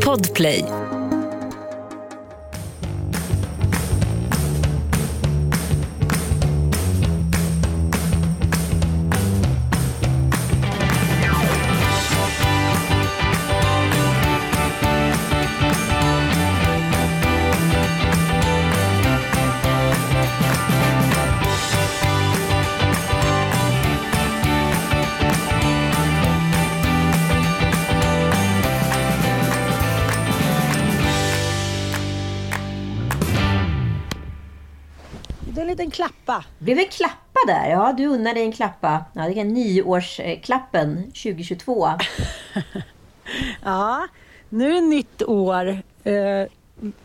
Podplay. 0.00 0.83
Liten 35.74 35.90
klappa. 35.90 36.44
Blev 36.58 36.78
en 36.78 36.88
klappa 36.88 37.40
där? 37.46 37.70
Ja, 37.70 37.94
du 37.96 38.06
unnar 38.06 38.34
dig 38.34 38.42
en 38.42 38.52
klappa. 38.52 39.04
Ja, 39.12 39.22
det 39.22 39.40
är 39.40 39.44
nyårsklappen 39.44 41.04
2022. 41.04 41.88
Ja, 43.64 44.08
nu 44.48 44.68
är 44.68 44.74
det 44.74 44.80
nytt 44.80 45.22
år. 45.22 45.82
Eh, 46.04 46.48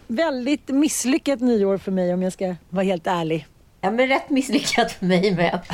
väldigt 0.07 0.67
misslyckat 0.67 1.39
nyår 1.39 1.77
för 1.77 1.91
mig 1.91 2.13
om 2.13 2.21
jag 2.21 2.33
ska 2.33 2.55
vara 2.69 2.85
helt 2.85 3.07
ärlig. 3.07 3.47
Ja, 3.81 3.91
men 3.91 4.07
rätt 4.07 4.29
misslyckat 4.29 4.91
för 4.91 5.05
mig 5.05 5.35
med. 5.35 5.59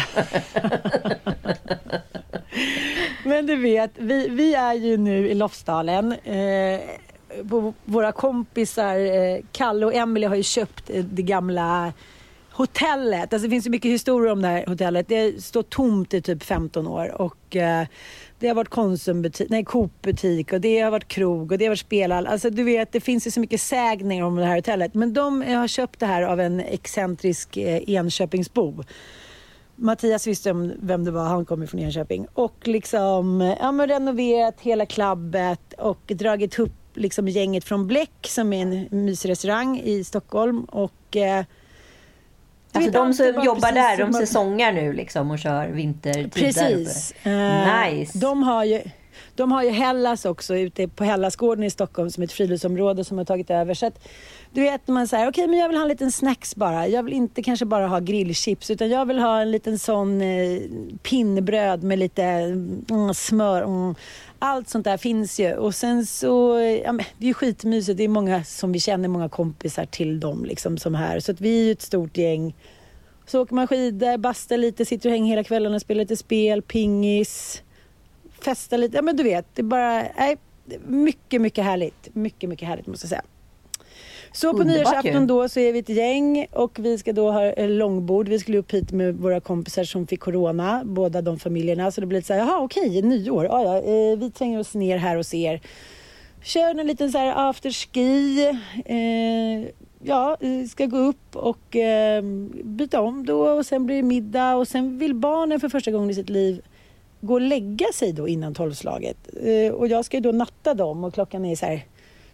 Men 3.23 3.45
du 3.45 3.55
vet, 3.55 3.91
vi, 3.95 4.29
vi 4.29 4.55
är 4.55 4.73
ju 4.73 4.97
nu 4.97 5.29
i 5.29 5.33
Lofsdalen. 5.33 6.11
Eh, 6.11 6.79
våra 7.85 8.11
kompisar, 8.11 8.95
eh, 8.95 9.39
Kalle 9.51 9.85
och 9.85 9.93
Emelie 9.93 10.29
har 10.29 10.35
ju 10.35 10.43
köpt 10.43 10.89
eh, 10.89 11.03
det 11.03 11.21
gamla 11.21 11.93
hotellet. 12.55 13.33
Alltså 13.33 13.47
det 13.47 13.49
finns 13.49 13.63
så 13.63 13.71
mycket 13.71 13.91
historier 13.91 14.31
om 14.31 14.41
det 14.41 14.47
här 14.47 14.65
hotellet. 14.67 15.07
Det 15.07 15.43
står 15.43 15.63
tomt 15.63 16.13
i 16.13 16.21
typ 16.21 16.43
15 16.43 16.87
år. 16.87 17.21
Och 17.21 17.55
eh, 17.55 17.87
det 18.39 18.47
har 18.47 18.55
varit 18.55 18.69
Konsumbutik, 18.69 19.49
nej 19.49 19.63
Coop-butik 19.65 20.53
och 20.53 20.61
det 20.61 20.79
har 20.79 20.91
varit 20.91 21.07
krog 21.07 21.51
och 21.51 21.57
det 21.57 21.65
har 21.65 21.69
varit 21.69 21.79
spelhall. 21.79 22.27
Alltså 22.27 22.49
du 22.49 22.63
vet, 22.63 22.91
det 22.91 22.99
finns 22.99 23.27
ju 23.27 23.31
så 23.31 23.39
mycket 23.39 23.61
sägningar 23.61 24.25
om 24.25 24.35
det 24.35 24.45
här 24.45 24.55
hotellet. 24.55 24.93
Men 24.93 25.13
de 25.13 25.41
har 25.41 25.67
köpt 25.67 25.99
det 25.99 26.05
här 26.05 26.21
av 26.21 26.39
en 26.39 26.59
excentrisk 26.59 27.57
eh, 27.57 27.89
Enköpingsbo. 27.89 28.83
Mattias 29.75 30.27
visste 30.27 30.51
om 30.51 30.73
vem 30.81 31.05
det 31.05 31.11
var, 31.11 31.25
han 31.25 31.45
kommer 31.45 31.65
från 31.65 31.79
Enköping. 31.79 32.27
Och 32.33 32.67
liksom 32.67 33.55
ja, 33.59 33.71
men 33.71 33.87
renoverat 33.87 34.61
hela 34.61 34.85
klabbet 34.85 35.73
och 35.77 36.01
dragit 36.05 36.59
upp 36.59 36.71
liksom 36.93 37.27
gänget 37.27 37.63
från 37.63 37.87
Bläck 37.87 38.27
som 38.27 38.53
är 38.53 38.61
en 38.61 38.87
mysrestaurang 39.05 39.79
i 39.79 40.03
Stockholm. 40.03 40.63
Och, 40.63 41.15
eh, 41.15 41.45
Alltså 42.75 42.91
de 42.91 43.13
som 43.13 43.43
jobbar 43.43 43.71
där, 43.71 43.97
de 43.97 44.13
säsongar 44.13 44.71
nu 44.71 44.93
liksom 44.93 45.31
och 45.31 45.39
kör 45.39 45.67
vintertid 45.67 46.33
Precis. 46.33 47.13
där 47.23 47.31
Eh. 47.31 47.89
Nice. 47.89 48.17
De 48.17 48.43
har 48.43 48.63
ju, 48.63 48.81
de 49.35 49.51
har 49.51 49.63
ju 49.63 49.69
Hellas 49.69 50.25
också 50.25 50.55
ute 50.55 50.87
på 50.87 51.03
Hellasgården 51.03 51.63
i 51.63 51.69
Stockholm 51.69 52.09
som 52.09 52.23
ett 52.23 52.31
friluftsområde 52.31 53.03
som 53.03 53.17
har 53.17 53.25
tagit 53.25 53.49
över. 53.49 53.73
Så 53.73 53.85
att, 53.85 54.07
du 54.55 54.61
vet 54.61 54.87
när 54.87 54.93
man 54.93 55.07
säger, 55.07 55.27
okej 55.27 55.43
okay, 55.43 55.49
men 55.49 55.59
jag 55.59 55.67
vill 55.67 55.77
ha 55.77 55.83
en 55.83 55.89
liten 55.89 56.11
snacks 56.11 56.55
bara. 56.55 56.87
Jag 56.87 57.03
vill 57.03 57.13
inte 57.13 57.43
kanske 57.43 57.65
bara 57.65 57.87
ha 57.87 57.99
grillchips 57.99 58.71
utan 58.71 58.89
jag 58.89 59.05
vill 59.05 59.19
ha 59.19 59.41
en 59.41 59.51
liten 59.51 59.79
sån 59.79 60.21
eh, 60.21 60.61
pinnbröd 61.03 61.83
med 61.83 61.99
lite 61.99 62.23
mm, 62.23 63.13
smör. 63.13 63.61
Mm. 63.61 63.95
Allt 64.39 64.69
sånt 64.69 64.83
där 64.83 64.97
finns 64.97 65.39
ju. 65.39 65.53
Och 65.53 65.75
sen 65.75 66.05
så, 66.05 66.59
ja, 66.83 66.91
men, 66.91 67.05
det 67.17 67.25
är 67.25 67.27
ju 67.27 67.33
skitmysigt. 67.33 67.97
Det 67.97 68.03
är 68.03 68.07
många 68.07 68.43
som 68.43 68.71
vi 68.71 68.79
känner, 68.79 69.07
många 69.07 69.29
kompisar 69.29 69.85
till 69.85 70.19
dem 70.19 70.45
liksom 70.45 70.77
som 70.77 70.95
här. 70.95 71.19
Så 71.19 71.31
att 71.31 71.41
vi 71.41 71.59
är 71.59 71.63
ju 71.63 71.71
ett 71.71 71.81
stort 71.81 72.17
gäng. 72.17 72.55
Så 73.25 73.41
åker 73.41 73.55
man 73.55 73.67
skidor, 73.67 74.17
bastar 74.17 74.57
lite, 74.57 74.85
sitter 74.85 75.09
och 75.09 75.13
hänger 75.13 75.29
hela 75.29 75.43
kvällen 75.43 75.73
och 75.73 75.81
spelar 75.81 75.99
lite 75.99 76.17
spel, 76.17 76.61
pingis, 76.61 77.63
festar 78.41 78.77
lite. 78.77 78.97
Ja 78.97 79.01
men 79.01 79.15
du 79.17 79.23
vet, 79.23 79.45
det 79.53 79.61
är 79.61 79.63
bara, 79.63 80.03
nej, 80.17 80.37
mycket, 80.85 81.41
mycket 81.41 81.63
härligt. 81.63 82.15
Mycket, 82.15 82.49
mycket 82.49 82.67
härligt 82.67 82.87
måste 82.87 83.05
jag 83.05 83.09
säga. 83.09 83.23
Så 84.35 84.53
på 84.53 84.63
nyårsafton 84.63 85.27
då 85.27 85.49
så 85.49 85.59
är 85.59 85.73
vi 85.73 85.79
ett 85.79 85.89
gäng 85.89 86.47
och 86.51 86.79
vi 86.79 86.97
ska 86.97 87.13
då 87.13 87.31
ha 87.31 87.43
eh, 87.43 87.69
långbord. 87.69 88.29
Vi 88.29 88.39
skulle 88.39 88.57
upp 88.57 88.73
hit 88.73 88.91
med 88.91 89.15
våra 89.15 89.39
kompisar 89.39 89.83
som 89.83 90.07
fick 90.07 90.19
corona, 90.19 90.81
båda 90.85 91.21
de 91.21 91.39
familjerna. 91.39 91.91
Så 91.91 92.01
det 92.01 92.07
blir 92.07 92.17
lite 92.17 92.27
så 92.27 92.33
här, 92.33 92.39
jaha 92.39 92.59
okej, 92.59 93.01
nyår. 93.01 93.45
Ja, 93.45 93.63
ja, 93.63 93.77
eh, 93.77 94.17
vi 94.17 94.31
tränger 94.31 94.59
oss 94.59 94.73
ner 94.73 94.97
här 94.97 95.15
hos 95.15 95.33
er. 95.33 95.61
Kör 96.43 96.79
en 96.79 96.87
liten 96.87 97.11
så 97.11 97.17
här 97.17 97.49
afterski. 97.49 98.39
Eh, 98.85 99.69
ja, 100.03 100.37
eh, 100.39 100.67
ska 100.67 100.85
gå 100.85 100.97
upp 100.97 101.35
och 101.35 101.75
eh, 101.75 102.23
byta 102.63 103.01
om 103.01 103.25
då 103.25 103.41
och 103.41 103.65
sen 103.65 103.85
blir 103.85 103.95
det 103.95 104.03
middag 104.03 104.55
och 104.55 104.67
sen 104.67 104.99
vill 104.99 105.13
barnen 105.13 105.59
för 105.59 105.69
första 105.69 105.91
gången 105.91 106.09
i 106.09 106.13
sitt 106.13 106.29
liv 106.29 106.61
gå 107.21 107.33
och 107.33 107.41
lägga 107.41 107.85
sig 107.93 108.13
då 108.13 108.27
innan 108.27 108.53
tolvslaget. 108.53 109.17
Eh, 109.43 109.73
och 109.73 109.87
jag 109.87 110.05
ska 110.05 110.17
ju 110.17 110.21
då 110.21 110.31
natta 110.31 110.73
dem 110.73 111.03
och 111.03 111.13
klockan 111.13 111.45
är 111.45 111.55
så 111.55 111.65
här 111.65 111.85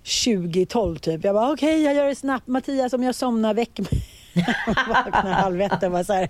2012 0.03 0.97
typ. 0.97 1.23
Jag 1.23 1.35
bara 1.35 1.51
okej, 1.51 1.69
okay, 1.69 1.83
jag 1.83 1.95
gör 1.95 2.07
det 2.07 2.15
snabbt. 2.15 2.47
Mattias, 2.47 2.93
om 2.93 3.03
jag 3.03 3.15
somnar, 3.15 3.53
väck 3.53 3.79
mig. 3.79 4.05
Vaknar 4.87 5.31
halv 5.31 5.61
ett 5.61 5.83
och 5.83 5.91
bara 5.91 6.03
så 6.03 6.13
här. 6.13 6.29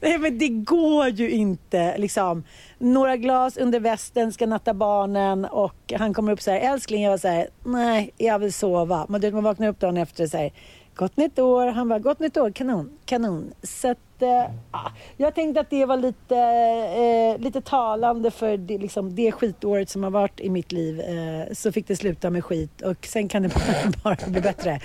Nej 0.00 0.18
men 0.18 0.38
det 0.38 0.48
går 0.48 1.08
ju 1.08 1.30
inte 1.30 1.98
liksom. 1.98 2.44
Några 2.78 3.16
glas 3.16 3.56
under 3.56 3.80
västen 3.80 4.32
ska 4.32 4.46
natta 4.46 4.74
barnen 4.74 5.44
och 5.44 5.92
han 5.98 6.14
kommer 6.14 6.32
upp 6.32 6.42
så 6.42 6.50
här, 6.50 6.60
älskling, 6.60 7.02
jag 7.02 7.10
var 7.10 7.18
så 7.18 7.28
här, 7.28 7.48
nej 7.64 8.10
jag 8.16 8.38
vill 8.38 8.52
sova. 8.52 9.06
Men 9.08 9.20
du 9.20 9.26
vet, 9.26 9.34
man 9.34 9.44
vaknar 9.44 9.68
upp 9.68 9.80
dagen 9.80 9.96
efter 9.96 10.24
och 10.24 10.30
säger, 10.30 10.52
gott 10.94 11.16
nytt 11.16 11.38
år. 11.38 11.66
Han 11.66 11.88
var 11.88 11.98
gott 11.98 12.18
nytt 12.18 12.36
år, 12.36 12.50
kanon, 12.50 12.98
kanon. 13.04 13.52
Så 13.62 13.90
att, 13.90 13.98
eh, 14.22 14.44
ah, 14.70 14.90
jag 15.16 15.34
tänkte 15.34 15.60
att 15.60 15.70
det 15.70 15.84
var 15.84 15.96
lite, 15.96 16.36
eh, 16.36 17.44
lite 17.44 17.60
talande 17.60 18.30
för 18.30 18.56
det, 18.56 18.78
liksom, 18.78 19.14
det 19.14 19.32
skitåret 19.32 19.90
som 19.90 20.02
har 20.02 20.10
varit 20.10 20.40
i 20.40 20.50
mitt 20.50 20.72
liv. 20.72 21.00
Eh, 21.00 21.52
så 21.52 21.72
fick 21.72 21.88
det 21.88 21.96
sluta 21.96 22.30
med 22.30 22.44
skit 22.44 22.82
och 22.82 23.06
sen 23.06 23.28
kan 23.28 23.42
det 23.42 23.48
bara, 23.48 23.92
bara 24.16 24.30
bli 24.30 24.40
bättre. 24.40 24.80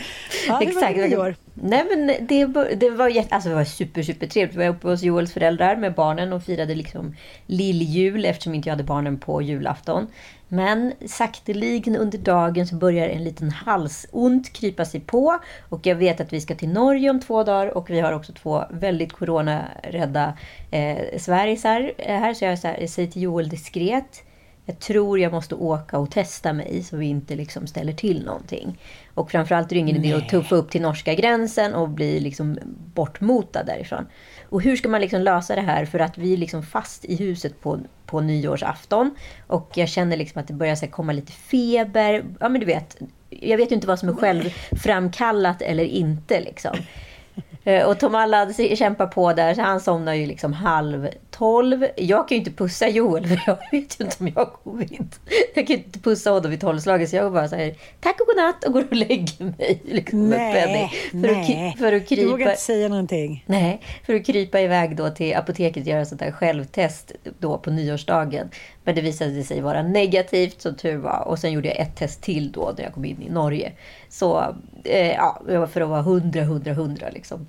Ja, 0.47 0.59
det 0.59 1.17
var. 1.17 1.35
Nej 1.53 1.85
men 1.89 2.27
det, 2.27 2.45
det 2.75 2.89
var 2.89 3.09
jätte, 3.09 3.35
alltså 3.35 3.49
det 3.49 3.55
var 3.55 3.63
super, 3.63 4.03
super 4.03 4.27
trevligt. 4.27 4.55
Vi 4.57 4.67
var 4.67 4.75
uppe 4.75 4.87
hos 4.87 5.03
Joels 5.03 5.33
föräldrar 5.33 5.75
med 5.75 5.93
barnen 5.93 6.33
och 6.33 6.43
firade 6.43 6.75
liksom 6.75 7.15
lilljul 7.45 8.25
eftersom 8.25 8.53
inte 8.53 8.69
jag 8.69 8.73
hade 8.73 8.83
barnen 8.83 9.19
på 9.19 9.41
julafton. 9.41 10.07
Men 10.47 10.93
sakteligen 11.05 11.95
under 11.95 12.17
dagen 12.17 12.67
så 12.67 12.75
börjar 12.75 13.09
en 13.09 13.23
liten 13.23 13.51
halsont 13.51 14.53
krypa 14.53 14.85
sig 14.85 14.99
på. 14.99 15.39
Och 15.69 15.85
jag 15.85 15.95
vet 15.95 16.21
att 16.21 16.33
vi 16.33 16.41
ska 16.41 16.55
till 16.55 16.69
Norge 16.69 17.09
om 17.09 17.19
två 17.19 17.43
dagar 17.43 17.77
och 17.77 17.89
vi 17.89 17.99
har 17.99 18.13
också 18.13 18.33
två 18.33 18.63
väldigt 18.69 19.13
coronarädda 19.13 20.37
eh, 20.71 21.19
Sverigesar 21.19 21.91
eh, 21.97 22.19
här. 22.19 22.33
Så 22.33 22.45
jag, 22.45 22.59
så 22.59 22.67
här, 22.67 22.77
jag 22.79 22.89
säger 22.89 23.11
till 23.11 23.21
Joel 23.21 23.49
diskret 23.49 24.23
jag 24.69 24.79
tror 24.79 25.19
jag 25.19 25.31
måste 25.31 25.55
åka 25.55 25.97
och 25.97 26.11
testa 26.11 26.53
mig 26.53 26.83
så 26.83 26.97
vi 26.97 27.05
inte 27.05 27.35
liksom 27.35 27.67
ställer 27.67 27.93
till 27.93 28.25
någonting. 28.25 28.79
Och 29.13 29.31
framförallt 29.31 29.71
är 29.71 29.75
det 29.75 29.79
ingen 29.79 29.95
idé 29.95 30.13
att 30.13 30.29
tuffa 30.29 30.55
upp 30.55 30.71
till 30.71 30.81
norska 30.81 31.13
gränsen 31.13 31.73
och 31.73 31.89
bli 31.89 32.19
liksom 32.19 32.59
bortmotad 32.93 33.65
därifrån. 33.65 34.05
Och 34.49 34.61
hur 34.61 34.75
ska 34.75 34.89
man 34.89 35.01
liksom 35.01 35.21
lösa 35.21 35.55
det 35.55 35.61
här 35.61 35.85
för 35.85 35.99
att 35.99 36.17
vi 36.17 36.33
är 36.33 36.37
liksom 36.37 36.63
fast 36.63 37.05
i 37.05 37.15
huset 37.15 37.61
på, 37.61 37.79
på 38.05 38.21
nyårsafton. 38.21 39.15
Och 39.47 39.71
jag 39.75 39.89
känner 39.89 40.17
liksom 40.17 40.41
att 40.41 40.47
det 40.47 40.53
börjar 40.53 40.75
så 40.75 40.87
komma 40.87 41.13
lite 41.13 41.31
feber. 41.31 42.25
Ja 42.39 42.49
men 42.49 42.59
du 42.59 42.65
vet, 42.65 42.97
jag 43.29 43.57
vet 43.57 43.71
ju 43.71 43.75
inte 43.75 43.87
vad 43.87 43.99
som 43.99 44.09
är 44.09 44.13
självframkallat 44.13 45.61
eller 45.61 45.83
inte 45.83 46.41
liksom. 46.41 46.77
Eh, 47.67 47.87
och 47.87 47.99
Tom 47.99 48.15
Allad 48.15 48.55
kämpar 48.77 49.07
på 49.07 49.33
där, 49.33 49.53
så 49.53 49.61
han 49.61 49.79
somnar 49.79 50.13
ju 50.13 50.25
liksom 50.25 50.53
halv 50.53 51.07
tolv. 51.31 51.87
Jag 51.95 52.27
kan 52.27 52.35
ju 52.35 52.39
inte 52.39 52.51
pussa 52.51 52.87
Joel, 52.87 53.27
för 53.27 53.41
jag 53.47 53.57
vet 53.71 53.99
ju 53.99 54.05
inte 54.05 54.17
om 54.19 54.27
jag 54.27 54.35
har 54.35 54.45
covid. 54.45 55.15
Jag 55.55 55.67
kan 55.67 55.75
ju 55.75 55.83
inte 55.83 55.99
pussa 55.99 56.31
honom 56.31 56.51
vid 56.51 56.61
tolvslaget, 56.61 57.09
så 57.09 57.15
jag 57.15 57.33
bara 57.33 57.47
säger 57.47 57.75
tack 57.99 58.19
och 58.19 58.27
godnatt 58.27 58.63
och 58.63 58.73
går 58.73 58.83
och 58.89 58.95
lägger 58.95 59.43
mig. 59.43 59.81
Liksom, 59.85 60.29
nej, 60.29 60.61
för 60.61 60.67
nej. 61.21 61.71
Att, 61.73 61.79
för 61.79 61.93
att 61.93 62.07
krypa, 62.07 62.21
du 62.21 62.31
vågar 62.31 62.49
inte 62.49 62.61
säga 62.61 62.87
någonting. 62.87 63.43
Nej, 63.45 63.81
för 64.05 64.15
att 64.15 64.25
krypa 64.25 64.61
iväg 64.61 64.95
då 64.95 65.09
till 65.09 65.35
apoteket 65.35 65.83
och 65.83 65.87
göra 65.87 66.05
sånt 66.05 66.21
där 66.21 66.31
självtest 66.31 67.11
då 67.39 67.57
på 67.57 67.71
nyårsdagen. 67.71 68.49
Men 68.83 68.95
det 68.95 69.01
visade 69.01 69.43
sig 69.43 69.61
vara 69.61 69.83
negativt, 69.83 70.61
som 70.61 70.75
tur 70.75 70.97
var. 70.97 71.27
Och 71.27 71.39
sen 71.39 71.51
gjorde 71.51 71.67
jag 71.67 71.79
ett 71.79 71.95
test 71.95 72.21
till 72.21 72.51
då, 72.51 72.73
när 72.77 72.83
jag 72.83 72.93
kom 72.93 73.05
in 73.05 73.21
i 73.21 73.29
Norge. 73.29 73.71
Så, 74.09 74.55
eh, 74.83 75.11
ja, 75.11 75.41
för 75.47 75.81
att 75.81 75.89
vara 75.89 76.01
hundra, 76.01 76.43
hundra, 76.43 76.73
hundra 76.73 77.09
liksom. 77.09 77.47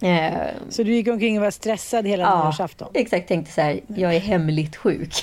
Eh, 0.00 0.32
så 0.68 0.82
du 0.82 0.94
gick 0.94 1.08
omkring 1.08 1.38
och 1.38 1.44
var 1.44 1.50
stressad 1.50 2.06
hela 2.06 2.22
ja, 2.22 2.44
nyårsafton? 2.44 2.88
exakt. 2.94 3.28
Tänkte 3.28 3.52
så 3.52 3.60
här, 3.60 3.80
jag 3.86 4.14
är 4.14 4.20
hemligt 4.20 4.76
sjuk. 4.76 5.14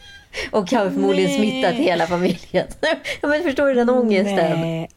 och 0.50 0.72
har 0.72 0.90
förmodligen 0.90 1.30
Nej. 1.30 1.38
smittat 1.38 1.74
hela 1.74 2.06
familjen. 2.06 2.66
men 3.22 3.42
förstår 3.42 3.66
du 3.66 3.74
den 3.74 3.90
ångesten? 3.90 4.60
Nej. 4.60 4.90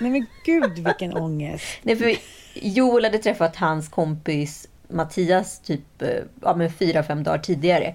Nej 0.00 0.10
men 0.10 0.26
gud 0.44 0.78
vilken 0.78 1.16
ångest. 1.16 1.64
Nej, 1.82 1.96
för 1.96 2.16
Joel 2.54 3.04
hade 3.04 3.18
träffat 3.18 3.56
hans 3.56 3.88
kompis 3.88 4.68
Mattias 4.88 5.60
typ 5.60 6.02
eh, 6.02 6.08
ja, 6.42 6.54
men 6.56 6.72
fyra, 6.72 7.02
fem 7.02 7.22
dagar 7.22 7.38
tidigare. 7.38 7.94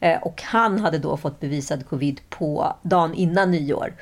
Eh, 0.00 0.22
och 0.22 0.42
han 0.42 0.80
hade 0.80 0.98
då 0.98 1.16
fått 1.16 1.40
bevisad 1.40 1.88
covid 1.88 2.20
på 2.28 2.76
dagen 2.82 3.14
innan 3.14 3.50
nyår. 3.50 3.94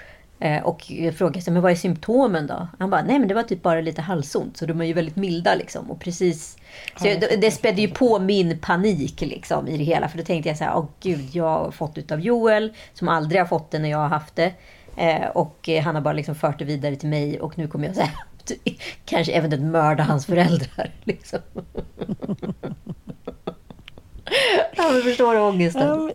Eh, 0.42 0.62
och 0.62 0.92
frågade 1.16 1.50
men 1.50 1.62
vad 1.62 1.72
är 1.72 1.76
symptomen 1.76 2.46
då? 2.46 2.68
Han 2.78 2.90
bara, 2.90 3.02
nej 3.02 3.18
men 3.18 3.28
det 3.28 3.34
var 3.34 3.42
typ 3.42 3.62
bara 3.62 3.80
lite 3.80 4.02
halsont. 4.02 4.56
Så 4.56 4.66
de 4.66 4.80
är 4.80 4.84
ju 4.84 4.92
väldigt 4.92 5.16
milda 5.16 5.54
liksom. 5.54 5.90
Och 5.90 6.00
precis, 6.00 6.56
så 6.96 7.04
det, 7.04 7.40
det 7.40 7.50
spädde 7.50 7.80
ju 7.80 7.88
på 7.88 8.18
min 8.18 8.58
panik 8.58 9.20
liksom 9.20 9.68
i 9.68 9.76
det 9.76 9.84
hela. 9.84 10.08
För 10.08 10.18
då 10.18 10.24
tänkte 10.24 10.48
jag 10.48 10.58
så 10.58 10.64
här, 10.64 10.76
åh 10.76 10.86
gud, 11.00 11.28
jag 11.32 11.44
har 11.44 11.70
fått 11.70 11.98
utav 11.98 12.20
Joel. 12.20 12.72
Som 12.94 13.08
aldrig 13.08 13.40
har 13.40 13.46
fått 13.46 13.70
det 13.70 13.78
när 13.78 13.90
jag 13.90 13.98
har 13.98 14.08
haft 14.08 14.36
det. 14.36 14.52
Eh, 14.96 15.26
och 15.26 15.68
han 15.84 15.94
har 15.94 16.02
bara 16.02 16.14
liksom 16.14 16.34
fört 16.34 16.58
det 16.58 16.64
vidare 16.64 16.96
till 16.96 17.08
mig. 17.08 17.40
Och 17.40 17.58
nu 17.58 17.68
kommer 17.68 17.86
jag 17.86 17.94
så 17.96 18.02
här, 18.02 18.12
kanske 19.04 19.32
eventuellt 19.32 19.64
mörda 19.64 20.02
hans 20.02 20.26
föräldrar. 20.26 20.90
Liksom. 21.04 21.38
ja, 24.76 24.90
men 24.92 25.02
förstår 25.02 25.34
du 25.34 25.40
ångesten? 25.40 25.90
Um, 25.90 26.12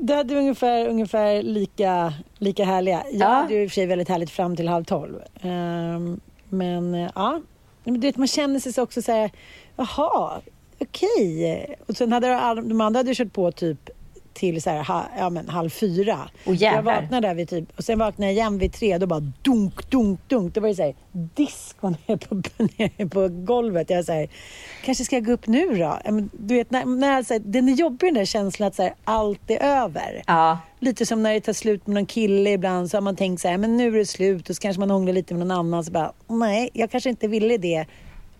det 0.00 0.14
hade 0.14 0.38
ungefär, 0.38 0.88
ungefär 0.88 1.42
lika, 1.42 2.14
lika 2.38 2.64
härliga. 2.64 3.04
Jag 3.10 3.20
ja. 3.20 3.26
hade 3.26 3.54
ju 3.54 3.62
i 3.62 3.66
och 3.66 3.70
för 3.70 3.74
sig 3.74 3.86
väldigt 3.86 4.08
härligt 4.08 4.30
fram 4.30 4.56
till 4.56 4.68
halv 4.68 4.84
tolv. 4.84 5.20
Um, 5.42 6.20
men 6.48 7.08
ja, 7.14 7.40
du 7.84 7.98
vet, 7.98 8.16
man 8.16 8.28
känner 8.28 8.60
sig 8.60 8.72
så 8.72 8.82
också 8.82 9.02
så 9.02 9.12
här, 9.12 9.30
jaha, 9.76 10.40
okej. 10.78 11.62
Okay. 11.62 11.76
Och 11.86 11.96
sen 11.96 12.12
hade 12.12 12.28
de 12.54 12.80
andra 12.80 12.98
hade 12.98 13.14
kört 13.14 13.32
på 13.32 13.52
typ 13.52 13.90
till 14.32 14.62
så 14.62 14.70
här, 14.70 14.84
ha, 14.84 15.08
ja, 15.18 15.30
men, 15.30 15.48
halv 15.48 15.70
fyra. 15.70 16.30
Oh, 16.46 16.56
jag 16.56 16.82
vaknade 16.82 17.28
där 17.28 17.34
vid 17.34 17.48
typ, 17.48 17.78
och 17.78 17.84
sen 17.84 17.98
vaknade 17.98 18.26
jag 18.26 18.32
igen 18.32 18.58
vid 18.58 18.72
tre. 18.72 18.98
Då 18.98 19.06
bara 19.06 19.32
dunk, 19.42 19.90
dunk, 19.90 20.20
dunk. 20.28 20.54
Det 20.54 20.60
var 20.60 20.68
ju 20.68 20.74
så 20.74 20.82
här, 20.82 20.94
disco 21.12 21.88
nere 21.88 22.16
på, 22.16 22.34
nere 22.78 23.08
på 23.08 23.28
golvet. 23.28 23.90
Jag 23.90 24.04
här, 24.04 24.28
kanske 24.84 25.04
ska 25.04 25.16
jag 25.16 25.24
gå 25.24 25.32
upp 25.32 25.46
nu 25.46 25.76
då? 25.76 25.98
Men, 26.04 26.30
du 26.32 26.54
vet, 26.54 26.70
när, 26.70 26.84
när, 26.84 27.22
så 27.22 27.34
här, 27.34 27.40
den 27.44 27.68
är 27.68 27.72
jobbig 27.72 28.08
den 28.08 28.14
där 28.14 28.24
känslan 28.24 28.68
att 28.68 28.74
så 28.74 28.82
här, 28.82 28.94
allt 29.04 29.50
är 29.50 29.62
över. 29.62 30.22
Ja. 30.26 30.58
Lite 30.78 31.06
som 31.06 31.22
när 31.22 31.32
det 31.32 31.40
tar 31.40 31.52
slut 31.52 31.86
med 31.86 31.94
någon 31.94 32.06
kille 32.06 32.50
ibland 32.50 32.90
så 32.90 32.96
har 32.96 33.02
man 33.02 33.16
tänkt 33.16 33.40
så 33.40 33.48
här, 33.48 33.58
men 33.58 33.76
nu 33.76 33.94
är 33.94 33.98
det 33.98 34.06
slut 34.06 34.50
och 34.50 34.56
så 34.56 34.62
kanske 34.62 34.80
man 34.80 34.90
hånglar 34.90 35.12
lite 35.12 35.34
med 35.34 35.46
någon 35.46 35.58
annan. 35.58 35.84
Så 35.84 35.92
bara, 35.92 36.12
nej, 36.26 36.70
jag 36.72 36.90
kanske 36.90 37.10
inte 37.10 37.28
ville 37.28 37.56
det. 37.56 37.86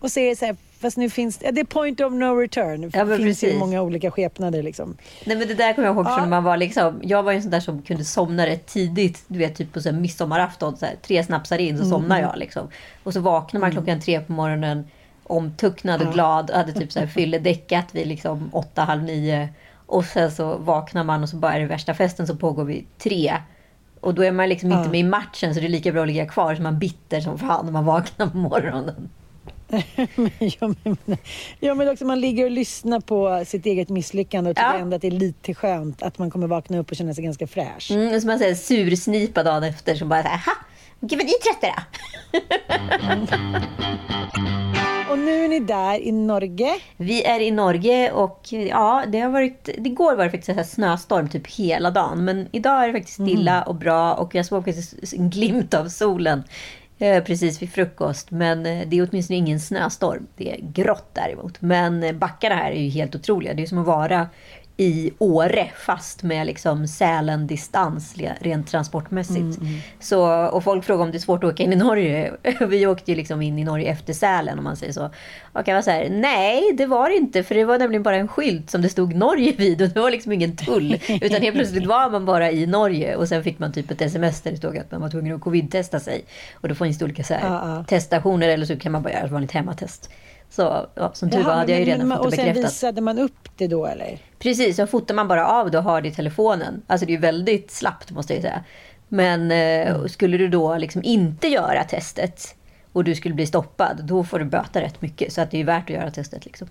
Och 0.01 0.11
så 0.11 0.19
är 0.19 0.29
det 0.29 0.35
så 0.35 0.45
här, 0.45 0.55
Fast 0.81 0.97
nu 0.97 1.09
finns 1.09 1.37
det 1.37 1.59
är 1.59 1.63
point 1.63 1.99
of 1.99 2.13
no 2.13 2.35
return. 2.35 2.81
Det 2.81 2.97
ja, 2.97 3.05
finns 3.05 3.19
precis. 3.19 3.53
ju 3.53 3.57
många 3.57 3.81
olika 3.81 4.11
skepnader 4.11 4.63
liksom. 4.63 4.97
Nej 5.25 5.37
men 5.37 5.47
det 5.47 5.53
där 5.53 5.73
kommer 5.73 5.87
jag 5.87 5.95
ihåg 5.95 6.05
ja. 6.05 6.17
från 6.17 6.29
man 6.29 6.43
var 6.43 6.57
liksom. 6.57 6.99
Jag 7.03 7.23
var 7.23 7.31
ju 7.31 7.35
en 7.35 7.41
sån 7.41 7.51
där 7.51 7.59
som 7.59 7.81
kunde 7.81 8.05
somna 8.05 8.45
rätt 8.45 8.65
tidigt. 8.65 9.23
Du 9.27 9.39
vet 9.39 9.55
typ 9.55 9.73
på 9.73 9.81
så 9.81 9.89
här 9.89 9.99
midsommarafton. 9.99 10.77
Så 10.77 10.85
här, 10.85 10.95
tre 11.01 11.23
snapsar 11.23 11.57
in 11.57 11.77
så 11.77 11.83
mm. 11.83 11.89
somnar 11.89 12.21
jag 12.21 12.37
liksom. 12.37 12.67
Och 13.03 13.13
så 13.13 13.19
vaknar 13.19 13.61
man 13.61 13.71
mm. 13.71 13.83
klockan 13.83 14.01
tre 14.01 14.21
på 14.21 14.33
morgonen. 14.33 14.87
Omtucknad 15.23 16.01
och 16.01 16.07
ja. 16.07 16.11
glad. 16.11 16.51
Hade 16.51 16.73
typ 16.73 16.91
så 16.91 16.99
här 16.99 17.07
fylledäckat 17.15 17.95
vid 17.95 18.07
liksom 18.07 18.49
åtta, 18.53 18.83
halv 18.83 19.03
nio. 19.03 19.49
Och 19.85 20.05
sen 20.05 20.31
så 20.31 20.57
vaknar 20.57 21.03
man 21.03 21.23
och 21.23 21.29
så 21.29 21.35
bara 21.35 21.53
är 21.53 21.59
det 21.59 21.65
värsta 21.65 21.93
festen 21.93 22.27
som 22.27 22.37
pågår 22.37 22.63
vid 22.63 22.85
tre. 22.97 23.37
Och 23.99 24.13
då 24.13 24.23
är 24.23 24.31
man 24.31 24.49
liksom 24.49 24.71
ja. 24.71 24.77
inte 24.77 24.91
med 24.91 24.99
i 24.99 25.03
matchen 25.03 25.53
så 25.53 25.59
det 25.59 25.65
är 25.65 25.69
lika 25.69 25.91
bra 25.91 26.01
att 26.01 26.07
ligga 26.07 26.25
kvar 26.25 26.55
så 26.55 26.61
man 26.61 26.79
bitter 26.79 27.21
som 27.21 27.39
fan 27.39 27.65
när 27.65 27.73
man 27.73 27.85
vaknar 27.85 28.27
på 28.27 28.37
morgonen. 28.37 29.09
ja, 30.39 30.73
men, 30.83 31.17
ja, 31.59 31.75
men 31.75 31.89
också 31.89 32.05
man 32.05 32.19
ligger 32.19 32.45
och 32.45 32.51
lyssnar 32.51 32.99
på 32.99 33.43
sitt 33.45 33.65
eget 33.65 33.89
misslyckande 33.89 34.49
och 34.49 34.55
tycker 34.55 34.73
ja. 34.73 34.77
ändå 34.77 34.95
att 34.95 35.01
det 35.01 35.07
är 35.07 35.11
lite 35.11 35.53
skönt 35.53 36.03
att 36.03 36.17
man 36.17 36.31
kommer 36.31 36.47
vakna 36.47 36.79
upp 36.79 36.91
och 36.91 36.97
känna 36.97 37.13
sig 37.13 37.23
ganska 37.23 37.47
fräsch. 37.47 37.91
Mm, 37.91 38.21
som 38.21 38.27
man 38.27 38.39
säger 38.39 38.55
sursnipa 38.55 39.43
dagen 39.43 39.63
efter 39.63 39.95
som 39.95 40.09
bara 40.09 40.23
såhär, 40.23 40.41
gud 40.99 41.19
vad 41.19 41.25
ni 41.25 41.31
är 41.31 41.41
trötta 41.41 41.83
och 45.11 45.19
nu 45.19 45.43
är 45.43 45.47
ni 45.47 45.59
där 45.59 45.99
i 45.99 46.11
Norge. 46.11 46.79
Vi 46.97 47.23
är 47.23 47.39
i 47.39 47.51
Norge 47.51 48.11
och 48.11 48.47
ja, 48.49 49.03
det 49.07 49.19
har 49.19 49.29
varit, 49.29 49.69
igår 49.77 50.15
var 50.15 50.23
det 50.23 50.31
faktiskt 50.31 50.57
en 50.57 50.65
snöstorm 50.65 51.29
typ 51.29 51.47
hela 51.47 51.91
dagen. 51.91 52.25
Men 52.25 52.47
idag 52.51 52.83
är 52.83 52.87
det 52.87 52.93
faktiskt 52.93 53.13
stilla 53.13 53.55
mm. 53.55 53.67
och 53.67 53.75
bra 53.75 54.13
och 54.13 54.35
jag 54.35 54.45
såg 54.45 54.65
faktiskt 54.65 55.13
en 55.13 55.29
glimt 55.29 55.73
av 55.73 55.87
solen 55.87 56.43
Eh, 57.01 57.23
precis 57.23 57.61
vid 57.61 57.73
frukost. 57.73 58.31
Men 58.31 58.65
eh, 58.65 58.87
det 58.87 58.97
är 58.97 59.07
åtminstone 59.09 59.37
ingen 59.37 59.59
snöstorm. 59.59 60.27
Det 60.35 60.51
är 60.51 60.59
grått 60.61 61.09
däremot. 61.13 61.61
Men 61.61 62.03
eh, 62.03 62.13
backarna 62.13 62.55
här 62.55 62.71
är 62.71 62.81
ju 62.81 62.89
helt 62.89 63.15
otroliga. 63.15 63.53
Det 63.53 63.61
är 63.61 63.67
som 63.67 63.77
att 63.77 63.85
vara 63.85 64.27
i 64.77 65.11
Åre 65.17 65.71
fast 65.77 66.23
med 66.23 66.47
liksom 66.47 66.87
Sälen-distans 66.87 68.15
rent 68.39 68.67
transportmässigt. 68.67 69.37
Mm, 69.37 69.57
mm. 69.61 69.79
Så, 69.99 70.45
och 70.45 70.63
folk 70.63 70.83
frågar 70.83 71.03
om 71.03 71.11
det 71.11 71.17
är 71.17 71.19
svårt 71.19 71.43
att 71.43 71.53
åka 71.53 71.63
in 71.63 71.73
i 71.73 71.75
Norge. 71.75 72.33
Vi 72.67 72.87
åkte 72.87 73.11
ju 73.11 73.17
liksom 73.17 73.41
in 73.41 73.59
i 73.59 73.63
Norge 73.63 73.91
efter 73.91 74.13
Sälen 74.13 74.57
om 74.57 74.63
man 74.63 74.75
säger 74.77 74.93
så. 74.93 75.09
Och 75.53 75.67
jag 75.67 75.75
var 75.75 75.81
så 75.81 75.91
här, 75.91 76.09
nej 76.09 76.73
det 76.77 76.85
var 76.85 77.09
det 77.09 77.15
inte 77.15 77.43
för 77.43 77.55
det 77.55 77.65
var 77.65 77.79
nämligen 77.79 78.03
bara 78.03 78.15
en 78.15 78.27
skylt 78.27 78.69
som 78.69 78.81
det 78.81 78.89
stod 78.89 79.15
Norge 79.15 79.51
vid 79.51 79.81
och 79.81 79.89
det 79.89 79.99
var 79.99 80.11
liksom 80.11 80.31
ingen 80.31 80.57
tull. 80.57 80.93
Utan 81.21 81.41
helt 81.41 81.55
plötsligt 81.55 81.85
var 81.85 82.09
man 82.09 82.25
bara 82.25 82.51
i 82.51 82.65
Norge 82.65 83.15
och 83.15 83.27
sen 83.27 83.43
fick 83.43 83.59
man 83.59 83.73
typ 83.73 83.91
ett 83.91 84.01
sms 84.01 84.41
där 84.41 84.51
det 84.51 84.57
stod 84.57 84.77
att 84.77 84.91
man 84.91 85.01
var 85.01 85.09
tvungen 85.09 85.35
att 85.35 85.41
covid-testa 85.41 85.99
sig. 85.99 86.25
Och 86.53 86.69
då 86.69 86.75
finns 86.75 86.97
det 86.97 87.05
olika 87.05 87.23
så 87.23 87.33
här, 87.33 87.47
uh, 87.47 87.79
uh. 87.79 87.85
teststationer 87.85 88.49
eller 88.49 88.65
så 88.65 88.77
kan 88.77 88.91
man 88.91 89.03
bara 89.03 89.13
göra 89.13 89.25
ett 89.25 89.31
vanligt 89.31 89.51
hemmatest. 89.51 90.09
Så 90.51 90.85
ja, 90.95 91.11
som 91.13 91.29
tur 91.29 91.43
var 91.43 91.53
hade 91.53 91.71
jag 91.71 91.79
ju 91.79 91.85
redan 91.85 92.07
men, 92.07 92.17
fått 92.17 92.31
det 92.31 92.37
bekräftat. 92.37 92.63
Och 92.65 92.71
sen 92.71 92.87
visade 92.87 93.01
man 93.01 93.19
upp 93.19 93.49
det 93.57 93.67
då 93.67 93.85
eller? 93.85 94.19
Precis, 94.39 94.75
så 94.75 94.87
fotar 94.87 95.15
man 95.15 95.27
bara 95.27 95.47
av 95.47 95.71
det 95.71 95.77
och 95.77 95.83
har 95.83 96.01
det 96.01 96.07
i 96.07 96.11
telefonen. 96.11 96.81
Alltså 96.87 97.05
det 97.05 97.11
är 97.11 97.15
ju 97.15 97.21
väldigt 97.21 97.71
slappt 97.71 98.11
måste 98.11 98.33
jag 98.33 98.41
säga. 98.41 98.63
Men 99.07 99.51
eh, 99.51 99.91
mm. 99.95 100.09
skulle 100.09 100.37
du 100.37 100.47
då 100.47 100.77
liksom 100.77 101.03
inte 101.03 101.47
göra 101.47 101.83
testet 101.83 102.55
och 102.93 103.03
du 103.03 103.15
skulle 103.15 103.35
bli 103.35 103.47
stoppad, 103.47 104.03
då 104.03 104.23
får 104.23 104.39
du 104.39 104.45
böta 104.45 104.81
rätt 104.81 105.01
mycket. 105.01 105.33
Så 105.33 105.41
att 105.41 105.51
det 105.51 105.59
är 105.59 105.63
värt 105.63 105.83
att 105.83 105.95
göra 105.95 106.11
testet. 106.11 106.45
Liksom. 106.45 106.67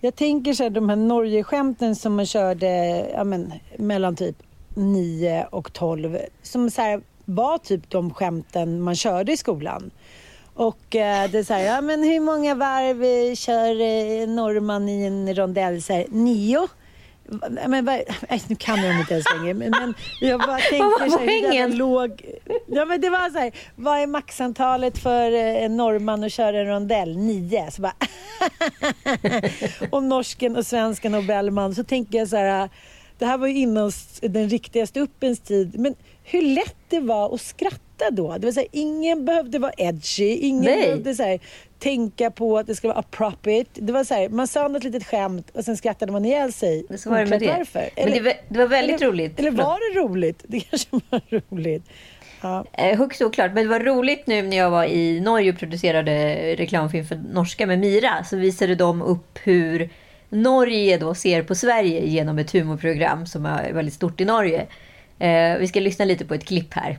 Jag 0.00 0.16
tänker 0.16 0.52
så 0.52 0.62
här, 0.62 0.70
de 0.70 0.88
här 0.88 0.96
Norge-skämten 0.96 1.96
som 1.96 2.14
man 2.14 2.26
körde 2.26 2.66
ja, 3.14 3.24
men, 3.24 3.52
mellan 3.76 4.16
typ 4.16 4.36
9 4.74 5.46
och 5.50 5.72
12. 5.72 6.18
Som 6.42 6.70
så 6.70 6.82
här, 6.82 7.00
var 7.24 7.58
typ 7.58 7.90
de 7.90 8.14
skämten 8.14 8.80
man 8.80 8.96
körde 8.96 9.32
i 9.32 9.36
skolan. 9.36 9.90
Och 10.60 10.96
eh, 10.96 11.30
det 11.30 11.38
är 11.38 11.42
så 11.42 11.54
här, 11.54 11.60
ja 11.60 11.80
men 11.80 12.02
hur 12.02 12.20
många 12.20 12.54
varv 12.54 13.04
eh, 13.04 13.34
kör 13.34 13.80
eh, 13.80 14.28
norrman 14.28 14.88
i 14.88 15.06
en 15.06 15.34
rondell? 15.34 15.82
Så 15.82 15.92
här, 15.92 16.06
nio? 16.10 16.68
Men, 17.68 17.84
nej, 17.84 18.06
nu 18.48 18.56
kan 18.56 18.84
jag 18.84 19.00
inte 19.00 19.14
ens 19.14 19.26
längre. 19.36 19.54
Men, 19.54 19.70
men 19.70 19.94
jag 20.20 20.40
bara 20.40 20.58
tänker 20.70 21.10
så 21.10 21.18
här, 21.18 21.68
hur 21.68 21.76
låg... 21.76 22.22
Ja, 22.66 22.84
men 22.84 23.00
det 23.00 23.10
var 23.10 23.30
så 23.30 23.38
här, 23.38 23.52
vad 23.76 23.98
är 23.98 24.06
maxantalet 24.06 24.98
för 24.98 25.32
en 25.32 25.76
norrman 25.76 26.24
att 26.24 26.32
köra 26.32 26.60
en 26.60 26.66
rondell? 26.66 27.16
Nio. 27.16 27.70
Så 27.70 27.82
bara 27.82 27.94
och 29.90 30.02
norsken 30.02 30.56
och 30.56 30.66
svensken 30.66 31.14
och 31.14 31.24
Bellman. 31.24 31.74
Så 31.74 31.84
tänker 31.84 32.18
jag 32.18 32.28
så 32.28 32.36
här, 32.36 32.68
det 33.18 33.26
här 33.26 33.38
var 33.38 33.46
ju 33.46 33.58
innan 33.58 33.92
den 34.20 34.48
riktiga 34.48 34.86
ståuppens 34.86 35.40
tid. 35.40 35.78
Men 35.78 35.94
hur 36.24 36.42
lätt 36.42 36.76
det 36.88 37.00
var 37.00 37.34
att 37.34 37.40
skratta 37.40 37.89
skratta 38.00 38.10
då. 38.16 38.36
Det 38.38 38.52
så 38.52 38.60
här, 38.60 38.68
ingen 38.72 39.24
behövde 39.24 39.58
vara 39.58 39.72
edgy, 39.76 40.34
ingen 40.36 40.64
Nej. 40.64 40.82
behövde 40.82 41.14
så 41.14 41.22
här, 41.22 41.40
tänka 41.78 42.30
på 42.30 42.58
att 42.58 42.66
det 42.66 42.74
skulle 42.74 42.92
vara 42.92 42.98
appropriate. 43.00 43.70
Det 43.80 43.92
var 43.92 44.04
så 44.04 44.14
här, 44.14 44.28
man 44.28 44.46
sa 44.46 44.68
något 44.68 44.84
litet 44.84 45.06
skämt 45.06 45.50
och 45.54 45.64
sen 45.64 45.76
skrattade 45.76 46.12
man 46.12 46.24
ihjäl 46.24 46.52
sig. 46.52 46.86
Så 46.98 47.10
var 47.10 47.18
det 47.18 47.26
med 47.26 47.40
det. 47.40 47.46
Varför. 47.58 47.88
Men 47.96 48.10
det 48.12 48.20
var- 48.20 48.34
det 48.48 48.58
var 48.58 48.66
väldigt 48.66 48.96
eller, 49.02 49.06
roligt. 49.12 49.38
Eller 49.38 49.50
var 49.50 49.94
det 49.94 50.00
roligt? 50.00 50.44
Det 50.48 50.60
kanske 50.70 50.88
var 51.10 51.20
roligt. 51.50 51.82
Ja. 52.42 52.64
Eh, 52.72 52.98
högst 52.98 53.22
oklart. 53.22 53.52
Men 53.54 53.62
det 53.64 53.70
var 53.70 53.80
roligt 53.80 54.26
nu 54.26 54.42
när 54.42 54.56
jag 54.56 54.70
var 54.70 54.84
i 54.84 55.20
Norge 55.20 55.52
och 55.52 55.58
producerade 55.58 56.34
reklamfilm 56.56 57.06
för 57.06 57.20
norska 57.32 57.66
med 57.66 57.78
Mira. 57.78 58.24
Så 58.24 58.36
visade 58.36 58.74
de 58.74 59.02
upp 59.02 59.38
hur 59.42 59.88
Norge 60.28 60.96
då 60.98 61.14
ser 61.14 61.42
på 61.42 61.54
Sverige 61.54 62.06
genom 62.06 62.38
ett 62.38 62.52
humorprogram 62.52 63.26
som 63.26 63.46
är 63.46 63.72
väldigt 63.72 63.94
stort 63.94 64.20
i 64.20 64.24
Norge. 64.24 64.66
Eh, 65.18 65.58
vi 65.58 65.66
ska 65.68 65.80
lyssna 65.80 66.04
lite 66.04 66.24
på 66.24 66.34
ett 66.34 66.44
klipp 66.44 66.74
här. 66.74 66.98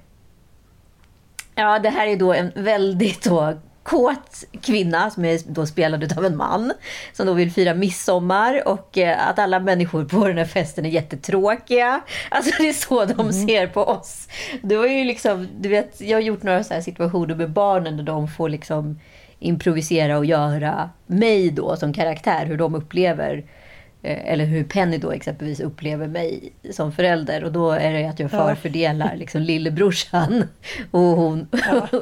Ja, 1.56 1.80
det 1.80 1.90
här 1.90 2.08
är 2.08 2.16
då 2.16 2.34
en 2.34 2.52
väldigt 2.56 3.24
då 3.24 3.54
kåt 3.84 4.44
kvinna 4.62 5.10
som 5.10 5.26
är 5.26 5.40
då 5.48 5.66
spelad 5.66 6.18
av 6.18 6.26
en 6.26 6.38
man 6.38 6.74
som 7.14 7.28
då 7.28 7.34
vill 7.34 7.52
fira 7.52 7.74
midsommar 7.74 8.68
och 8.68 8.98
eh, 8.98 9.28
att 9.28 9.40
alla 9.40 9.60
människor 9.60 10.06
på 10.06 10.28
den 10.28 10.38
här 10.38 10.46
festen 10.46 10.86
är 10.86 10.90
jättetråkiga. 10.90 12.02
Alltså 12.30 12.52
det 12.58 12.70
är 12.70 12.74
så 12.74 13.06
de 13.06 13.34
ser 13.34 13.68
på 13.68 13.82
oss. 13.84 14.28
Det 14.62 14.78
var 14.78 14.88
ju 14.88 15.04
liksom, 15.04 15.48
du 15.60 15.70
vet, 15.70 16.02
jag 16.02 16.18
har 16.18 16.22
gjort 16.22 16.44
några 16.44 16.64
så 16.64 16.82
situationer 16.82 17.36
med 17.36 17.50
barnen 17.50 17.98
där 17.98 18.04
de 18.04 18.28
får 18.28 18.50
liksom 18.50 19.00
improvisera 19.40 20.18
och 20.18 20.26
göra 20.26 20.90
mig 21.06 21.52
då 21.52 21.76
som 21.76 21.94
karaktär, 21.94 22.46
hur 22.46 22.58
de 22.58 22.76
upplever 22.76 23.44
eller 24.04 24.46
hur 24.46 24.64
Penny 24.64 24.98
då 24.98 25.12
exempelvis 25.12 25.60
upplever 25.60 26.08
mig 26.08 26.54
som 26.72 26.92
förälder. 26.92 27.44
Och 27.44 27.52
då 27.52 27.72
är 27.72 27.94
det 27.94 28.06
att 28.06 28.20
jag 28.20 28.32
förfördelar 28.32 29.16
liksom 29.16 29.42
lillebrorsan 29.42 30.48
och 30.92 31.02
hon. 31.02 31.48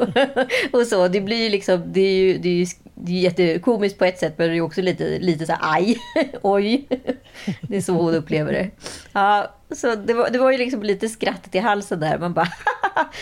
och 0.72 0.88
så. 0.88 1.08
Det 1.08 1.22
blir 1.22 1.50
liksom, 1.50 1.84
det 1.86 2.02
är 2.02 2.16
ju, 2.16 2.38
det 2.38 2.50
är 2.50 2.54
ju 2.54 2.66
det 3.02 3.12
är 3.12 3.22
jättekomiskt 3.22 4.00
på 4.00 4.06
ett 4.06 4.20
sätt 4.20 4.34
men 4.38 4.50
det 4.50 4.58
är 4.58 4.62
också 4.62 4.82
lite, 4.82 5.20
lite 5.20 5.46
så 5.46 5.52
här 5.52 5.60
aj, 5.76 5.98
oj. 6.42 6.88
Det 7.62 7.78
är 7.78 7.82
så 7.82 7.94
hon 7.94 8.16
upplever 8.16 8.54
det. 8.54 8.70
Ja, 9.14 9.54
så 9.76 9.96
det 9.96 10.14
var, 10.14 10.30
det 10.30 10.40
var 10.40 10.52
ju 10.52 10.58
liksom 10.58 10.84
lite 10.84 11.10
skrattet 11.10 11.56
i 11.56 11.60
halsen 11.60 12.00
där. 12.00 12.18
Man 12.18 12.34
bara 12.34 12.48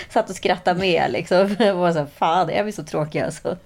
satt 0.09 0.29
och 0.29 0.35
skrattade 0.35 0.79
med 0.79 1.11
liksom. 1.11 1.55
Jag 1.59 1.75
var 1.75 1.91
så 1.91 1.99
här, 1.99 2.05
fan 2.05 2.49
är 2.49 2.63
vi 2.63 2.71
så 2.71 2.83
tråkiga 2.83 3.25
alltså. 3.25 3.57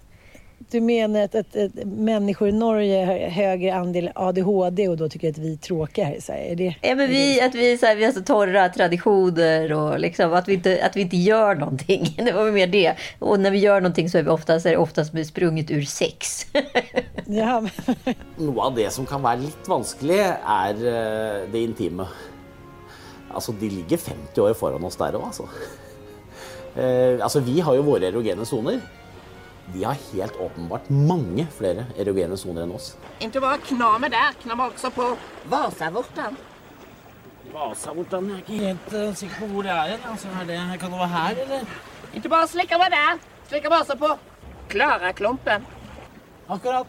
Du 0.70 0.82
menar 0.82 1.22
att, 1.22 1.36
att, 1.36 1.56
att 1.56 1.72
människor 1.86 2.50
i 2.50 2.52
Norge 2.52 3.06
har 3.06 3.30
högre 3.30 3.76
andel 3.76 4.12
ADHD 4.16 4.88
och 4.88 4.98
då 4.98 5.10
tycker 5.10 5.30
att 5.30 5.38
vi 5.38 5.54
är 5.54 5.58
tråkiga 5.58 6.06
här 6.06 6.16
i 6.16 6.22
Sverige? 6.22 6.52
Är 6.52 6.56
det, 6.56 6.76
Ja, 6.82 6.96
men 6.96 7.10
vi, 7.10 7.42
att 7.42 7.56
vi, 7.56 7.78
så 7.78 7.86
här, 7.86 7.96
vi 7.96 8.06
har 8.06 8.12
så 8.12 8.22
torra 8.22 8.70
traditioner 8.70 9.74
och 9.74 10.00
liksom, 10.00 10.34
att, 10.34 10.48
vi 10.48 10.54
inte, 10.54 10.86
att 10.86 10.96
vi 10.96 11.02
inte 11.02 11.18
gör 11.18 11.56
någonting. 11.56 12.16
Det 12.26 12.32
var 12.32 12.52
mer 12.52 12.68
det. 12.68 12.96
Och 13.20 13.40
när 13.40 13.52
vi 13.52 13.58
gör 13.58 13.82
någonting 13.82 14.10
så 14.10 14.18
är, 14.18 14.24
vi 14.24 14.30
oftast, 14.30 14.66
är 14.66 14.72
det 14.72 14.78
oftast 14.78 15.28
sprunget 15.28 15.72
ur 15.72 15.82
sex. 15.82 16.46
ja, 17.26 17.62
men, 17.62 18.16
Noe 18.38 18.62
av 18.62 18.76
det 18.76 18.90
som 18.94 19.06
kan 19.06 19.24
være 19.24 19.46
litt 19.46 19.68
vanskelig, 19.70 20.20
er 20.20 20.82
eh, 20.92 21.44
det 21.52 21.64
intime. 21.64 22.08
Altså, 23.34 23.52
de 23.52 23.70
ligger 23.70 23.98
50 23.98 24.42
år 24.42 24.54
foran 24.54 24.84
oss 24.84 25.00
der 25.00 25.16
òg, 25.16 25.30
altså. 25.30 25.48
Eh, 26.76 27.20
altså. 27.24 27.40
Vi 27.40 27.60
har 27.60 27.78
jo 27.78 27.86
våre 27.88 28.10
erogene 28.12 28.46
soner. 28.48 28.82
De 29.74 29.84
har 29.84 29.98
helt 30.14 30.36
åpenbart 30.36 30.90
mange 30.90 31.48
flere 31.58 31.86
erogene 32.00 32.38
soner 32.38 32.66
enn 32.66 32.74
oss. 32.76 32.96
Inte 33.20 33.40
bara 33.40 33.58
knamer 33.58 34.10
där, 34.10 34.34
knamer 34.44 34.68
också 34.68 34.92
på 34.92 35.16
Vasavortan. 35.50 36.36
Vasavortan 37.54 38.32
er 38.32 38.42
ikke 38.42 38.58
helt 38.64 38.94
uh, 38.94 39.14
sikker 39.16 39.40
på 39.40 39.52
hvor 39.54 39.68
det 39.68 39.76
hen. 39.76 40.08
Altså, 40.12 40.32
er 40.42 40.50
det, 40.50 40.80
kan 40.80 40.92
det 40.92 41.00
være 41.00 41.14
her, 41.16 41.44
eller? 41.46 41.78
Inte 42.14 42.30
bara 42.30 42.48
slicka 42.48 42.78
mig 42.78 42.90
där, 42.90 43.20
slicka 43.50 43.70
bara 43.70 43.86
så 43.86 43.96
på 43.98 44.18
Klara-klumpen. 44.68 45.66
Akkurat. 46.48 46.88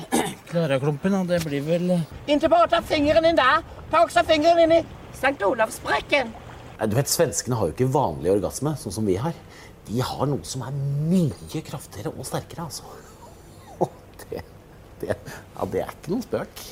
Klaraklumpen, 0.48 1.26
det 1.26 1.44
blir 1.44 1.60
vel 1.60 1.90
eh, 1.90 2.00
Inte 2.26 2.48
bara 2.48 2.68
ta 2.68 2.82
fingren 2.82 3.24
in 3.24 3.36
där, 3.36 3.62
ta 3.90 4.04
också 4.04 4.20
fingren 4.24 4.58
in 4.58 4.72
i 4.72 4.84
Sankt 5.12 5.42
Olofsspräcken. 5.42 6.32
Nei, 6.78 6.86
Du 6.86 6.96
vet, 6.96 7.08
Svenskene 7.08 7.56
har 7.56 7.68
jo 7.68 7.74
ikke 7.74 7.90
vanlig 7.92 8.32
orgasme, 8.32 8.72
sånn 8.80 8.92
som 8.92 9.06
vi 9.06 9.16
har. 9.20 9.32
De 9.88 10.00
har 10.00 10.26
noe 10.26 10.44
som 10.48 10.62
er 10.64 10.72
mye 11.10 11.60
kraftigere 11.66 12.12
og 12.14 12.26
sterkere, 12.26 12.64
altså. 12.64 12.84
Og 13.84 13.90
det, 14.30 14.40
det, 15.00 15.12
ja, 15.12 15.66
det 15.72 15.82
er 15.84 15.92
ikke 15.92 16.14
noen 16.14 16.24
spøk. 16.24 16.64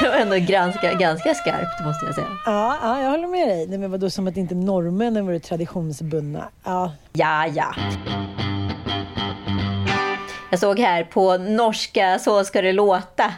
Det 0.00 0.08
var 0.08 0.16
ändå 0.16 0.36
ganska, 0.38 0.94
ganska 0.94 1.34
skarpt 1.34 1.84
måste 1.84 2.06
jag 2.06 2.14
säga. 2.14 2.26
ja, 2.46 2.76
ja, 2.82 3.02
jag 3.02 3.10
håller 3.10 3.28
med 3.28 3.48
dig. 3.48 3.66
Nej, 3.66 3.78
men 3.78 3.90
vadå, 3.90 4.10
som 4.10 4.28
att 4.28 4.36
inte 4.36 4.54
norrmännen 4.54 5.26
vore 5.26 5.40
traditionsbundna? 5.40 6.48
Ja, 6.64 6.92
Ja, 7.12 7.46
ja. 7.46 7.74
Jag 10.50 10.60
såg 10.60 10.78
här 10.78 11.04
på 11.04 11.36
norska 11.36 12.18
Så 12.18 12.44
ska 12.44 12.62
det 12.62 12.72
låta. 12.72 13.32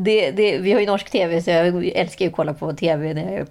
Det, 0.00 0.30
det, 0.30 0.58
vi 0.58 0.72
har 0.72 0.80
ju 0.80 0.86
norsk 0.86 1.10
tv 1.10 1.42
så 1.42 1.50
jag 1.50 1.86
älskar 1.86 2.24
ju 2.24 2.28
att 2.30 2.36
kolla 2.36 2.54
på 2.54 2.72
tv. 2.72 3.14
När 3.14 3.32
jag, 3.38 3.46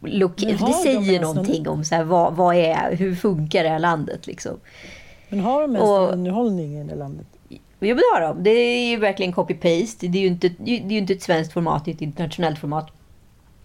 look, 0.00 0.36
det 0.36 0.52
de 0.52 0.72
säger 0.72 1.20
någon- 1.20 1.34
någonting 1.36 1.68
om 1.68 1.84
så 1.84 1.94
här, 1.94 2.04
vad, 2.04 2.34
vad 2.36 2.56
är, 2.56 2.96
hur 2.96 3.14
funkar 3.14 3.62
det 3.62 3.68
här 3.68 3.78
landet 3.78 4.26
liksom. 4.26 4.52
men 5.28 5.40
har 5.40 5.60
de 5.62 5.70
ens 5.76 5.82
Och- 5.90 6.00
någon 6.00 6.10
underhållning 6.10 6.80
i 6.80 6.84
det 6.84 6.94
landet? 6.94 7.26
Jo, 7.48 7.58
men 7.80 7.96
det 7.96 8.02
har 8.14 8.20
de. 8.20 8.42
Det 8.42 8.50
är 8.50 8.90
ju 8.90 8.96
verkligen 8.96 9.32
copy-paste. 9.34 10.08
Det 10.08 10.18
är 10.18 10.22
ju 10.22 10.26
inte, 10.26 10.48
det 10.58 10.76
är 10.76 10.90
ju 10.90 10.98
inte 10.98 11.12
ett 11.12 11.22
svenskt 11.22 11.52
format, 11.52 11.84
det 11.84 11.90
är 11.90 11.94
ett 11.94 12.00
internationellt 12.02 12.58
format. 12.58 12.90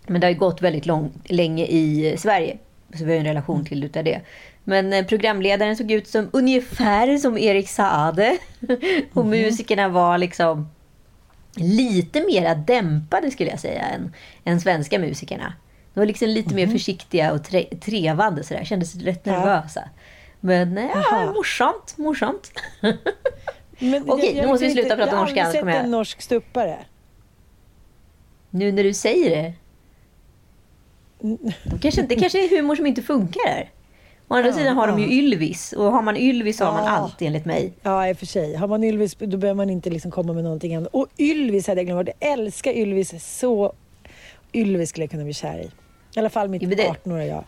Men 0.08 0.22
det 0.22 0.28
har 0.28 0.32
ju 0.32 0.38
gått 0.40 0.62
väldigt 0.62 0.86
lång, 0.86 1.12
länge 1.26 1.66
i 1.66 2.16
Sverige. 2.18 2.58
Så 2.98 3.04
vi 3.06 3.12
har 3.12 3.14
ju 3.14 3.20
en 3.20 3.26
relation 3.26 3.66
till 3.66 3.84
utav 3.84 4.04
det. 4.04 4.22
Men 4.64 4.94
eh, 4.94 5.06
programledaren 5.06 5.76
såg 5.78 5.92
ut 5.92 6.08
som 6.08 6.30
ungefär 6.34 7.18
som 7.18 7.38
Erik 7.38 7.70
Saade. 7.70 8.38
Och 9.14 9.26
musikerna 9.26 9.90
var 9.90 10.18
liksom 10.18 10.70
lite 11.56 12.22
mera 12.26 12.56
dämpade 12.56 13.32
skulle 13.32 13.50
jag 13.50 13.60
säga 13.60 13.82
än, 13.86 14.14
än 14.46 14.62
svenska 14.62 15.00
musikerna. 15.00 15.54
De 15.94 16.00
var 16.00 16.06
liksom 16.08 16.28
lite 16.28 16.56
mer 16.56 16.68
försiktiga 16.68 17.34
och 17.34 17.44
tre, 17.44 17.64
trevande 17.64 18.44
sådär. 18.44 18.64
Kändes 18.64 18.96
rätt 18.96 19.22
Ja. 19.24 19.32
nervösa. 19.32 19.90
Men 20.40 20.78
eh, 20.78 20.84
ja, 20.94 21.04
Jaha. 21.12 21.34
morsamt, 21.34 21.98
morsamt. 21.98 22.52
Men 23.80 24.04
Okej, 24.10 24.36
nu 24.42 24.48
måste 24.48 24.66
vi 24.66 24.72
sluta 24.72 24.96
prata 24.96 25.16
norska, 25.20 25.36
Jag 25.38 25.44
har 25.46 25.50
aldrig 25.50 25.66
jag- 25.68 25.76
sett 25.76 25.86
en 25.86 25.92
norsk 25.92 26.22
stuppare. 26.22 26.78
Nu 28.50 28.72
när 28.72 28.84
du 28.84 28.94
säger 28.94 29.30
det. 29.30 29.54
De 31.64 31.80
kanske, 31.82 32.02
det 32.02 32.16
kanske 32.16 32.46
är 32.46 32.50
humor 32.58 32.76
som 32.76 32.86
inte 32.88 33.02
funkar 33.02 33.48
här. 33.48 33.70
Å 34.32 34.36
andra 34.36 34.54
sidan 34.54 34.76
har 34.78 34.88
de 34.88 35.00
ju 35.00 35.12
Ylvis. 35.20 35.74
Och 35.74 35.92
har 35.92 36.02
man 36.02 36.18
Ylvis 36.18 36.58
så 36.58 36.66
har 36.66 36.74
man 36.74 36.84
Ja. 36.86 36.90
allt 36.90 37.22
enligt 37.22 37.46
mig. 37.46 37.74
Ja, 37.82 38.08
i 38.10 38.14
och 38.14 38.18
för 38.18 38.26
sig. 38.26 38.56
Har 38.56 38.68
man 38.68 38.84
Ylvis 38.84 39.16
då 39.20 39.38
behöver 39.38 39.54
man 39.58 39.70
inte 39.70 39.90
liksom 39.90 40.12
komma 40.12 40.34
med 40.34 40.44
någonting 40.44 40.76
annat. 40.76 40.90
Och 40.94 41.08
Ylvis 41.18 41.68
hade 41.68 41.80
jag 41.82 41.86
glömt 41.86 42.06
bort. 42.08 42.16
Jag 42.20 42.32
älskar 42.32 42.72
Ylvis 42.72 43.38
så... 43.40 43.74
Ylvis 44.54 44.90
skulle 44.90 45.04
jag 45.04 45.12
kunna 45.12 45.24
bli 45.24 45.34
kär 45.34 45.60
i. 45.60 45.72
I 46.16 46.20
alla 46.20 46.30
fall 46.30 46.50
mitt 46.50 46.62
men 46.62 46.70
det- 46.78 46.84
18-åriga 47.04 47.26
jag. 47.26 47.44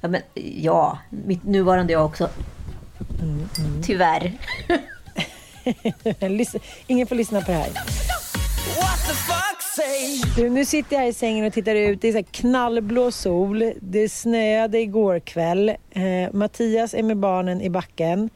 Ja, 0.00 0.08
men, 0.08 0.20
ja, 0.60 0.98
mitt 1.10 1.44
nuvarande 1.44 1.92
jag 1.92 2.04
också. 2.06 2.28
Tyvärr. 3.82 4.32
Lys- 6.20 6.60
Ingen 6.86 7.06
får 7.06 7.16
lyssna 7.16 7.40
på 7.40 7.50
det 7.50 7.56
här. 7.56 7.68
Du, 10.36 10.50
nu 10.50 10.64
sitter 10.64 10.96
jag 10.96 11.00
här 11.02 11.08
i 11.08 11.12
sängen 11.12 11.46
och 11.46 11.52
tittar 11.52 11.74
ut. 11.74 12.00
Det 12.00 12.08
är 12.08 12.12
så 12.12 12.18
här 12.18 12.26
knallblå 12.30 13.10
sol. 13.10 13.72
Det 13.80 14.08
snöade 14.08 14.78
igår 14.78 15.18
kväll. 15.18 15.68
Eh, 15.90 16.32
Mattias 16.32 16.94
är 16.94 17.02
med 17.02 17.16
barnen 17.16 17.60
i 17.60 17.70
backen. 17.70 18.30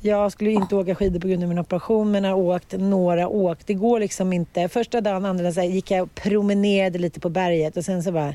Jag 0.00 0.32
skulle 0.32 0.50
inte 0.50 0.76
åka 0.76 0.94
skidor 0.94 1.20
på 1.20 1.28
grund 1.28 1.42
av 1.42 1.48
min 1.48 1.58
operation 1.58 2.10
men 2.10 2.24
har 2.24 2.34
åkt 2.34 2.72
några 2.72 3.28
åk. 3.28 3.58
Det 3.66 3.74
går 3.74 4.00
liksom 4.00 4.32
inte. 4.32 4.68
Första 4.68 5.00
dagen, 5.00 5.24
andra 5.24 5.42
dagen 5.42 5.54
så 5.54 5.60
här, 5.60 5.68
gick 5.68 5.90
jag 5.90 6.02
och 6.02 6.14
promenerade 6.14 6.98
lite 6.98 7.20
på 7.20 7.28
berget 7.28 7.76
och 7.76 7.84
sen 7.84 8.02
så 8.02 8.12
bara 8.12 8.34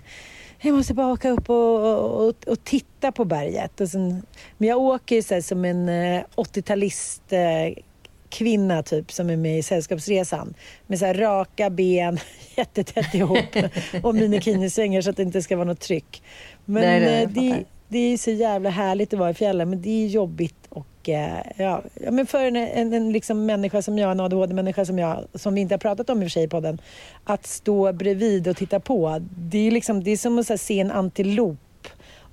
jag 0.62 0.76
måste 0.76 0.94
bara 0.94 1.14
åka 1.14 1.30
upp 1.30 1.50
och, 1.50 1.80
och, 1.80 2.28
och, 2.28 2.48
och 2.48 2.64
titta 2.64 3.12
på 3.12 3.26
berget. 3.26 3.82
Och 3.82 3.90
sen, 3.90 4.22
men 4.58 4.70
jag 4.70 4.78
åker 4.78 5.16
ju 5.16 5.22
så 5.22 5.34
här 5.34 5.42
som 5.42 5.66
en 5.66 5.90
eh, 5.90 6.24
80-talist 6.36 7.22
eh, 7.30 7.84
kvinna 8.30 8.84
typ 8.84 9.12
som 9.12 9.30
är 9.30 9.38
med 9.38 9.60
i 9.60 9.64
Sällskapsresan. 9.64 10.54
Med 10.88 11.00
så 11.00 11.06
här 11.06 11.14
raka 11.14 11.70
ben, 11.70 12.20
jättetätt 12.56 13.14
ihop 13.14 13.56
och 14.04 14.16
minikinisvängar 14.16 15.02
så 15.02 15.10
att 15.10 15.18
det 15.18 15.24
inte 15.24 15.42
ska 15.42 15.56
vara 15.56 15.68
något 15.68 15.80
tryck. 15.80 16.24
Men 16.66 16.84
Nej, 16.84 17.00
nej, 17.00 17.14
jag 17.14 17.22
eh, 17.22 17.58
det, 17.58 17.66
det 17.88 18.14
är 18.14 18.18
så 18.18 18.32
jävla 18.32 18.70
härligt 18.70 19.14
att 19.14 19.20
vara 19.20 19.30
i 19.30 19.34
fjällen 19.34 19.70
men 19.70 19.82
det 19.82 19.90
är 19.90 20.08
jobbigt 20.08 20.68
och 20.70 21.10
eh, 21.10 21.44
ja, 21.58 21.82
men 22.12 22.26
för 22.26 22.46
en, 22.46 22.56
en, 22.56 22.94
en 22.94 23.12
liksom 23.12 23.46
människa 23.46 23.82
som 23.82 23.98
jag, 23.98 24.12
en 24.12 24.20
ADHD-människa 24.20 24.86
som 24.86 25.00
jag, 25.00 25.26
som 25.34 25.54
vi 25.54 25.62
inte 25.62 25.74
har 25.74 25.80
pratat 25.80 26.10
om 26.10 26.24
i 26.24 26.26
och 26.26 26.26
för 26.26 26.32
sig 26.32 26.44
i 26.44 26.48
podden, 26.48 26.82
att 27.24 27.48
stå 27.48 27.94
bredvid 27.94 28.48
och 28.48 28.58
titta 28.58 28.80
på. 28.80 29.22
Det 29.38 29.68
är, 29.68 29.72
liksom, 29.72 30.04
det 30.04 30.12
är 30.12 30.18
som 30.18 30.40
att 30.40 30.50
här, 30.50 30.58
se 30.58 30.80
en 30.80 30.92
antilop 30.92 31.58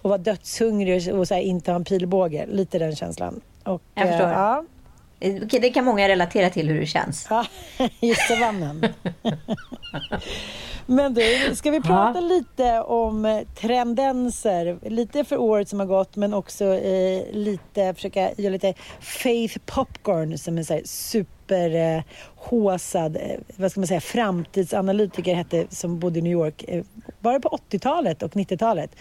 och 0.03 0.11
vara 0.11 0.19
dödshungrig 0.19 1.15
och, 1.15 1.19
och 1.19 1.29
så 1.29 1.35
här, 1.35 1.41
inte 1.41 1.71
ha 1.71 1.76
en 1.76 1.85
pilbåge. 1.85 2.47
Lite 2.47 2.79
den 2.79 2.97
känslan. 2.97 3.41
Och, 3.65 3.83
Jag 3.95 4.09
förstår. 4.09 4.26
Eh, 4.26 4.33
ja, 4.33 4.65
det 5.50 5.70
kan 5.70 5.85
många 5.85 6.08
relatera 6.08 6.50
till 6.50 6.68
hur 6.68 6.80
det 6.80 6.87
känns. 6.87 7.26
Ja, 7.30 7.46
i 8.00 8.14
savannen. 8.14 8.87
Men 10.87 11.14
du, 11.14 11.54
ska 11.54 11.70
vi 11.70 11.80
prata 11.80 12.20
ja. 12.20 12.28
lite 12.28 12.80
om 12.80 13.44
trendenser? 13.54 14.78
Lite 14.82 15.25
för 15.25 15.37
året 15.37 15.68
som 15.68 15.80
har 15.80 15.87
gått 15.87 16.16
men 16.16 16.35
också 16.35 16.64
eh, 16.64 17.23
lite, 17.32 17.94
försöka 17.94 18.30
göra 18.37 18.52
lite 18.52 18.75
faith 19.00 19.58
popcorn 19.66 20.38
som 20.38 20.58
en 20.58 20.64
så 20.64 20.75
här 20.75 20.82
superhåsad, 20.85 22.06
eh, 23.16 23.38
vad 23.56 23.70
ska 23.70 23.80
man 23.80 23.87
säga, 23.87 24.00
framtidsanalytiker 24.00 25.35
hette 25.35 25.66
som 25.70 25.99
bodde 25.99 26.18
i 26.18 26.23
New 26.23 26.32
York. 26.32 26.64
Eh, 26.68 26.85
var 27.20 27.32
det 27.32 27.40
på 27.40 27.58
80-talet 27.70 28.23
och 28.23 28.32
90-talet? 28.32 28.96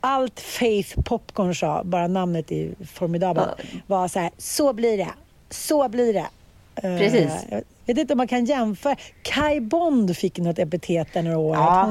Allt 0.00 0.40
Faith 0.40 1.00
Popcorn 1.00 1.54
sa, 1.54 1.84
bara 1.84 2.06
namnet 2.06 2.52
är 2.52 2.74
formidabelt, 2.86 3.50
var 3.86 4.08
så 4.08 4.18
här, 4.18 4.30
så 4.38 4.72
blir 4.72 4.96
det, 4.96 5.08
så 5.50 5.88
blir 5.88 6.12
det. 6.12 6.26
Eh, 6.74 6.98
Precis. 6.98 7.30
Uh, 7.52 7.58
jag 7.86 7.94
vet 7.94 8.00
inte 8.00 8.12
om 8.12 8.16
man 8.16 8.28
kan 8.28 8.44
jämföra. 8.44 8.96
Kai 9.22 9.60
Bond 9.60 10.16
fick 10.16 10.38
något 10.38 10.58
epitet 10.58 11.08
där 11.12 11.22
några 11.22 11.38
år. 11.38 11.56
Ja. 11.56 11.84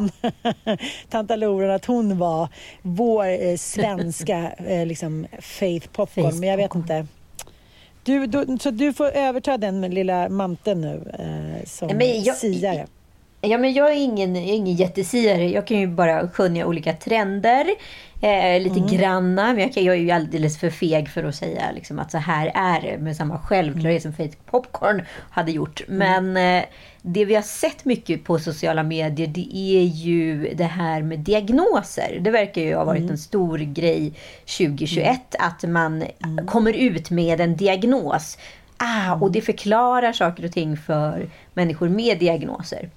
Hon, 1.11 1.69
att 1.69 1.85
hon 1.85 2.17
var 2.17 2.49
vår 2.81 3.25
eh, 3.25 3.55
svenska 3.57 4.51
eh, 4.67 4.85
liksom, 4.85 5.27
Faith 5.39 5.87
Popcorn. 5.87 6.25
Faith 6.25 6.39
Men 6.39 6.49
jag 6.49 6.57
vet 6.57 6.75
inte. 6.75 7.07
Du, 8.03 8.27
du, 8.27 8.57
så 8.61 8.71
du 8.71 8.93
får 8.93 9.05
överta 9.05 9.57
den 9.57 9.81
lilla 9.81 10.29
manteln 10.29 10.81
nu 10.81 11.11
eh, 11.19 11.65
som 11.65 12.01
jag, 12.01 12.35
siare. 12.35 12.87
Ja, 13.45 13.57
men 13.57 13.73
jag 13.73 13.91
är 13.91 13.95
ingen, 13.95 14.35
ingen 14.35 14.75
jättesiare. 14.75 15.49
Jag 15.49 15.67
kan 15.67 15.79
ju 15.79 15.87
bara 15.87 16.29
skönja 16.29 16.65
olika 16.65 16.93
trender. 16.93 17.65
Eh, 18.21 18.61
lite 18.61 18.79
mm. 18.79 18.87
granna. 18.87 19.53
Men 19.53 19.59
jag, 19.59 19.73
kan, 19.73 19.83
jag 19.83 19.95
är 19.95 19.99
ju 19.99 20.11
alldeles 20.11 20.59
för 20.59 20.69
feg 20.69 21.09
för 21.09 21.23
att 21.23 21.35
säga 21.35 21.71
liksom, 21.75 21.99
att 21.99 22.11
så 22.11 22.17
här 22.17 22.51
är 22.55 22.81
det. 22.81 22.97
Med 22.97 23.15
samma 23.15 23.39
självklarhet 23.39 24.01
som 24.01 24.13
Faith 24.13 24.37
Popcorn 24.45 25.01
hade 25.29 25.51
gjort. 25.51 25.81
Mm. 25.87 25.97
Men 25.97 26.61
eh, 26.61 26.65
det 27.01 27.25
vi 27.25 27.35
har 27.35 27.41
sett 27.41 27.85
mycket 27.85 28.23
på 28.23 28.39
sociala 28.39 28.83
medier 28.83 29.27
det 29.27 29.49
är 29.53 29.83
ju 29.83 30.53
det 30.53 30.63
här 30.63 31.01
med 31.01 31.19
diagnoser. 31.19 32.17
Det 32.21 32.31
verkar 32.31 32.61
ju 32.61 32.75
ha 32.75 32.83
varit 32.83 32.99
mm. 32.99 33.11
en 33.11 33.17
stor 33.17 33.57
grej 33.57 34.13
2021. 34.57 35.05
Mm. 35.05 35.47
Att 35.47 35.63
man 35.63 36.03
mm. 36.23 36.47
kommer 36.47 36.73
ut 36.73 37.09
med 37.09 37.41
en 37.41 37.55
diagnos. 37.55 38.37
Ah, 38.77 39.15
och 39.15 39.31
det 39.31 39.41
förklarar 39.41 40.13
saker 40.13 40.45
och 40.45 40.51
ting 40.51 40.77
för 40.77 41.29
människor 41.53 41.89
med 41.89 42.19
diagnoser. 42.19 42.89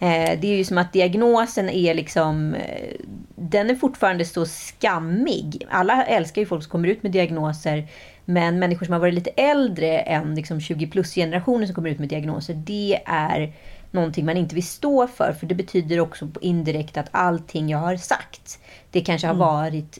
Eh, 0.00 0.40
det 0.40 0.52
är 0.52 0.56
ju 0.56 0.64
som 0.64 0.78
att 0.78 0.92
diagnosen 0.92 1.68
är 1.68 1.94
liksom, 1.94 2.54
eh, 2.54 2.94
den 3.36 3.70
är 3.70 3.74
fortfarande 3.74 4.24
så 4.24 4.46
skammig. 4.46 5.66
Alla 5.70 6.04
älskar 6.04 6.42
ju 6.42 6.46
folk 6.46 6.62
som 6.62 6.70
kommer 6.70 6.88
ut 6.88 7.02
med 7.02 7.12
diagnoser. 7.12 7.88
Men 8.24 8.58
människor 8.58 8.86
som 8.86 8.92
har 8.92 9.00
varit 9.00 9.14
lite 9.14 9.30
äldre 9.30 9.98
än 9.98 10.34
liksom 10.34 10.60
20 10.60 10.86
plus 10.86 11.14
generationer 11.14 11.66
som 11.66 11.74
kommer 11.74 11.90
ut 11.90 11.98
med 11.98 12.08
diagnoser, 12.08 12.54
det 12.54 13.00
är 13.06 13.52
någonting 13.90 14.26
man 14.26 14.36
inte 14.36 14.54
vill 14.54 14.66
stå 14.66 15.06
för. 15.06 15.32
För 15.32 15.46
det 15.46 15.54
betyder 15.54 16.00
också 16.00 16.28
indirekt 16.40 16.96
att 16.96 17.08
allting 17.10 17.68
jag 17.68 17.78
har 17.78 17.96
sagt, 17.96 18.58
det 18.90 19.00
kanske 19.00 19.26
har 19.26 19.34
mm. 19.34 19.46
varit 19.46 19.98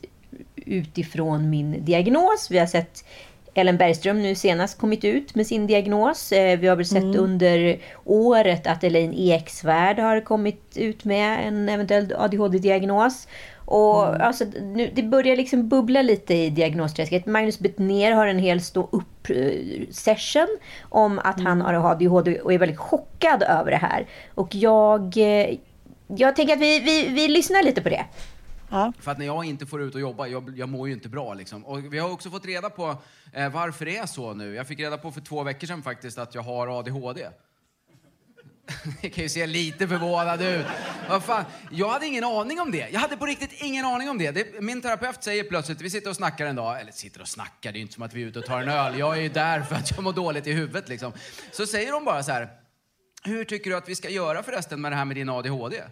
utifrån 0.56 1.50
min 1.50 1.84
diagnos. 1.84 2.48
Vi 2.50 2.58
har 2.58 2.66
sett 2.66 3.04
Ellen 3.58 3.76
Bergström 3.76 4.22
nu 4.22 4.34
senast 4.34 4.78
kommit 4.78 5.04
ut 5.04 5.34
med 5.34 5.46
sin 5.46 5.66
diagnos. 5.66 6.32
Eh, 6.32 6.58
vi 6.58 6.66
har 6.66 6.76
väl 6.76 6.86
sett 6.86 7.02
mm. 7.02 7.20
under 7.20 7.78
året 8.04 8.66
att 8.66 8.84
Elaine 8.84 9.14
Eksvärd 9.16 9.98
har 9.98 10.20
kommit 10.20 10.76
ut 10.76 11.04
med 11.04 11.48
en 11.48 11.68
eventuell 11.68 12.14
ADHD-diagnos. 12.18 13.28
Och 13.64 14.08
mm. 14.08 14.20
alltså, 14.20 14.44
nu, 14.62 14.90
det 14.94 15.02
börjar 15.02 15.36
liksom 15.36 15.68
bubbla 15.68 16.02
lite 16.02 16.34
i 16.34 16.50
diagnosträsket. 16.50 17.26
Magnus 17.26 17.58
Bettner 17.58 18.12
har 18.12 18.26
en 18.26 18.38
hel 18.38 18.60
stå 18.60 18.88
upp 18.92 19.28
session 19.90 20.58
om 20.88 21.18
att 21.18 21.40
mm. 21.40 21.46
han 21.46 21.60
har 21.60 21.90
ADHD 21.90 22.40
och 22.40 22.52
är 22.52 22.58
väldigt 22.58 22.78
chockad 22.78 23.42
över 23.42 23.70
det 23.70 23.76
här. 23.76 24.06
Och 24.34 24.54
jag, 24.54 25.16
eh, 25.16 25.54
jag 26.06 26.36
tänker 26.36 26.54
att 26.54 26.60
vi, 26.60 26.80
vi, 26.80 27.08
vi 27.08 27.28
lyssnar 27.28 27.62
lite 27.62 27.82
på 27.82 27.88
det. 27.88 28.04
Ja. 28.68 28.92
För 28.98 29.10
att 29.10 29.18
när 29.18 29.26
jag 29.26 29.44
inte 29.44 29.66
får 29.66 29.82
ut 29.82 29.94
och 29.94 30.00
jobba, 30.00 30.26
jag, 30.26 30.58
jag 30.58 30.68
mår 30.68 30.88
ju 30.88 30.94
inte 30.94 31.08
bra 31.08 31.34
liksom. 31.34 31.66
Och 31.66 31.94
vi 31.94 31.98
har 31.98 32.10
också 32.10 32.30
fått 32.30 32.46
reda 32.46 32.70
på 32.70 32.96
eh, 33.32 33.52
varför 33.52 33.84
det 33.84 33.96
är 33.96 34.06
så 34.06 34.34
nu. 34.34 34.54
Jag 34.54 34.66
fick 34.66 34.80
reda 34.80 34.98
på 34.98 35.12
för 35.12 35.20
två 35.20 35.42
veckor 35.42 35.66
sedan 35.66 35.82
faktiskt 35.82 36.18
att 36.18 36.34
jag 36.34 36.42
har 36.42 36.78
ADHD. 36.78 37.28
Det 39.02 39.10
kan 39.10 39.22
ju 39.22 39.28
se 39.28 39.46
lite 39.46 39.88
förvånad 39.88 40.42
ut. 40.42 40.66
Vad 41.08 41.24
fan? 41.24 41.44
Jag 41.70 41.88
hade 41.88 42.06
ingen 42.06 42.24
aning 42.24 42.60
om 42.60 42.70
det. 42.70 42.88
Jag 42.90 43.00
hade 43.00 43.16
på 43.16 43.26
riktigt 43.26 43.52
ingen 43.52 43.84
aning 43.84 44.10
om 44.10 44.18
det. 44.18 44.30
det. 44.30 44.60
Min 44.62 44.82
terapeut 44.82 45.24
säger 45.24 45.44
plötsligt, 45.44 45.80
vi 45.80 45.90
sitter 45.90 46.10
och 46.10 46.16
snackar 46.16 46.46
en 46.46 46.56
dag, 46.56 46.80
eller 46.80 46.92
sitter 46.92 47.20
och 47.20 47.28
snackar, 47.28 47.72
det 47.72 47.78
är 47.78 47.80
inte 47.80 47.94
som 47.94 48.02
att 48.02 48.14
vi 48.14 48.22
är 48.22 48.26
ute 48.26 48.38
och 48.38 48.44
tar 48.44 48.62
en 48.62 48.68
öl. 48.68 48.98
Jag 48.98 49.16
är 49.16 49.20
ju 49.20 49.28
där 49.28 49.60
för 49.60 49.74
att 49.74 49.90
jag 49.90 50.04
mår 50.04 50.12
dåligt 50.12 50.46
i 50.46 50.52
huvudet 50.52 50.88
liksom. 50.88 51.12
Så 51.52 51.66
säger 51.66 51.92
hon 51.92 52.04
bara 52.04 52.22
så 52.22 52.32
här, 52.32 52.48
hur 53.22 53.44
tycker 53.44 53.70
du 53.70 53.76
att 53.76 53.88
vi 53.88 53.94
ska 53.94 54.08
göra 54.08 54.42
förresten 54.42 54.80
med 54.80 54.92
det 54.92 54.96
här 54.96 55.04
med 55.04 55.16
din 55.16 55.28
ADHD? 55.28 55.82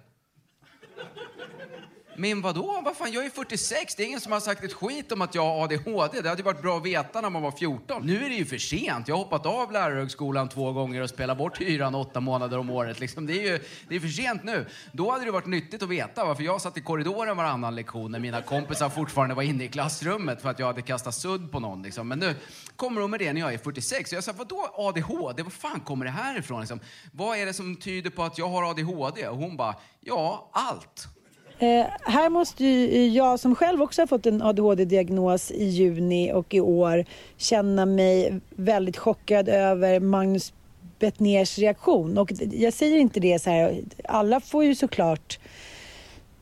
Men 2.18 2.40
vadå? 2.40 2.80
Vad 2.84 2.96
fan, 2.96 3.12
jag 3.12 3.26
är 3.26 3.30
46. 3.30 3.94
Det 3.94 4.02
är 4.02 4.06
ingen 4.06 4.20
som 4.20 4.32
har 4.32 4.40
sagt 4.40 4.64
ett 4.64 4.72
skit 4.72 5.12
om 5.12 5.22
att 5.22 5.34
jag 5.34 5.42
har 5.42 5.64
ADHD. 5.64 6.20
Det 6.20 6.28
hade 6.28 6.42
varit 6.42 6.62
bra 6.62 6.76
att 6.76 6.84
veta 6.84 7.20
när 7.20 7.30
man 7.30 7.42
var 7.42 7.50
14. 7.50 8.06
Nu 8.06 8.24
är 8.24 8.28
det 8.28 8.34
ju 8.34 8.44
för 8.44 8.58
sent. 8.58 9.08
Jag 9.08 9.16
har 9.16 9.24
hoppat 9.24 9.46
av 9.46 9.72
lärarhögskolan 9.72 10.48
två 10.48 10.72
gånger 10.72 11.02
och 11.02 11.10
spelat 11.10 11.38
bort 11.38 11.60
hyran 11.60 11.94
åtta 11.94 12.20
månader 12.20 12.58
om 12.58 12.70
året. 12.70 13.00
Liksom, 13.00 13.26
det, 13.26 13.32
är 13.32 13.52
ju 13.52 13.60
det 13.88 13.96
är 13.96 14.00
för 14.00 14.08
sent 14.08 14.44
nu. 14.44 14.66
Då 14.92 15.10
hade 15.10 15.24
det 15.24 15.30
varit 15.30 15.46
nyttigt 15.46 15.82
att 15.82 15.88
veta 15.88 16.24
varför 16.24 16.42
jag 16.42 16.60
satt 16.60 16.76
i 16.76 16.80
korridoren 16.80 17.36
varannan 17.36 17.74
lektion 17.74 18.12
när 18.12 18.18
mina 18.18 18.42
kompisar 18.42 18.88
fortfarande 18.88 19.34
var 19.34 19.42
inne 19.42 19.64
i 19.64 19.68
klassrummet 19.68 20.42
för 20.42 20.48
att 20.48 20.58
jag 20.58 20.66
hade 20.66 20.82
kastat 20.82 21.14
sudd 21.14 21.52
på 21.52 21.60
någon. 21.60 21.82
Liksom. 21.82 22.08
Men 22.08 22.18
nu 22.18 22.34
kommer 22.76 23.00
de 23.00 23.10
med 23.10 23.20
det 23.20 23.32
när 23.32 23.40
jag 23.40 23.54
är 23.54 23.58
46. 23.58 24.10
Så 24.10 24.16
jag 24.16 24.24
sa, 24.24 24.32
vadå 24.32 24.68
ADHD? 24.74 25.42
Var 25.42 25.50
fan 25.50 25.80
kommer 25.80 26.04
det 26.04 26.10
här 26.10 26.38
ifrån? 26.38 26.60
Liksom? 26.60 26.80
Vad 27.12 27.38
är 27.38 27.46
det 27.46 27.52
som 27.52 27.76
tyder 27.76 28.10
på 28.10 28.22
att 28.22 28.38
jag 28.38 28.48
har 28.48 28.70
ADHD? 28.70 29.28
Och 29.28 29.36
hon 29.36 29.56
bara, 29.56 29.74
ja, 30.00 30.50
allt. 30.52 31.08
Eh, 31.58 31.86
här 32.02 32.30
måste 32.30 32.64
ju 32.64 32.90
eh, 32.90 33.14
jag 33.16 33.40
som 33.40 33.54
själv 33.54 33.82
också 33.82 34.02
har 34.02 34.06
fått 34.06 34.26
en 34.26 34.42
ADHD-diagnos 34.42 35.50
i 35.50 35.64
juni 35.64 36.32
och 36.32 36.54
i 36.54 36.60
år 36.60 37.04
känna 37.36 37.86
mig 37.86 38.40
väldigt 38.50 38.96
chockad 38.96 39.48
över 39.48 40.00
Magnus 40.00 40.52
Bettners 40.98 41.58
reaktion. 41.58 42.18
Och 42.18 42.32
jag 42.52 42.72
säger 42.72 42.98
inte 42.98 43.20
det 43.20 43.42
så 43.42 43.50
här, 43.50 43.80
alla 44.04 44.40
får 44.40 44.64
ju 44.64 44.74
såklart 44.74 45.38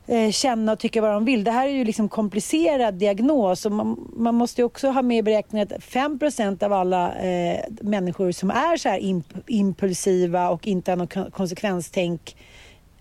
eh, 0.07 0.31
känna 0.31 0.73
och 0.73 0.79
tycka 0.79 1.01
vad 1.01 1.11
de 1.11 1.25
vill. 1.25 1.45
Det 1.45 1.51
här 1.51 1.69
är 1.69 1.73
ju 1.73 1.85
liksom 1.85 2.09
komplicerad 2.09 2.95
diagnos 2.95 3.67
och 3.67 3.73
man, 3.73 4.11
man 4.17 4.35
måste 4.35 4.61
ju 4.61 4.65
också 4.65 4.89
ha 4.89 5.03
med 5.03 5.19
i 5.19 5.23
beräkningen 5.23 5.69
att 5.71 5.83
5% 5.83 6.65
av 6.65 6.73
alla 6.73 7.15
eh, 7.15 7.61
människor 7.81 8.33
som 8.33 8.51
är 8.51 8.77
så 8.77 8.89
här 8.89 8.99
imp 8.99 9.27
impulsiva 9.47 10.51
och 10.51 10.67
inte 10.67 10.91
har 10.91 10.97
något 10.97 11.33
konsekvenstänk 11.33 12.37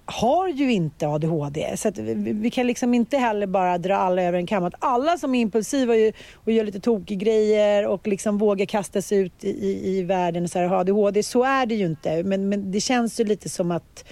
har 0.06 0.48
ju 0.48 0.72
inte 0.72 1.08
ADHD. 1.08 1.78
Så 1.78 1.92
vi, 1.96 2.14
vi, 2.34 2.50
kan 2.52 2.68
liksom 2.68 2.94
inte 2.94 3.18
heller 3.18 3.48
bara 3.48 3.78
dra 3.78 3.96
alla 3.96 4.22
över 4.22 4.38
en 4.38 4.46
kam. 4.46 4.64
Att 4.64 4.74
alla 4.80 5.18
som 5.18 5.36
är 5.36 5.42
impulsiva 5.42 5.94
och 6.34 6.52
gör 6.52 6.64
lite 6.64 6.80
tokiga 6.80 7.18
grejer 7.18 7.88
och 7.88 8.08
liksom 8.08 8.38
vågar 8.38 8.66
kasta 8.66 9.02
sig 9.02 9.18
ut 9.18 9.44
i, 9.44 9.98
i, 9.98 10.04
världen 10.04 10.44
och 10.44 10.50
så 10.50 10.60
här, 10.60 10.66
har 10.66 10.78
ADHD. 10.78 11.24
Så 11.24 11.44
är 11.44 11.66
det 11.66 11.76
ju 11.76 11.86
inte. 11.86 12.24
Men, 12.24 12.50
men 12.50 12.72
det 12.72 12.82
känns 12.82 13.20
ju 13.20 13.24
lite 13.24 13.50
som 13.50 13.72
att... 13.72 14.06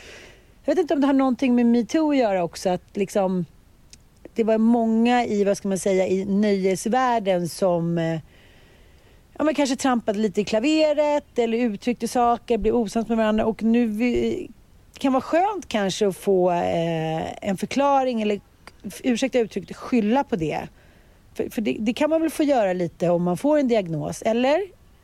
Jag 0.65 0.75
vet 0.75 0.81
inte 0.81 0.93
om 0.93 1.01
det 1.01 1.07
har 1.07 1.13
någonting 1.13 1.55
med 1.55 1.65
metoo 1.65 2.11
att 2.11 2.17
göra 2.17 2.43
också. 2.43 2.69
Att 2.69 2.97
liksom, 2.97 3.45
det 4.35 4.43
var 4.43 4.57
många 4.57 5.25
i, 5.25 5.43
vad 5.43 5.57
ska 5.57 5.67
man 5.67 5.79
säga, 5.79 6.07
i 6.07 6.25
nöjesvärlden 6.25 7.49
som 7.49 7.97
eh, 7.97 8.19
ja, 9.37 9.43
men 9.43 9.55
kanske 9.55 9.75
trampade 9.75 10.19
lite 10.19 10.41
i 10.41 10.43
klaveret 10.43 11.39
eller 11.39 11.57
uttryckte 11.57 12.07
saker, 12.07 12.57
blev 12.57 12.75
osams 12.75 13.07
med 13.07 13.17
varandra 13.17 13.45
och 13.45 13.63
nu 13.63 13.87
kan 15.01 15.13
vara 15.13 15.21
skönt 15.21 15.67
kanske 15.67 16.07
att 16.07 16.17
få 16.17 16.51
eh, 16.51 17.47
en 17.49 17.57
förklaring 17.57 18.21
eller 18.21 18.41
ursäkta 19.03 19.39
uttrycket, 19.39 19.77
skylla 19.77 20.23
på 20.23 20.35
det. 20.35 20.67
För, 21.33 21.49
för 21.49 21.61
det, 21.61 21.77
det, 21.79 21.93
kan 21.93 22.09
man 22.09 22.21
väl 22.21 22.29
få 22.29 22.43
göra 22.43 22.73
lite 22.73 23.09
om 23.09 23.23
man 23.23 23.37
får 23.37 23.57
en 23.57 23.67
diagnos, 23.67 24.21
eller? 24.21 24.61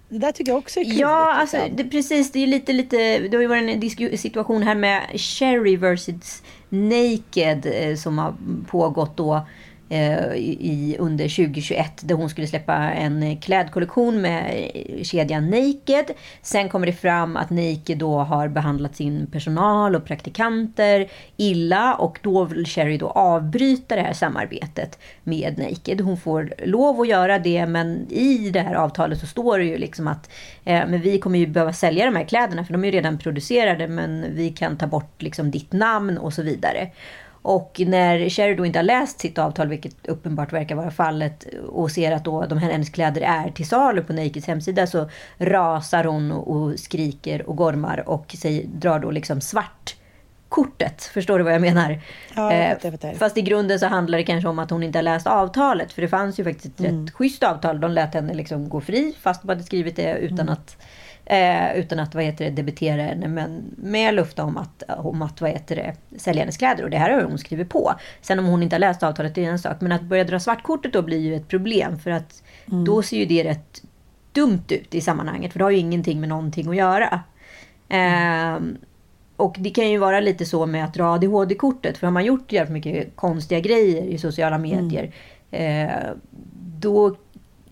Det 0.10 0.18
där 0.18 0.32
tycker 0.32 0.52
jag 0.52 0.60
också 0.60 0.80
är 0.80 0.84
kul. 0.84 1.00
Ja, 1.00 1.34
alltså, 1.34 1.58
det, 1.76 1.84
precis. 1.84 2.32
Det 2.32 2.44
är 2.44 2.48
lite, 2.48 2.74
lite... 2.74 3.20
Det 3.20 3.38
har 3.38 3.42
ju 3.42 3.48
varit 3.48 3.84
en 4.00 4.18
situation 4.18 4.64
här 4.64 4.76
med 4.76 5.02
Sherry 5.16 5.78
versus 5.78 6.44
Naked 6.70 7.66
eh, 7.66 7.96
som 7.96 8.18
har 8.18 8.34
pågått 8.68 9.18
då 9.18 9.48
Eh, 9.90 10.34
i, 10.36 10.96
under 11.00 11.26
2021 11.26 12.02
där 12.02 12.16
hon 12.16 12.30
skulle 12.30 12.48
släppa 12.48 12.76
en 12.76 13.38
klädkollektion 13.38 14.22
med 14.22 14.70
eh, 14.74 15.04
kedjan 15.04 15.50
Naked. 15.50 16.06
Sen 16.42 16.70
kommer 16.70 16.88
det 16.88 16.94
fram 16.94 17.38
att 17.38 17.50
Naked 17.50 17.98
då 17.98 18.20
har 18.20 18.48
behandlat 18.48 18.96
sin 18.96 19.28
personal 19.28 19.96
och 19.96 20.06
praktikanter 20.06 21.10
illa 21.38 21.96
och 21.96 22.20
då 22.22 22.44
vill 22.44 22.66
Sherry 22.66 22.98
då 22.98 23.10
avbryta 23.10 23.96
det 23.96 24.02
här 24.02 24.14
samarbetet 24.14 25.00
med 25.24 25.58
Naked. 25.58 26.02
Hon 26.02 26.18
får 26.18 26.54
lov 26.66 27.02
att 27.02 27.08
göra 27.08 27.40
det 27.40 27.66
men 27.66 28.12
i 28.12 28.50
det 28.50 28.62
här 28.62 28.76
avtalet 28.76 29.20
så 29.20 29.28
står 29.28 29.60
det 29.60 29.66
ju 29.66 29.78
liksom 29.78 30.08
att 30.08 30.30
eh, 30.66 30.88
men 30.88 31.02
vi 31.02 31.20
kommer 31.20 31.40
ju 31.40 31.48
behöva 31.48 31.74
sälja 31.74 32.06
de 32.06 32.16
här 32.16 32.26
kläderna 32.26 32.66
för 32.66 32.74
de 32.74 32.84
är 32.84 32.88
ju 32.88 32.92
redan 32.92 33.18
producerade 33.18 33.88
men 33.88 34.26
vi 34.36 34.50
kan 34.50 34.78
ta 34.78 34.88
bort 34.88 35.22
liksom 35.22 35.52
ditt 35.52 35.74
namn 35.74 36.18
och 36.18 36.34
så 36.34 36.42
vidare. 36.42 36.90
Och 37.42 37.82
när 37.86 38.30
Cherry 38.30 38.56
då 38.56 38.66
inte 38.66 38.80
har 38.80 38.84
läst 38.84 39.20
sitt 39.20 39.38
avtal, 39.38 39.68
vilket 39.68 40.08
uppenbart 40.08 40.54
verkar 40.54 40.76
vara 40.76 40.92
fallet, 40.92 41.46
och 41.70 41.92
ser 41.92 42.12
att 42.12 42.26
då 42.26 42.46
de 42.46 42.58
här 42.58 42.72
hennes 42.72 42.90
kläder 42.90 43.22
är 43.22 43.52
till 43.52 43.68
salu 43.68 44.04
på 44.04 44.14
Nakeds 44.14 44.48
hemsida 44.48 44.88
så 44.88 45.10
rasar 45.38 46.04
hon 46.04 46.32
och 46.32 46.80
skriker 46.80 47.50
och 47.50 47.56
gormar 47.56 48.10
och 48.10 48.36
säger, 48.40 48.64
drar 48.68 49.00
då 49.00 49.12
liksom 49.12 49.42
svart 49.42 49.96
kortet. 50.50 51.04
Förstår 51.04 51.38
du 51.38 51.44
vad 51.44 51.54
jag 51.54 51.62
menar? 51.62 52.00
Ja, 52.36 52.54
jag 52.54 52.64
Eh, 52.64 52.78
jag 52.82 52.92
fattar. 52.92 53.14
Fast 53.14 53.38
i 53.38 53.42
grunden 53.42 53.80
så 53.80 53.86
handlar 53.88 54.18
det 54.18 54.24
kanske 54.24 54.50
om 54.50 54.60
att 54.60 54.70
hon 54.70 54.84
inte 54.84 54.98
har 54.98 55.04
läst 55.04 55.28
avtalet. 55.28 55.94
För 55.94 56.02
det 56.02 56.08
fanns 56.08 56.40
ju 56.40 56.44
faktiskt 56.44 56.66
ett 56.80 56.80
Mm. 56.86 57.06
rätt 57.06 57.14
schysst 57.14 57.44
avtal. 57.44 57.80
De 57.80 57.92
lät 57.92 58.14
henne 58.14 58.34
liksom 58.34 58.70
gå 58.70 58.82
fri 58.82 59.16
fast 59.22 59.42
de 59.42 59.50
hade 59.50 59.64
skrivit 59.64 59.96
det 59.96 60.18
utan 60.18 60.40
Mm. 60.40 60.54
att 60.54 60.78
Eh, 61.30 61.76
utan 61.80 62.00
att 62.00 62.16
vad 62.16 62.24
heter 62.24 62.46
det, 62.46 62.52
debitera 62.52 63.02
henne 63.02 63.28
men 63.28 63.76
med 63.78 64.14
löfte 64.14 64.42
om 64.42 64.58
att, 64.58 64.84
om 64.98 65.22
att 65.22 65.42
vad 65.42 65.50
heter 65.50 65.76
det, 65.76 66.20
sälja 66.20 66.42
hennes 66.42 66.58
kläder. 66.58 66.84
Och 66.84 66.90
det 66.90 66.98
här 66.98 67.10
har 67.10 67.22
hon 67.22 67.38
skrivit 67.38 67.70
på. 67.70 67.94
Sen 68.22 68.40
om 68.40 68.46
hon 68.46 68.64
inte 68.64 68.76
har 68.76 68.80
läst 68.80 69.04
avtalet 69.04 69.36
det 69.36 69.46
är 69.46 69.50
en 69.50 69.60
sak. 69.60 69.82
Men 69.82 69.92
att 69.92 70.02
börja 70.02 70.24
dra 70.24 70.40
svartkortet 70.40 70.94
då 70.94 71.02
blir 71.02 71.20
ju 71.20 71.36
ett 71.36 71.48
problem. 71.48 72.00
För 72.00 72.12
att 72.12 72.44
Mm. 72.72 72.86
då 72.86 73.02
ser 73.02 73.18
ju 73.18 73.26
det 73.26 73.44
rätt 73.44 73.82
dumt 74.32 74.64
ut 74.70 74.96
i 74.96 75.02
sammanhanget. 75.02 75.52
För 75.52 75.60
det 75.60 75.66
har 75.66 75.72
ju 75.72 75.78
ingenting 75.78 76.20
med 76.20 76.30
någonting 76.30 76.70
att 76.70 76.76
göra. 76.76 77.20
Ehm, 77.90 78.78
och 79.36 79.56
det 79.60 79.70
kan 79.70 79.90
ju 79.90 79.98
vara 79.98 80.20
lite 80.20 80.46
så 80.46 80.66
med 80.66 80.86
att 80.86 80.94
dra 80.94 81.14
ADHD-kortet. 81.14 81.98
För 81.98 82.08
har 82.08 82.12
man 82.12 82.26
gjort 82.26 82.52
jävligt 82.52 82.74
mycket 82.74 83.16
konstiga 83.16 83.60
grejer 83.60 84.04
i 84.04 84.18
sociala 84.18 84.58
medier. 84.58 85.12
Eh, 85.52 85.90
då 86.80 87.16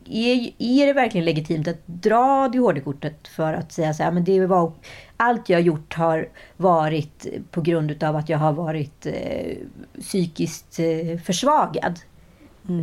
är, 0.10 0.52
är 0.58 0.88
det 0.88 0.94
verkligen 0.94 1.26
legitimt 1.26 1.68
att 1.68 1.88
dra 1.88 2.44
ADHD-kortet 2.44 3.28
för 3.28 3.54
att 3.54 3.72
säga 3.72 3.94
så 3.94 4.04
här, 4.04 4.12
men 4.12 4.24
det 4.24 4.46
var, 4.46 4.72
allt 5.18 5.50
jag 5.50 5.62
gjort 5.62 5.94
har 5.94 6.30
varit 6.58 7.28
på 7.52 7.62
grund 7.62 7.92
utav 7.92 8.16
att 8.16 8.30
jag 8.30 8.38
har 8.38 8.54
varit 8.54 9.06
eh, 9.06 9.58
psykiskt 10.00 10.80
eh, 10.80 11.20
försvagad. 11.20 12.00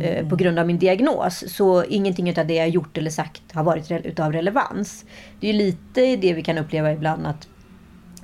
Eh, 0.01 0.27
på 0.29 0.35
grund 0.35 0.59
av 0.59 0.67
min 0.67 0.79
diagnos. 0.79 1.43
Så 1.47 1.83
ingenting 1.83 2.29
utav 2.29 2.47
det 2.47 2.53
jag 2.53 2.69
gjort 2.69 2.97
eller 2.97 3.09
sagt 3.09 3.41
har 3.53 3.63
varit 3.63 3.89
re- 3.89 4.07
utav 4.07 4.31
relevans. 4.31 5.05
Det 5.39 5.49
är 5.49 5.53
lite 5.53 6.15
det 6.15 6.33
vi 6.33 6.43
kan 6.43 6.57
uppleva 6.57 6.91
ibland 6.91 7.27
att 7.27 7.47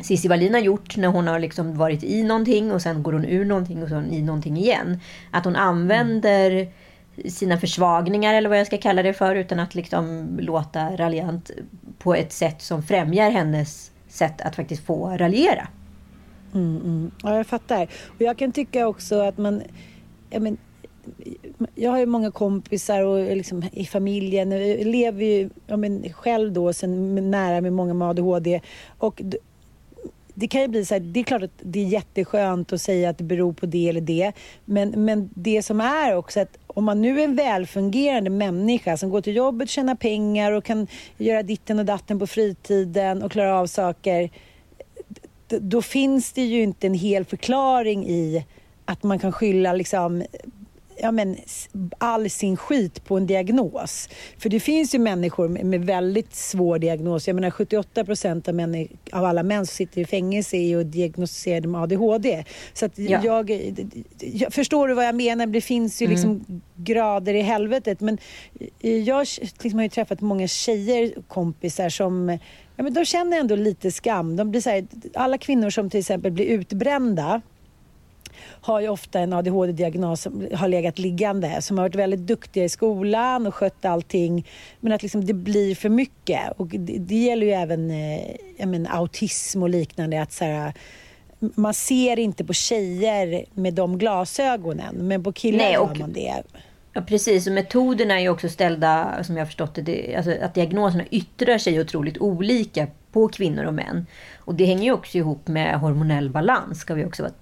Cissi 0.01 0.27
Wallin 0.27 0.53
har 0.53 0.61
gjort 0.61 0.97
när 0.97 1.07
hon 1.07 1.27
har 1.27 1.39
liksom 1.39 1.77
varit 1.77 2.03
i 2.03 2.23
någonting 2.23 2.71
och 2.71 2.81
sen 2.81 3.03
går 3.03 3.13
hon 3.13 3.25
ur 3.25 3.45
någonting 3.45 3.83
och 3.83 3.89
sen 3.89 4.13
i 4.13 4.21
någonting 4.21 4.57
igen. 4.57 4.99
Att 5.31 5.45
hon 5.45 5.55
använder 5.55 6.71
sina 7.25 7.57
försvagningar 7.57 8.33
eller 8.33 8.49
vad 8.49 8.59
jag 8.59 8.67
ska 8.67 8.77
kalla 8.77 9.03
det 9.03 9.13
för 9.13 9.35
utan 9.35 9.59
att 9.59 9.75
liksom 9.75 10.37
låta 10.41 10.95
raljant 10.95 11.51
på 11.99 12.15
ett 12.15 12.31
sätt 12.31 12.61
som 12.61 12.83
främjar 12.83 13.31
hennes 13.31 13.91
sätt 14.07 14.41
att 14.41 14.55
faktiskt 14.55 14.85
få 14.85 15.09
raljera. 15.09 15.67
Mm, 16.53 16.75
mm. 16.75 17.11
Ja, 17.23 17.37
jag 17.37 17.47
fattar. 17.47 17.87
Och 18.07 18.21
jag 18.21 18.37
kan 18.37 18.51
tycka 18.51 18.87
också 18.87 19.21
att 19.21 19.37
man... 19.37 19.61
Jag, 20.29 20.41
men, 20.41 20.57
jag 21.75 21.91
har 21.91 21.99
ju 21.99 22.05
många 22.05 22.31
kompisar 22.31 23.03
och 23.03 23.35
liksom 23.35 23.63
i 23.71 23.85
familjen. 23.85 24.51
Jag 24.51 24.87
lever 24.87 25.25
ju 25.25 25.49
jag 25.67 25.79
men, 25.79 26.13
själv 26.13 26.51
då 26.53 26.73
sen 26.73 27.31
nära 27.31 27.61
med 27.61 27.73
många 27.73 27.93
med 27.93 28.07
ADHD. 28.07 28.61
Och 28.97 29.21
det 30.33 30.47
kan 30.47 30.61
ju 30.61 30.67
bli 30.67 30.85
så 30.85 30.93
här, 30.93 30.99
det 30.99 31.19
är 31.19 31.23
klart 31.23 31.43
att 31.43 31.59
det 31.61 31.79
är 31.79 31.85
jätteskönt 31.85 32.73
att 32.73 32.81
säga 32.81 33.09
att 33.09 33.17
det 33.17 33.23
beror 33.23 33.53
på 33.53 33.65
det 33.65 33.89
eller 33.89 34.01
det. 34.01 34.31
Men, 34.65 35.05
men 35.05 35.29
det 35.33 35.63
som 35.63 35.81
är 35.81 36.15
också 36.15 36.39
att 36.39 36.57
om 36.73 36.83
man 36.83 37.01
nu 37.01 37.19
är 37.19 37.23
en 37.23 37.35
välfungerande 37.35 38.29
människa 38.29 38.97
som 38.97 39.09
går 39.09 39.21
till 39.21 39.35
jobbet, 39.35 39.69
tjänar 39.69 39.95
pengar 39.95 40.51
och 40.51 40.63
kan 40.63 40.87
göra 41.17 41.43
ditten 41.43 41.79
och 41.79 41.85
datten 41.85 42.19
på 42.19 42.27
fritiden 42.27 43.23
och 43.23 43.31
klara 43.31 43.59
av 43.59 43.67
saker 43.67 44.29
då 45.47 45.81
finns 45.81 46.33
det 46.33 46.41
ju 46.41 46.61
inte 46.61 46.87
en 46.87 46.93
hel 46.93 47.25
förklaring 47.25 48.07
i 48.07 48.45
att 48.85 49.03
man 49.03 49.19
kan 49.19 49.31
skylla 49.31 49.73
liksom, 49.73 50.23
ja, 51.01 51.11
men, 51.11 51.37
all 51.97 52.29
sin 52.29 52.57
skit 52.57 53.03
på 53.03 53.17
en 53.17 53.27
diagnos. 53.27 54.09
För 54.37 54.49
det 54.49 54.59
finns 54.59 54.95
ju 54.95 54.99
människor 54.99 55.47
med, 55.47 55.85
väldigt 55.85 56.35
svår 56.35 56.79
diagnos. 56.79 57.27
Jag 57.27 57.35
menar 57.35 57.51
78 57.51 58.05
procent 58.05 58.47
av, 58.47 58.85
av 59.11 59.25
alla 59.25 59.43
män 59.43 59.65
som 59.65 59.75
sitter 59.75 60.01
i 60.01 60.05
fängelser 60.05 60.57
är 60.57 60.67
ju 60.67 60.83
diagnostiserade 60.83 61.67
med 61.67 61.81
ADHD. 61.81 62.45
Så 62.73 62.85
att 62.85 62.99
Ja. 62.99 63.21
jag, 63.23 63.49
jag... 64.19 64.53
Förstår 64.53 64.87
du 64.87 64.93
vad 64.93 65.05
jag 65.05 65.15
menar? 65.15 65.45
Det 65.47 65.61
finns 65.61 66.01
ju 66.01 66.07
liksom 66.07 66.61
grader 66.75 67.33
i 67.33 67.41
helvetet. 67.41 67.99
Men 67.99 68.17
jag 68.79 69.27
liksom 69.39 69.79
har 69.79 69.83
ju 69.83 69.89
träffat 69.89 70.21
många 70.21 70.47
tjejer, 70.47 71.13
kompisar 71.27 71.89
som 71.89 72.37
Ja, 72.79 72.83
men 72.83 72.93
de 72.93 73.05
känner 73.05 73.39
ändå 73.39 73.55
lite 73.55 73.91
skam. 73.91 74.35
De 74.35 74.51
blir 74.51 74.61
så 74.61 74.69
här, 74.69 74.87
alla 75.13 75.37
kvinnor 75.37 75.69
som 75.69 75.89
till 75.89 75.99
exempel 75.99 76.31
blir 76.31 76.45
utbrända 76.45 77.41
har 78.61 78.79
ju 78.79 78.89
ofta 78.89 79.19
en 79.19 79.33
ADHD-diagnos 79.33 80.21
som 80.21 80.47
har 80.53 80.67
legat 80.67 80.99
liggande, 80.99 81.61
som 81.61 81.77
har 81.77 81.85
varit 81.85 81.95
väldigt 81.95 82.19
duktiga 82.27 82.63
i 82.63 82.69
skolan 82.69 83.47
och 83.47 83.55
skött 83.55 83.85
allting. 83.85 84.47
Men 84.79 84.93
att 84.93 85.01
liksom 85.01 85.25
det 85.25 85.33
blir 85.33 85.75
för 85.75 85.89
mycket. 85.89 86.39
Och 86.57 86.67
det, 86.67 86.97
det 86.97 87.15
gäller 87.15 87.45
ju 87.45 87.53
även 87.53 87.91
eh, 87.91 88.67
menar, 88.67 88.91
autism 88.91 89.63
och 89.63 89.69
liknande. 89.69 90.21
Att 90.21 90.31
så 90.31 90.45
här, 90.45 90.73
man 91.39 91.73
ser 91.73 92.19
inte 92.19 92.45
på 92.45 92.53
tjejer 92.53 93.45
med 93.53 93.73
de 93.73 93.97
glasögonen, 93.97 94.95
men 94.95 95.23
på 95.23 95.31
killar 95.31 95.57
Nej, 95.57 95.73
gör 95.73 95.95
man 95.99 96.13
det. 96.13 96.43
Ja, 96.93 97.01
precis. 97.01 97.47
Och 97.47 97.53
metoderna 97.53 98.13
är 98.13 98.19
ju 98.19 98.29
också 98.29 98.49
ställda, 98.49 99.23
som 99.23 99.37
jag 99.37 99.41
har 99.41 99.45
förstått 99.45 99.75
det, 99.75 99.81
det 99.81 100.15
alltså 100.15 100.31
att 100.41 100.53
diagnoserna 100.53 101.03
yttrar 101.11 101.57
sig 101.57 101.81
otroligt 101.81 102.17
olika 102.17 102.87
på 103.11 103.27
kvinnor 103.27 103.63
och 103.63 103.73
män. 103.73 104.05
Och 104.37 104.55
det 104.55 104.65
hänger 104.65 104.83
ju 104.83 104.91
också 104.91 105.17
ihop 105.17 105.47
med 105.47 105.79
hormonell 105.79 106.29
balans, 106.29 106.79
ska 106.79 106.93
vi 106.93 107.05
också 107.05 107.23
vara, 107.23 107.33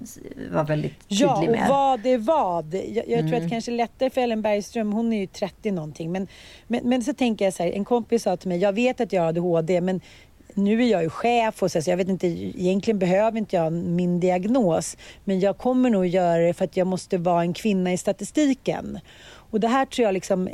vara 0.51 0.63
väldigt 0.63 1.09
tydlig 1.09 1.25
Ja, 1.27 1.37
och 1.45 1.51
med. 1.51 1.69
vad 1.69 2.05
är 2.05 2.17
vad? 2.17 2.73
Jag, 2.73 2.83
jag 2.95 3.05
tror 3.05 3.17
Mm. 3.19 3.33
att 3.35 3.41
det 3.43 3.49
kanske 3.49 3.71
är 3.71 3.75
lättare 3.75 4.09
för 4.09 4.21
Ellen 4.21 4.41
Bergström, 4.41 4.93
hon 4.93 5.13
är 5.13 5.19
ju 5.19 5.27
30 5.27 5.71
någonting. 5.71 6.11
Men, 6.11 6.27
men, 6.67 6.89
men 6.89 7.01
så 7.03 7.13
tänker 7.13 7.45
jag 7.45 7.53
så 7.53 7.63
här, 7.63 7.71
en 7.71 7.85
kompis 7.85 8.23
sa 8.23 8.37
till 8.37 8.49
mig, 8.49 8.57
jag 8.57 8.73
vet 8.73 9.01
att 9.01 9.13
jag 9.13 9.21
har 9.21 9.29
ADHD, 9.29 9.81
men 9.81 10.01
nu 10.53 10.83
är 10.83 10.87
jag 10.91 11.03
ju 11.03 11.09
chef 11.09 11.63
och 11.63 11.71
så, 11.71 11.81
så 11.81 11.89
jag 11.89 11.97
vet 11.97 12.09
inte, 12.09 12.27
egentligen 12.27 12.99
behöver 12.99 13.37
inte 13.37 13.55
jag 13.55 13.73
min 13.73 14.19
diagnos. 14.19 14.97
Men 15.23 15.39
jag 15.39 15.57
kommer 15.57 15.89
nog 15.89 16.05
göra 16.07 16.37
det 16.41 16.53
för 16.53 16.65
att 16.65 16.77
jag 16.77 16.87
måste 16.87 17.17
vara 17.17 17.41
en 17.41 17.53
kvinna 17.53 17.93
i 17.93 17.97
statistiken. 17.97 18.99
Och 19.27 19.59
det 19.59 19.67
här 19.67 19.85
tror 19.85 20.03
jag 20.05 20.13
liksom 20.13 20.49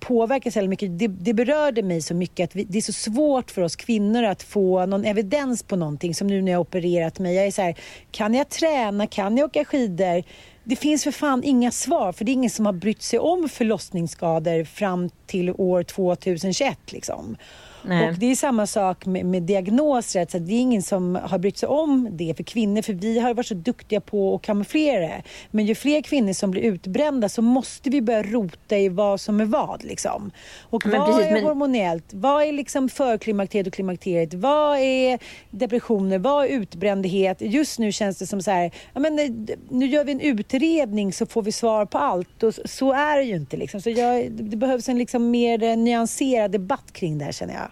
påverkar 0.00 0.50
så 0.50 0.62
mycket. 0.68 0.98
Det, 0.98 1.08
det 1.08 1.34
berörde 1.34 1.82
mig 1.82 2.02
så 2.02 2.14
mycket 2.14 2.50
att 2.50 2.56
vi, 2.56 2.64
det 2.64 2.78
är 2.78 2.82
så 2.82 2.92
svårt 2.92 3.50
för 3.50 3.62
oss 3.62 3.76
kvinnor 3.76 4.22
att 4.22 4.42
få 4.42 4.86
någon 4.86 5.04
evidens 5.04 5.62
på 5.62 5.76
någonting. 5.76 6.14
Som 6.14 6.26
nu 6.26 6.42
när 6.42 6.52
jag 6.52 6.58
har 6.58 6.62
opererat 6.62 7.18
mig. 7.18 7.34
Jag 7.34 7.46
är 7.46 7.50
så 7.50 7.62
här, 7.62 7.74
kan 8.10 8.34
jag 8.34 8.48
träna? 8.48 9.06
Kan 9.06 9.36
jag 9.36 9.44
åka 9.44 9.64
skidor? 9.64 10.22
Det 10.64 10.76
finns 10.76 11.04
för 11.04 11.10
fan 11.10 11.42
inga 11.44 11.70
svar 11.70 12.12
för 12.12 12.24
det 12.24 12.30
är 12.30 12.34
ingen 12.34 12.50
som 12.50 12.66
har 12.66 12.72
brytt 12.72 13.02
sig 13.02 13.18
om 13.18 13.48
förlossningsskador 13.48 14.64
fram 14.64 15.10
till 15.26 15.50
år 15.50 15.82
2021. 15.82 16.78
Liksom. 16.92 17.36
Nej. 17.84 18.08
Och 18.08 18.14
det 18.14 18.26
är 18.30 18.34
samma 18.36 18.66
sak 18.66 19.06
med, 19.06 19.26
med 19.26 19.42
diagnoser. 19.42 20.26
Så 20.30 20.38
det 20.38 20.52
är 20.52 20.58
ingen 20.60 20.82
som 20.82 21.14
har 21.22 21.38
brytt 21.38 21.58
sig 21.58 21.68
om 21.68 22.08
det 22.12 22.34
för 22.36 22.44
kvinnor. 22.44 22.82
För 22.82 22.92
vi 22.92 23.18
har 23.18 23.34
varit 23.34 23.46
så 23.46 23.54
duktiga 23.54 24.00
på 24.00 24.34
att 24.34 24.42
kamouflera 24.42 25.00
det. 25.00 25.22
Men 25.50 25.66
ju 25.66 25.74
fler 25.74 26.02
kvinnor 26.02 26.32
som 26.32 26.50
blir 26.50 26.62
utbrända 26.62 27.28
så 27.28 27.42
måste 27.42 27.90
vi 27.90 28.02
börja 28.02 28.22
rota 28.22 28.78
i 28.78 28.88
vad 28.88 29.20
som 29.20 29.40
är 29.40 29.44
vad. 29.44 29.84
Liksom. 29.84 30.30
Och 30.70 30.86
Men 30.86 30.98
vad 31.00 31.08
precis, 31.08 31.26
är 31.26 31.32
men- 31.32 31.44
hormonellt? 31.44 32.04
Vad 32.10 32.42
är 32.44 32.52
liksom 32.52 32.88
förklimakteriet 32.88 33.66
och 33.66 33.72
klimakteriet? 33.72 34.34
Vad 34.34 34.78
är 34.78 35.18
depressioner? 35.50 36.18
Vad 36.18 36.44
är 36.44 36.48
utbrändhet? 36.48 37.36
Just 37.40 37.78
nu 37.78 37.92
känns 37.92 38.18
det 38.18 38.26
som 38.26 38.42
så 38.42 38.50
här, 38.50 38.70
ja, 38.94 39.00
men, 39.00 39.18
eh, 39.18 39.56
nu 39.68 39.86
gör 39.86 40.04
vi 40.04 40.12
en 40.12 40.20
utredning 40.20 41.12
så 41.12 41.26
får 41.26 41.42
vi 41.42 41.52
svar 41.52 41.86
på 41.86 41.98
allt. 41.98 42.42
Och 42.42 42.54
så- 42.54 42.92
är 42.92 43.16
det 43.18 43.24
ju 43.24 43.36
inte. 43.36 43.56
Liksom. 43.56 43.80
Så 43.80 43.90
jag, 43.90 44.32
det 44.32 44.56
behövs 44.56 44.88
en 44.88 44.98
liksom 44.98 45.30
mer 45.30 45.62
eh, 45.62 45.76
nyanserad 45.76 46.50
debatt 46.50 46.92
kring 46.92 47.18
det 47.18 47.24
här 47.24 47.32
känner 47.32 47.54
jag. 47.54 47.68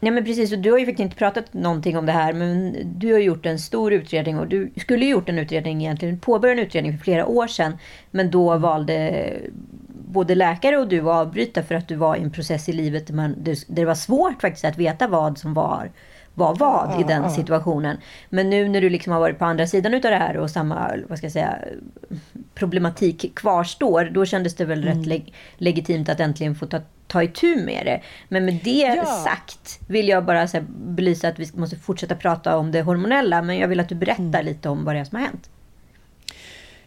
Nej 0.00 0.12
men 0.12 0.24
precis, 0.24 0.52
och 0.52 0.58
du 0.58 0.70
har 0.70 0.78
ju 0.78 0.86
faktiskt 0.86 1.04
inte 1.04 1.16
pratat 1.16 1.54
någonting 1.54 1.98
om 1.98 2.06
det 2.06 2.12
här 2.12 2.32
men 2.32 2.76
du 2.98 3.12
har 3.12 3.20
gjort 3.20 3.46
en 3.46 3.58
stor 3.58 3.92
utredning 3.92 4.38
och 4.38 4.46
du 4.46 4.70
skulle 4.76 5.04
ju 5.04 5.10
gjort 5.10 5.28
en 5.28 5.38
utredning 5.38 5.80
egentligen, 5.80 6.18
påbörja 6.18 6.52
en 6.54 6.58
utredning 6.58 6.98
för 6.98 7.04
flera 7.04 7.26
år 7.26 7.46
sedan. 7.46 7.78
Men 8.10 8.30
då 8.30 8.58
valde 8.58 9.26
både 10.08 10.34
läkare 10.34 10.76
och 10.78 10.88
du 10.88 11.00
att 11.00 11.06
avbryta 11.06 11.62
för 11.62 11.74
att 11.74 11.88
du 11.88 11.94
var 11.94 12.16
i 12.16 12.22
en 12.22 12.30
process 12.30 12.68
i 12.68 12.72
livet 12.72 13.06
där, 13.06 13.14
man, 13.14 13.34
där 13.38 13.56
det 13.66 13.84
var 13.84 13.94
svårt 13.94 14.40
faktiskt 14.40 14.64
att 14.64 14.78
veta 14.78 15.08
vad 15.08 15.38
som 15.38 15.54
var 15.54 15.90
var 16.34 16.54
vad 16.54 17.00
i 17.00 17.04
den 17.04 17.30
situationen. 17.30 17.96
Men 18.28 18.50
nu 18.50 18.68
när 18.68 18.80
du 18.80 18.90
liksom 18.90 19.12
har 19.12 19.20
varit 19.20 19.38
på 19.38 19.44
andra 19.44 19.66
sidan 19.66 19.94
utav 19.94 20.10
det 20.10 20.16
här 20.16 20.36
och 20.36 20.50
samma, 20.50 20.90
vad 21.08 21.18
ska 21.18 21.24
jag 21.24 21.32
säga, 21.32 21.58
problematik 22.54 23.34
kvarstår, 23.34 24.04
då 24.04 24.24
kändes 24.24 24.54
det 24.54 24.64
väl 24.64 24.84
rätt 24.84 25.06
leg- 25.06 25.34
legitimt 25.56 26.08
att 26.08 26.20
äntligen 26.20 26.54
få 26.54 26.66
ta, 26.66 26.80
ta 27.10 27.22
itu 27.22 27.56
med 27.64 27.86
det. 27.86 28.00
Men 28.28 28.44
med 28.44 28.58
det 28.64 28.94
Ja. 28.96 29.04
sagt 29.04 29.80
vill 29.88 30.08
jag 30.08 30.24
bara 30.24 30.48
så 30.48 30.56
här, 30.56 30.66
belysa 30.70 31.28
att 31.28 31.38
vi 31.38 31.46
måste 31.54 31.76
fortsätta 31.76 32.14
prata 32.14 32.56
om 32.56 32.72
det 32.72 32.82
hormonella, 32.82 33.42
men 33.42 33.58
jag 33.58 33.68
vill 33.68 33.80
att 33.80 33.88
du 33.88 33.94
berättar 33.94 34.42
lite 34.42 34.68
om 34.68 34.84
vad 34.84 34.94
det 34.94 35.00
är 35.00 35.04
som 35.04 35.18
har 35.18 35.26
hänt. 35.26 35.50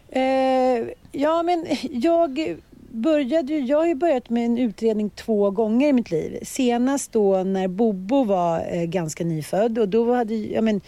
Eh, 0.08 0.94
ja, 1.12 1.42
men 1.42 1.66
jag 1.90 2.58
började 2.90 3.52
ju, 3.52 3.58
jag 3.60 3.78
har 3.78 3.86
ju 3.86 3.94
börjat 3.94 4.30
med 4.30 4.44
en 4.44 4.58
utredning 4.58 5.10
två 5.10 5.50
gånger 5.50 5.88
i 5.88 5.92
mitt 5.92 6.10
liv. 6.10 6.38
Senast 6.42 7.12
då 7.12 7.42
när 7.42 7.68
Bobo 7.68 8.24
var 8.24 8.66
eh, 8.70 8.84
ganska 8.84 9.24
nyfödd 9.24 9.78
och 9.78 9.88
då, 9.88 10.14
hade, 10.14 10.34
ja, 10.34 10.60
men, 10.60 10.80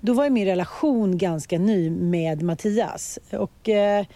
då 0.00 0.12
var 0.12 0.24
ju 0.24 0.30
min 0.30 0.46
relation 0.46 1.18
ganska 1.18 1.58
ny 1.58 1.90
med 1.90 2.42
Mattias. 2.42 3.18
Och 3.32 3.68
eh, 3.68 4.06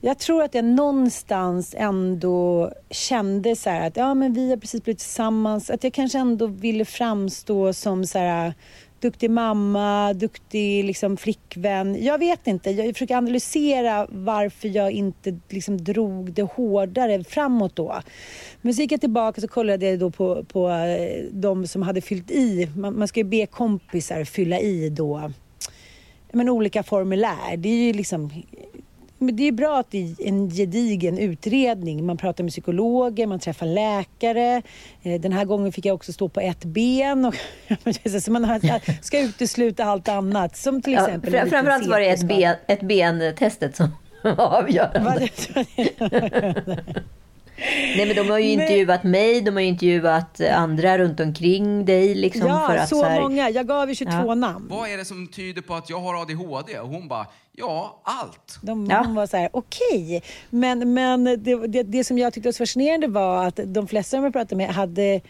jag 0.00 0.18
tror 0.18 0.42
att 0.42 0.54
jag 0.54 0.64
någonstans 0.64 1.74
ändå 1.78 2.72
kände 2.90 3.56
så 3.56 3.70
här 3.70 3.86
att 3.86 3.96
ja, 3.96 4.14
men 4.14 4.32
vi 4.32 4.50
har 4.50 4.56
precis 4.56 4.82
blivit 4.82 4.98
tillsammans. 4.98 5.70
Att 5.70 5.84
jag 5.84 5.92
kanske 5.92 6.18
ändå 6.18 6.46
ville 6.46 6.84
framstå 6.84 7.72
som 7.72 8.06
så 8.06 8.18
här 8.18 8.54
duktig 9.00 9.30
mamma, 9.30 10.12
duktig 10.12 10.84
liksom, 10.84 11.16
flickvän. 11.16 12.04
Jag 12.04 12.18
vet 12.18 12.46
inte. 12.46 12.70
Jag 12.70 12.94
försöker 12.94 13.16
analysera 13.16 14.06
varför 14.10 14.68
jag 14.68 14.92
inte 14.92 15.38
liksom, 15.48 15.84
drog 15.84 16.32
det 16.32 16.42
hårdare 16.42 17.24
framåt 17.24 17.76
då. 17.76 18.00
Men 18.62 18.74
så 18.74 18.82
gick 18.82 18.92
jag 18.92 19.00
tillbaka 19.00 19.40
och 19.44 19.50
kollade 19.50 19.90
jag 19.90 19.98
då 19.98 20.10
på, 20.10 20.44
på 20.44 20.70
eh, 20.70 21.24
de 21.30 21.66
som 21.66 21.82
hade 21.82 22.00
fyllt 22.00 22.30
i. 22.30 22.70
Man, 22.76 22.98
man 22.98 23.08
ska 23.08 23.20
ju 23.20 23.24
be 23.24 23.46
kompisar 23.46 24.24
fylla 24.24 24.60
i 24.60 24.88
då 24.88 25.30
men, 26.32 26.48
olika 26.48 26.82
formulär. 26.82 27.56
Det 27.56 27.68
är 27.68 27.86
ju 27.86 27.92
liksom 27.92 28.30
men 29.20 29.36
det 29.36 29.48
är 29.48 29.52
bra 29.52 29.78
att 29.78 29.90
det 29.90 29.98
är 29.98 30.14
en 30.18 30.50
gedigen 30.50 31.18
utredning. 31.18 32.06
Man 32.06 32.16
pratar 32.16 32.44
med 32.44 32.50
psykologer, 32.52 33.26
man 33.26 33.38
träffar 33.38 33.66
läkare. 33.66 34.62
Eh, 35.02 35.20
den 35.20 35.32
här 35.32 35.44
gången 35.44 35.72
fick 35.72 35.86
jag 35.86 35.94
också 35.94 36.12
stå 36.12 36.28
på 36.28 36.40
ett 36.40 36.64
ben. 36.64 37.24
Och, 37.24 37.34
så 38.22 38.32
man 38.32 38.60
ska 39.02 39.20
utesluta 39.20 39.84
allt 39.84 40.08
annat. 40.08 40.56
Som 40.56 40.82
till 40.82 40.94
exempel 40.94 41.32
ja, 41.32 41.46
framförallt 41.46 41.86
var 41.86 42.00
det 42.00 42.06
ett, 42.06 42.22
ben, 42.22 42.56
ett 42.66 42.80
ben-testet 42.80 43.76
som 43.76 43.88
var 44.22 44.58
avgörande. 44.58 45.28
Nej 47.96 48.06
men 48.06 48.16
de 48.16 48.30
har 48.30 48.38
ju 48.38 48.50
intervjuat 48.50 49.04
mig, 49.04 49.40
de 49.40 49.50
har 49.50 49.60
intervjuat 49.60 50.40
andra 50.40 50.98
runt 50.98 51.20
omkring 51.20 51.84
dig. 51.84 52.14
Liksom, 52.14 52.46
ja, 52.46 52.66
för 52.66 52.76
att, 52.76 52.88
så, 52.88 52.96
så 52.96 53.04
här... 53.04 53.20
många. 53.20 53.50
Jag 53.50 53.66
gav 53.66 53.88
ju 53.88 53.94
22 53.94 54.12
ja. 54.12 54.34
namn. 54.34 54.66
Vad 54.70 54.90
är 54.90 54.96
det 54.96 55.04
som 55.04 55.26
tyder 55.28 55.62
på 55.62 55.74
att 55.74 55.90
jag 55.90 56.00
har 56.00 56.22
ADHD? 56.22 56.78
Och 56.78 56.88
hon 56.88 57.08
bara, 57.08 57.26
ja, 57.52 58.00
allt. 58.04 58.58
De, 58.62 58.86
ja. 58.86 59.02
Hon 59.04 59.14
var 59.14 59.26
så 59.26 59.36
här, 59.36 59.48
okej. 59.52 60.16
Okay. 60.16 60.20
Men, 60.50 60.94
men 60.94 61.24
det, 61.24 61.66
det, 61.66 61.82
det, 61.82 62.04
som 62.04 62.18
jag 62.18 62.32
tyckte 62.32 62.46
var 62.46 62.52
fascinerande 62.52 63.06
var 63.06 63.46
att 63.46 63.60
de 63.64 63.88
flesta 63.88 64.16
som 64.16 64.24
jag 64.24 64.32
pratade 64.32 64.56
med 64.56 64.68
hade 64.68 65.20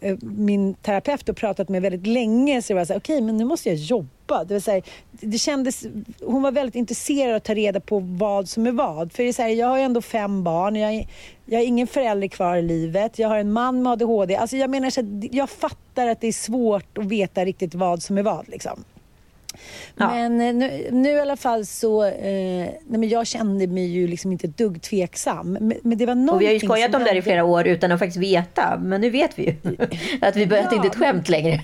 Eh, 0.00 0.16
min 0.20 0.74
terapeut 0.74 1.28
och 1.28 1.36
pratat 1.36 1.68
med 1.68 1.82
väldigt 1.82 2.06
länge 2.06 2.62
så 2.62 2.72
det 2.72 2.78
var 2.78 2.84
så 2.84 2.96
okej 2.96 3.16
okay, 3.16 3.26
men 3.26 3.36
nu 3.36 3.44
måste 3.44 3.68
jag 3.68 3.78
jobba. 3.78 4.44
Det, 4.44 4.66
var 4.66 4.82
det 5.10 5.38
kändes, 5.38 5.86
hon 6.20 6.42
var 6.42 6.52
väldigt 6.52 6.74
intresserad 6.74 7.30
av 7.30 7.36
att 7.36 7.44
ta 7.44 7.54
reda 7.54 7.80
på 7.80 7.98
vad 7.98 8.48
som 8.48 8.66
är 8.66 8.72
vad. 8.72 9.12
För 9.12 9.22
det 9.22 9.28
är 9.28 9.32
så 9.32 9.42
här, 9.42 9.48
jag 9.48 9.66
har 9.66 9.76
ju 9.76 9.82
ändå 9.82 10.02
fem 10.02 10.44
barn, 10.44 10.76
jag, 10.76 11.08
jag 11.44 11.58
har 11.58 11.64
ingen 11.64 11.86
förälder 11.86 12.28
kvar 12.28 12.56
i 12.56 12.62
livet, 12.62 13.18
jag 13.18 13.28
har 13.28 13.38
en 13.38 13.52
man 13.52 13.82
med 13.82 13.92
ADHD. 13.92 14.36
Alltså 14.36 14.56
jag 14.56 14.70
menar 14.70 14.90
så 14.90 15.28
jag 15.32 15.50
fattar 15.50 16.06
att 16.06 16.20
det 16.20 16.28
är 16.28 16.32
svårt 16.32 16.98
att 16.98 17.04
veta 17.04 17.44
riktigt 17.44 17.74
vad 17.74 18.02
som 18.02 18.18
är 18.18 18.22
vad. 18.22 18.48
Liksom. 18.48 18.84
Ja. 19.96 20.08
Men 20.08 20.40
eh, 20.40 20.54
nu, 20.54 20.88
nu, 20.92 21.10
i 21.10 21.20
alla 21.20 21.36
fall 21.36 21.66
så, 21.66 22.04
eh, 22.04 22.12
nej 22.22 22.98
men 22.98 23.08
jag 23.08 23.26
kände 23.26 23.66
mig 23.66 23.86
ju 23.86 24.06
liksom 24.06 24.32
inte 24.32 24.46
ett 24.46 24.58
dugg 24.58 24.82
tveksam. 24.82 25.52
Men, 25.52 25.74
men 25.82 25.98
det 25.98 26.06
var 26.06 26.32
och 26.34 26.40
vi 26.40 26.46
har 26.46 26.52
ju 26.52 26.60
skojat 26.60 26.94
om 26.94 27.04
det 27.04 27.10
här 27.10 27.16
i 27.16 27.22
flera 27.22 27.44
år 27.44 27.66
utan 27.66 27.92
att 27.92 27.98
faktiskt 27.98 28.18
veta. 28.18 28.78
Men 28.82 29.00
nu 29.00 29.10
vet 29.10 29.38
vi 29.38 29.44
ju 29.44 29.54
att 30.20 30.36
vi 30.36 30.46
börjat 30.46 30.68
ja, 30.70 30.76
inte 30.76 30.88
ett 30.88 30.96
skämt 30.96 31.28
längre. 31.28 31.60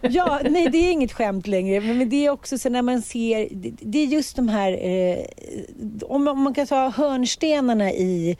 ja, 0.00 0.40
nej 0.50 0.68
det 0.68 0.78
är 0.78 0.92
inget 0.92 1.12
skämt 1.12 1.46
längre. 1.46 1.80
Men, 1.80 1.98
men 1.98 2.08
det 2.08 2.26
är 2.26 2.30
också 2.30 2.58
så 2.58 2.68
när 2.68 2.82
man 2.82 3.02
ser, 3.02 3.48
det, 3.50 3.72
det 3.80 3.98
är 3.98 4.06
just 4.06 4.36
de 4.36 4.48
här, 4.48 4.72
eh, 4.72 5.18
om, 6.02 6.28
om 6.28 6.42
man 6.42 6.54
kan 6.54 6.66
ta 6.66 6.88
hörnstenarna 6.88 7.92
i 7.92 8.36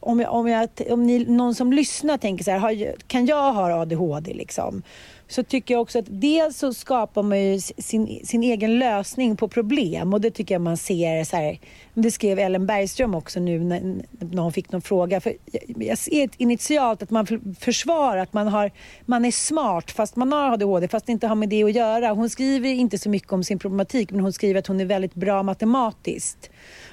om, 0.00 0.20
jag, 0.20 0.32
om, 0.32 0.48
jag, 0.48 0.68
om 0.90 1.06
ni, 1.06 1.24
någon 1.24 1.54
som 1.54 1.72
lyssnar 1.72 2.18
tänker 2.18 2.44
så 2.44 2.50
här, 2.50 2.58
har, 2.58 2.94
kan 3.06 3.26
jag 3.26 3.52
ha 3.52 3.80
ADHD 3.80 4.34
liksom? 4.34 4.82
Så 5.30 5.42
tycker 5.42 5.74
jag 5.74 5.80
också 5.80 5.98
att 5.98 6.04
dels 6.08 6.58
så 6.58 6.74
skapar 6.74 7.22
man 7.22 7.40
ju 7.40 7.60
sin, 7.60 8.20
sin 8.24 8.42
egen 8.42 8.78
lösning 8.78 9.36
på 9.36 9.48
problem 9.48 10.14
och 10.14 10.20
det 10.20 10.30
tycker 10.30 10.54
jag 10.54 10.62
man 10.62 10.76
ser 10.76 11.24
så 11.24 11.36
här, 11.36 11.58
det 11.94 12.10
skrev 12.10 12.38
Ellen 12.38 12.66
Bergström 12.66 13.14
också 13.14 13.40
nu 13.40 13.60
när, 13.60 13.80
när 14.18 14.42
hon 14.42 14.52
fick 14.52 14.72
någon 14.72 14.82
fråga. 14.82 15.20
För 15.20 15.32
jag, 15.76 15.98
ser 15.98 16.28
initialt 16.36 17.02
att 17.02 17.10
man 17.10 17.26
försvarar 17.60 18.20
att 18.20 18.32
man, 18.32 18.48
har, 18.48 18.70
man 19.06 19.24
är 19.24 19.30
smart 19.30 19.90
fast 19.90 20.16
man 20.16 20.32
har 20.32 20.52
ADHD 20.52 20.88
fast 20.88 21.06
det 21.06 21.12
inte 21.12 21.26
har 21.26 21.34
med 21.34 21.48
det 21.48 21.64
att 21.64 21.72
göra. 21.72 22.10
Hon 22.10 22.30
skriver 22.30 22.68
inte 22.68 22.98
så 22.98 23.08
mycket 23.08 23.32
om 23.32 23.44
sin 23.44 23.58
problematik 23.58 24.10
men 24.10 24.20
hon 24.20 24.32
skriver 24.32 24.58
att 24.58 24.66
hon 24.66 24.80
är 24.80 24.84
väldigt 24.84 25.14
bra 25.14 25.42
matematiskt 25.42 26.50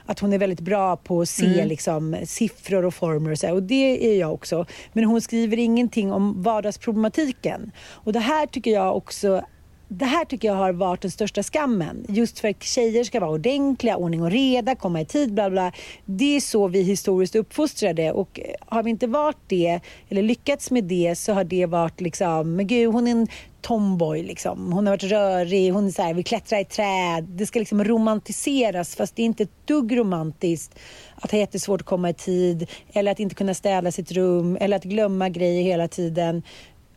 att 0.07 0.19
hon 0.19 0.33
är 0.33 0.37
väldigt 0.37 0.59
bra 0.59 0.97
på 0.97 1.21
att 1.21 1.29
se 1.29 1.45
mm. 1.45 1.67
liksom, 1.67 2.17
siffror 2.25 2.85
och 2.85 2.93
former 2.93 3.31
och 3.31 3.39
så. 3.39 3.53
Och 3.53 3.63
det 3.63 4.13
är 4.13 4.19
jag 4.19 4.33
också. 4.33 4.65
Men 4.93 5.03
hon 5.03 5.21
skriver 5.21 5.59
ingenting 5.59 6.11
om 6.11 6.43
vardagsproblematiken. 6.43 7.71
Och 7.89 8.13
det 8.13 8.19
här 8.19 8.45
tycker 8.45 8.71
jag 8.71 8.97
också 8.97 9.45
det 9.89 10.05
här 10.05 10.25
tycker 10.25 10.47
jag 10.47 10.55
har 10.55 10.73
varit 10.73 11.01
den 11.01 11.11
största 11.11 11.43
skammen. 11.43 12.05
Just 12.09 12.39
för 12.39 12.47
att 12.47 12.63
tjejer 12.63 13.03
ska 13.03 13.19
vara 13.19 13.31
ordentliga, 13.31 13.97
ordning 13.97 14.21
och 14.21 14.31
reda, 14.31 14.75
komma 14.75 15.01
i 15.01 15.05
tid, 15.05 15.33
bla 15.33 15.49
bla. 15.49 15.71
Det 16.05 16.35
är 16.35 16.39
så 16.39 16.67
vi 16.67 16.81
historiskt 16.81 17.35
uppfostrade 17.35 18.11
och 18.11 18.39
eh, 18.39 18.53
har 18.65 18.83
vi 18.83 18.89
inte 18.89 19.07
varit 19.07 19.37
det 19.47 19.79
eller 20.09 20.21
lyckats 20.21 20.71
med 20.71 20.83
det 20.83 21.15
så 21.15 21.33
har 21.33 21.43
det 21.43 21.65
varit 21.65 22.01
liksom, 22.01 22.55
men 22.55 22.67
gud 22.67 22.93
hon 22.93 23.07
är 23.07 23.11
en 23.11 23.27
tomboy 23.61 24.23
liksom. 24.23 24.71
Hon 24.73 24.87
har 24.87 24.93
varit 24.93 25.03
rörig, 25.03 25.73
hon 25.73 25.87
är 25.87 25.91
så 25.91 26.01
här, 26.01 26.13
vill 26.13 26.25
klättra 26.25 26.59
i 26.59 26.65
träd. 26.65 27.23
Det 27.23 27.45
ska 27.45 27.59
liksom 27.59 27.83
romantiseras 27.83 28.95
fast 28.95 29.15
det 29.15 29.21
är 29.21 29.25
inte 29.25 29.43
ett 29.43 29.67
dugg 29.67 29.97
romantiskt 29.97 30.79
att 31.15 31.31
ha 31.31 31.37
jättesvårt 31.37 31.81
att 31.81 31.87
komma 31.87 32.09
i 32.09 32.13
tid 32.13 32.69
eller 32.93 33.11
att 33.11 33.19
inte 33.19 33.35
kunna 33.35 33.53
städa 33.53 33.91
sitt 33.91 34.11
rum 34.11 34.57
eller 34.61 34.77
att 34.77 34.83
glömma 34.83 35.29
grejer 35.29 35.63
hela 35.63 35.87
tiden. 35.87 36.43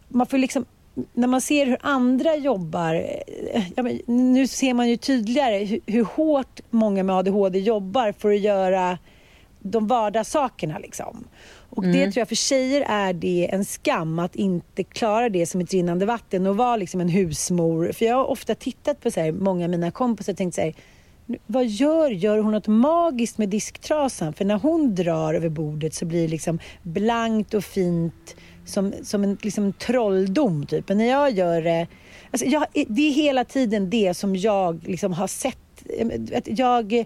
Man 0.08 0.26
får 0.26 0.38
liksom 0.38 0.64
när 1.12 1.28
man 1.28 1.40
ser 1.40 1.66
hur 1.66 1.78
andra 1.80 2.36
jobbar, 2.36 2.94
eh, 2.94 3.62
ja, 3.76 3.84
nu 4.06 4.46
ser 4.46 4.74
man 4.74 4.88
ju 4.88 4.96
tydligare 4.96 5.64
hur, 5.64 5.80
hur, 5.86 6.04
hårt 6.04 6.60
många 6.70 7.02
med 7.02 7.16
ADHD 7.16 7.58
jobbar 7.58 8.12
för 8.12 8.30
att 8.30 8.40
göra 8.40 8.98
de 9.60 9.86
vardagssakerna. 9.86 10.78
Liksom. 10.78 11.24
Och 11.70 11.84
mm. 11.84 11.96
det 11.96 12.12
tror 12.12 12.20
jag 12.20 12.28
för 12.28 12.34
tjejer 12.34 12.84
är 12.88 13.12
det 13.12 13.50
en 13.52 13.64
skam 13.64 14.18
att 14.18 14.36
inte 14.36 14.84
klara 14.84 15.28
det 15.28 15.46
som 15.46 15.60
ett 15.60 15.72
rinnande 15.72 16.06
vatten 16.06 16.46
och 16.46 16.56
vara 16.56 16.76
liksom 16.76 17.00
en 17.00 17.08
husmor. 17.08 17.92
För 17.92 18.04
jag 18.04 18.16
har 18.16 18.24
ofta 18.24 18.54
tittat 18.54 19.00
på 19.00 19.10
så 19.10 19.20
här, 19.20 19.32
många 19.32 19.64
av 19.64 19.70
mina 19.70 19.90
kompisar 19.90 20.32
och 20.32 20.36
tänkt 20.36 20.54
så 20.54 20.60
här, 20.60 20.74
vad 21.46 21.66
gör, 21.66 22.10
gör 22.10 22.38
hon 22.38 22.52
något 22.52 22.66
magiskt 22.66 23.38
med 23.38 23.48
disktrasan? 23.48 24.32
För 24.32 24.44
när 24.44 24.58
hon 24.58 24.94
drar 24.94 25.34
över 25.34 25.48
bordet 25.48 25.94
så 25.94 26.04
blir 26.04 26.22
det 26.22 26.28
liksom 26.28 26.58
blankt 26.82 27.54
och 27.54 27.64
fint 27.64 28.36
som, 28.70 28.92
som 29.02 29.24
en 29.24 29.38
liksom 29.42 29.72
trolldom 29.72 30.66
typ. 30.66 30.88
Men 30.88 30.98
när 30.98 31.08
jag 31.08 31.30
gör 31.30 31.62
det, 31.62 31.86
alltså 32.30 32.46
jag, 32.46 32.66
det 32.88 33.02
är 33.02 33.12
hela 33.12 33.44
tiden 33.44 33.90
det 33.90 34.14
som 34.14 34.36
jag 34.36 34.80
liksom 34.86 35.12
har 35.12 35.26
sett. 35.26 35.56
Att 36.34 36.58
jag, 36.58 37.04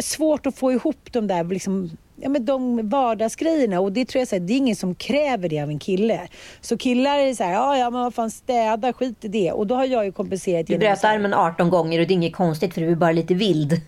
svårt 0.00 0.46
att 0.46 0.56
få 0.56 0.72
ihop 0.72 1.12
de 1.12 1.26
där 1.26 1.44
liksom, 1.44 1.90
ja, 2.16 2.28
men 2.28 2.44
de 2.44 2.88
vardagsgrejerna 2.88 3.80
och 3.80 3.92
det 3.92 4.04
tror 4.04 4.20
jag 4.20 4.28
så 4.28 4.34
här, 4.34 4.40
det 4.40 4.52
är 4.52 4.56
ingen 4.56 4.76
som 4.76 4.94
kräver 4.94 5.48
det 5.48 5.60
av 5.60 5.68
en 5.68 5.78
kille. 5.78 6.20
Så 6.60 6.78
killar 6.78 7.18
är 7.18 7.34
så 7.34 7.44
här, 7.44 7.52
ja 7.52 7.78
ja 7.78 7.90
men 7.90 8.00
vad 8.00 8.14
fan 8.14 8.30
städa, 8.30 8.92
skit 8.92 9.24
i 9.24 9.28
det. 9.28 9.52
Och 9.52 9.66
då 9.66 9.74
har 9.74 9.84
jag 9.84 10.04
ju 10.04 10.12
kompenserat 10.12 10.66
Du 10.66 10.78
bröt 10.78 11.04
armen 11.04 11.34
18 11.34 11.70
gånger 11.70 12.00
och 12.00 12.06
det 12.06 12.12
är 12.12 12.16
inget 12.16 12.36
konstigt 12.36 12.74
för 12.74 12.80
du 12.80 12.90
är 12.90 12.96
bara 12.96 13.12
lite 13.12 13.34
vild. 13.34 13.80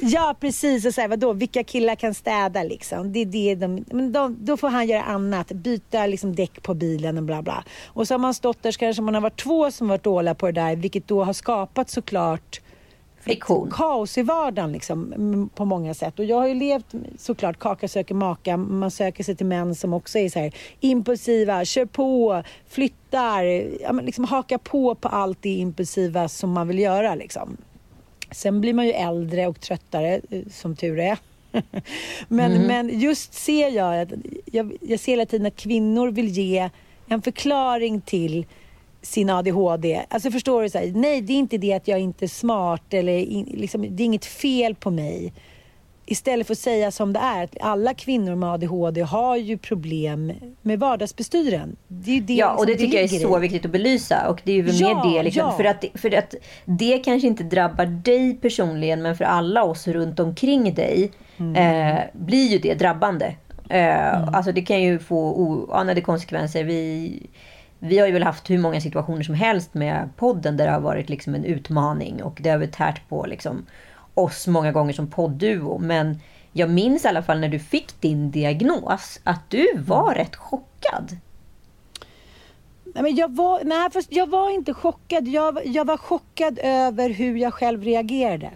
Ja 0.00 0.36
precis, 0.40 0.86
och 0.86 0.94
så 0.94 1.00
här, 1.00 1.08
vadå, 1.08 1.32
vilka 1.32 1.64
killar 1.64 1.94
kan 1.94 2.14
städa 2.14 2.62
liksom? 2.62 3.12
Det 3.12 3.20
är 3.20 3.26
det 3.26 3.54
de, 3.54 3.84
men 3.90 4.12
de, 4.12 4.36
då 4.40 4.56
får 4.56 4.68
han 4.68 4.86
göra 4.86 5.02
annat, 5.02 5.52
byta 5.52 6.06
liksom 6.06 6.34
däck 6.34 6.62
på 6.62 6.74
bilen 6.74 7.18
och 7.18 7.24
bla 7.24 7.42
bla. 7.42 7.64
Och 7.86 8.08
så 8.08 8.14
har 8.14 8.18
man 8.18 8.34
stått 8.34 8.62
där 8.62 8.70
så 8.70 8.78
kanske 8.78 9.02
man 9.02 9.14
har 9.14 9.20
varit 9.20 9.42
två 9.42 9.70
som 9.70 9.88
varit 9.88 10.04
dåliga 10.04 10.34
på 10.34 10.46
det 10.46 10.52
där 10.52 10.76
vilket 10.76 11.08
då 11.08 11.24
har 11.24 11.32
skapat 11.32 11.90
såklart 11.90 12.60
Friktion. 13.20 13.70
kaos 13.70 14.18
i 14.18 14.22
vardagen 14.22 14.72
liksom, 14.72 15.50
på 15.54 15.64
många 15.64 15.94
sätt. 15.94 16.18
Och 16.18 16.24
jag 16.24 16.36
har 16.36 16.46
ju 16.48 16.54
levt 16.54 16.86
såklart, 17.18 17.58
kaka 17.58 17.88
söker 17.88 18.14
maka, 18.14 18.56
man 18.56 18.90
söker 18.90 19.24
sig 19.24 19.36
till 19.36 19.46
män 19.46 19.74
som 19.74 19.92
också 19.92 20.18
är 20.18 20.28
så 20.28 20.38
här 20.38 20.54
impulsiva, 20.80 21.64
kör 21.64 21.84
på, 21.84 22.42
flyttar, 22.68 23.44
ja, 23.82 23.92
men 23.92 24.04
liksom 24.04 24.24
hakar 24.24 24.58
på 24.58 24.94
på 24.94 25.08
allt 25.08 25.38
det 25.42 25.48
impulsiva 25.48 26.28
som 26.28 26.50
man 26.50 26.68
vill 26.68 26.78
göra 26.78 27.14
liksom. 27.14 27.56
Sen 28.30 28.60
blir 28.60 28.74
man 28.74 28.86
ju 28.86 28.92
äldre 28.92 29.46
och 29.46 29.60
tröttare, 29.60 30.20
eh, 30.30 30.42
som 30.50 30.76
tur 30.76 30.98
är. 30.98 31.18
men, 32.28 32.52
mm. 32.52 32.66
men 32.66 33.00
just 33.00 33.34
ser 33.34 33.70
jag, 33.70 34.00
att, 34.00 34.08
jag, 34.44 34.72
jag 34.80 35.00
ser 35.00 35.12
hela 35.12 35.26
tiden 35.26 35.46
att 35.46 35.56
kvinnor 35.56 36.10
vill 36.10 36.28
ge 36.28 36.70
en 37.08 37.22
förklaring 37.22 38.00
till 38.00 38.46
sin 39.02 39.30
ADHD. 39.30 40.04
Alltså 40.08 40.30
förstår 40.30 40.62
du? 40.62 40.70
Så 40.70 40.78
här, 40.78 40.92
nej, 40.94 41.20
det 41.20 41.32
är 41.32 41.38
inte 41.38 41.58
det 41.58 41.72
att 41.72 41.88
jag 41.88 42.00
inte 42.00 42.24
är 42.24 42.28
smart 42.28 42.94
eller 42.94 43.18
in, 43.18 43.44
liksom, 43.44 43.96
det 43.96 44.02
är 44.02 44.04
inget 44.04 44.24
fel 44.24 44.74
på 44.74 44.90
mig 44.90 45.32
istället 46.10 46.46
för 46.46 46.54
att 46.54 46.58
säga 46.58 46.90
som 46.90 47.12
det 47.12 47.20
är, 47.20 47.44
att 47.44 47.56
alla 47.60 47.94
kvinnor 47.94 48.34
med 48.34 48.48
ADHD 48.48 49.00
har 49.00 49.36
ju 49.36 49.58
problem 49.58 50.32
med 50.62 50.78
vardagsbestyren. 50.78 51.76
Det 51.88 52.16
är 52.16 52.20
det 52.20 52.34
ja, 52.34 52.54
och 52.54 52.66
det, 52.66 52.72
det 52.72 52.78
tycker 52.78 52.96
jag 52.96 53.04
är 53.04 53.18
så 53.18 53.38
viktigt 53.38 53.64
att 53.64 53.70
belysa. 53.70 54.28
Och 54.28 54.40
det 54.44 54.52
är 54.52 54.56
ju 54.56 54.70
ja, 54.70 55.04
mer 55.04 55.12
det, 55.12 55.22
liksom, 55.22 55.40
ja. 55.40 55.52
för, 55.56 55.64
att, 55.64 55.84
för 55.94 56.14
att 56.14 56.34
det 56.64 56.98
kanske 56.98 57.28
inte 57.28 57.44
drabbar 57.44 57.86
dig 57.86 58.34
personligen, 58.34 59.02
men 59.02 59.16
för 59.16 59.24
alla 59.24 59.64
oss 59.64 59.88
runt 59.88 60.20
omkring 60.20 60.74
dig 60.74 61.12
mm. 61.36 61.96
eh, 61.96 62.04
blir 62.12 62.48
ju 62.48 62.58
det 62.58 62.74
drabbande. 62.74 63.26
Eh, 63.68 64.16
mm. 64.16 64.34
Alltså 64.34 64.52
det 64.52 64.62
kan 64.62 64.82
ju 64.82 64.98
få 64.98 65.32
oanade 65.34 66.00
konsekvenser. 66.00 66.64
Vi, 66.64 67.12
vi 67.78 67.98
har 67.98 68.06
ju 68.06 68.12
väl 68.12 68.22
haft 68.22 68.50
hur 68.50 68.58
många 68.58 68.80
situationer 68.80 69.22
som 69.22 69.34
helst 69.34 69.74
med 69.74 70.08
podden 70.16 70.56
där 70.56 70.66
det 70.66 70.72
har 70.72 70.80
varit 70.80 71.08
liksom 71.08 71.34
en 71.34 71.44
utmaning 71.44 72.22
och 72.22 72.38
det 72.42 72.50
har 72.50 72.58
vi 72.58 72.66
tärt 72.66 73.08
på 73.08 73.26
liksom 73.26 73.66
oss 74.18 74.46
många 74.46 74.72
gånger 74.72 74.92
som 74.92 75.10
poddduo. 75.10 75.78
Men 75.78 76.20
jag 76.52 76.70
minns 76.70 77.04
i 77.04 77.08
alla 77.08 77.22
fall 77.22 77.40
när 77.40 77.48
du 77.48 77.58
fick 77.58 78.00
din 78.00 78.30
diagnos 78.30 79.20
att 79.24 79.50
du 79.50 79.66
var 79.78 80.14
rätt 80.14 80.36
chockad. 80.36 81.16
Nej, 82.94 83.02
men 83.02 83.16
jag, 83.16 83.36
var, 83.36 83.60
nej, 83.64 83.90
fast 83.92 84.12
jag 84.12 84.26
var 84.30 84.50
inte 84.54 84.74
chockad. 84.74 85.28
Jag, 85.28 85.58
jag 85.66 85.84
var 85.86 85.96
chockad 85.96 86.58
över 86.62 87.10
hur 87.10 87.36
jag 87.36 87.54
själv 87.54 87.82
reagerade. 87.84 88.50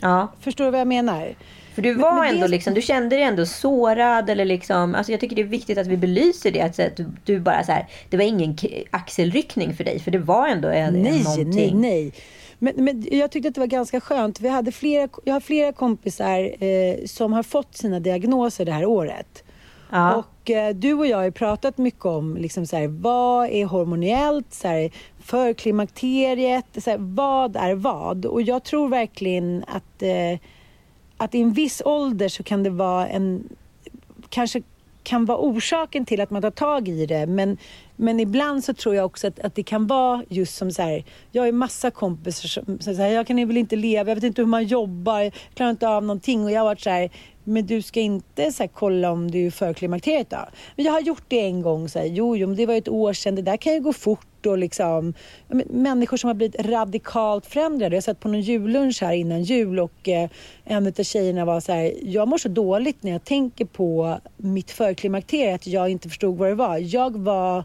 Ja. 0.00 0.28
Förstår 0.40 0.64
du 0.64 0.70
vad 0.70 0.80
jag 0.80 0.88
menar? 0.88 1.34
För 1.74 1.82
du 1.82 1.94
var 1.94 2.10
Men- 2.12 2.20
men 2.20 2.28
det- 2.28 2.34
ändå 2.34 2.46
liksom, 2.46 2.74
du 2.74 2.82
kände 2.82 3.16
dig 3.16 3.22
ändå 3.24 3.46
sårad 3.46 4.30
eller 4.30 4.44
liksom, 4.44 4.94
alltså 4.94 5.12
jag 5.12 5.20
tycker 5.20 5.36
det 5.36 5.42
är 5.42 5.46
viktigt 5.46 5.78
att 5.78 5.86
vi 5.86 5.96
belyser 5.96 6.50
det. 6.52 6.60
Att, 6.60 6.78
att 6.80 6.96
du, 6.96 7.06
du 7.24 7.40
bara 7.40 7.64
så 7.64 7.72
här, 7.72 7.86
det 8.10 8.16
var 8.16 8.24
ingen 8.24 8.56
axelryckning 8.90 9.74
för 9.74 9.84
dig, 9.84 10.00
för 10.00 10.10
det 10.10 10.18
var 10.18 10.48
ändå 10.48 10.68
en, 10.68 10.94
Nej, 11.02 11.22
någonting. 11.22 11.80
nej, 11.80 12.02
nej. 12.02 12.12
Men, 12.64 12.84
men 12.84 13.06
jag 13.10 13.30
tyckte 13.30 13.48
att 13.48 13.54
det 13.54 13.60
var 13.60 13.66
ganska 13.66 14.00
skönt. 14.00 14.40
Vi 14.40 14.48
hade 14.48 14.72
flera, 14.72 15.08
jag 15.24 15.32
har 15.32 15.40
flera 15.40 15.72
kompisar 15.72 16.64
eh, 16.64 17.04
som 17.06 17.32
har 17.32 17.42
fått 17.42 17.76
sina 17.76 18.00
diagnoser 18.00 18.64
det 18.64 18.72
här 18.72 18.84
året. 18.84 19.44
Ja. 19.90 20.14
Och 20.14 20.50
eh, 20.50 20.74
du 20.74 20.94
och 20.94 21.06
jag 21.06 21.16
har 21.16 21.30
pratat 21.30 21.78
mycket 21.78 22.04
om 22.04 22.36
liksom 22.36 22.66
så 22.66 22.76
här, 22.76 22.88
vad 22.88 23.48
är 23.48 23.64
hormoniellt, 23.64 24.54
så 24.54 24.68
här, 24.68 24.90
förklimakteriet, 25.20 26.64
så 26.78 26.90
här, 26.90 26.98
vad 26.98 27.56
är 27.56 27.74
vad? 27.74 28.26
Och 28.26 28.42
jag 28.42 28.64
tror 28.64 28.88
verkligen 28.88 29.64
att, 29.66 30.02
eh, 30.02 30.38
att 31.16 31.34
i 31.34 31.40
en 31.40 31.52
viss 31.52 31.82
ålder 31.84 32.28
så 32.28 32.42
kan 32.42 32.62
det 32.62 32.70
vara 32.70 33.08
en, 33.08 33.48
kanske 34.28 34.62
kan 35.02 35.24
vara 35.24 35.38
orsaken 35.38 36.04
till 36.06 36.20
att 36.20 36.30
man 36.30 36.42
tar 36.42 36.50
tag 36.50 36.88
i 36.88 37.06
det. 37.06 37.26
Men, 37.26 37.58
men 37.96 38.20
ibland 38.20 38.64
så 38.64 38.74
tror 38.74 38.94
jag 38.94 39.06
också 39.06 39.26
att, 39.26 39.40
att 39.40 39.54
det 39.54 39.62
kan 39.62 39.86
vara 39.86 40.24
just 40.28 40.56
som 40.56 40.70
så 40.70 40.82
här, 40.82 41.04
jag 41.32 41.42
har 41.42 41.46
ju 41.46 41.52
massa 41.52 41.90
kompisar 41.90 42.48
som 42.48 42.78
säger 42.78 42.96
så 42.96 43.02
här, 43.02 43.08
jag 43.08 43.26
kan 43.26 43.48
väl 43.48 43.56
inte 43.56 43.76
leva, 43.76 44.10
jag 44.10 44.14
vet 44.14 44.24
inte 44.24 44.42
hur 44.42 44.46
man 44.46 44.64
jobbar, 44.64 45.20
jag 45.20 45.32
klarar 45.54 45.70
inte 45.70 45.88
av 45.88 46.02
någonting. 46.02 46.44
Och 46.44 46.50
jag 46.50 46.60
har 46.60 46.64
varit 46.64 46.80
så 46.80 46.90
här, 46.90 47.10
men 47.44 47.66
du 47.66 47.82
ska 47.82 48.00
inte 48.00 48.52
så 48.52 48.62
här, 48.62 48.70
kolla 48.74 49.10
om 49.10 49.30
du 49.30 49.46
är 49.46 49.50
förklimakteriet 49.50 50.30
då? 50.30 50.48
Men 50.76 50.84
jag 50.84 50.92
har 50.92 51.00
gjort 51.00 51.24
det 51.28 51.40
en 51.40 51.62
gång, 51.62 51.88
så 51.88 51.98
här, 51.98 52.06
jo, 52.06 52.36
jo, 52.36 52.46
men 52.48 52.56
det 52.56 52.66
var 52.66 52.74
ju 52.74 52.78
ett 52.78 52.88
år 52.88 53.12
sedan, 53.12 53.34
det 53.34 53.42
där 53.42 53.56
kan 53.56 53.72
ju 53.72 53.80
gå 53.80 53.92
fort 53.92 54.26
och 54.46 54.58
liksom, 54.58 55.14
människor 55.66 56.16
som 56.16 56.28
har 56.28 56.34
blivit 56.34 56.66
radikalt 56.66 57.46
förändrade. 57.46 57.96
Jag 57.96 58.04
satt 58.04 58.20
på 58.20 58.28
någon 58.28 58.40
jullunch 58.40 59.02
här 59.02 59.12
innan 59.12 59.42
jul 59.42 59.80
och 59.80 60.08
eh, 60.08 60.30
en 60.64 60.86
av 60.86 61.02
tjejerna 61.02 61.44
var 61.44 61.60
så 61.60 61.72
här, 61.72 61.92
jag 62.02 62.28
mår 62.28 62.38
så 62.38 62.48
dåligt 62.48 63.02
när 63.02 63.10
jag 63.10 63.24
tänker 63.24 63.64
på 63.64 64.18
mitt 64.36 64.70
förklimakterie 64.70 65.54
att 65.54 65.66
jag 65.66 65.88
inte 65.88 66.08
förstod 66.08 66.36
vad 66.38 66.48
det 66.48 66.54
var. 66.54 66.78
Jag 66.78 67.16
var 67.16 67.64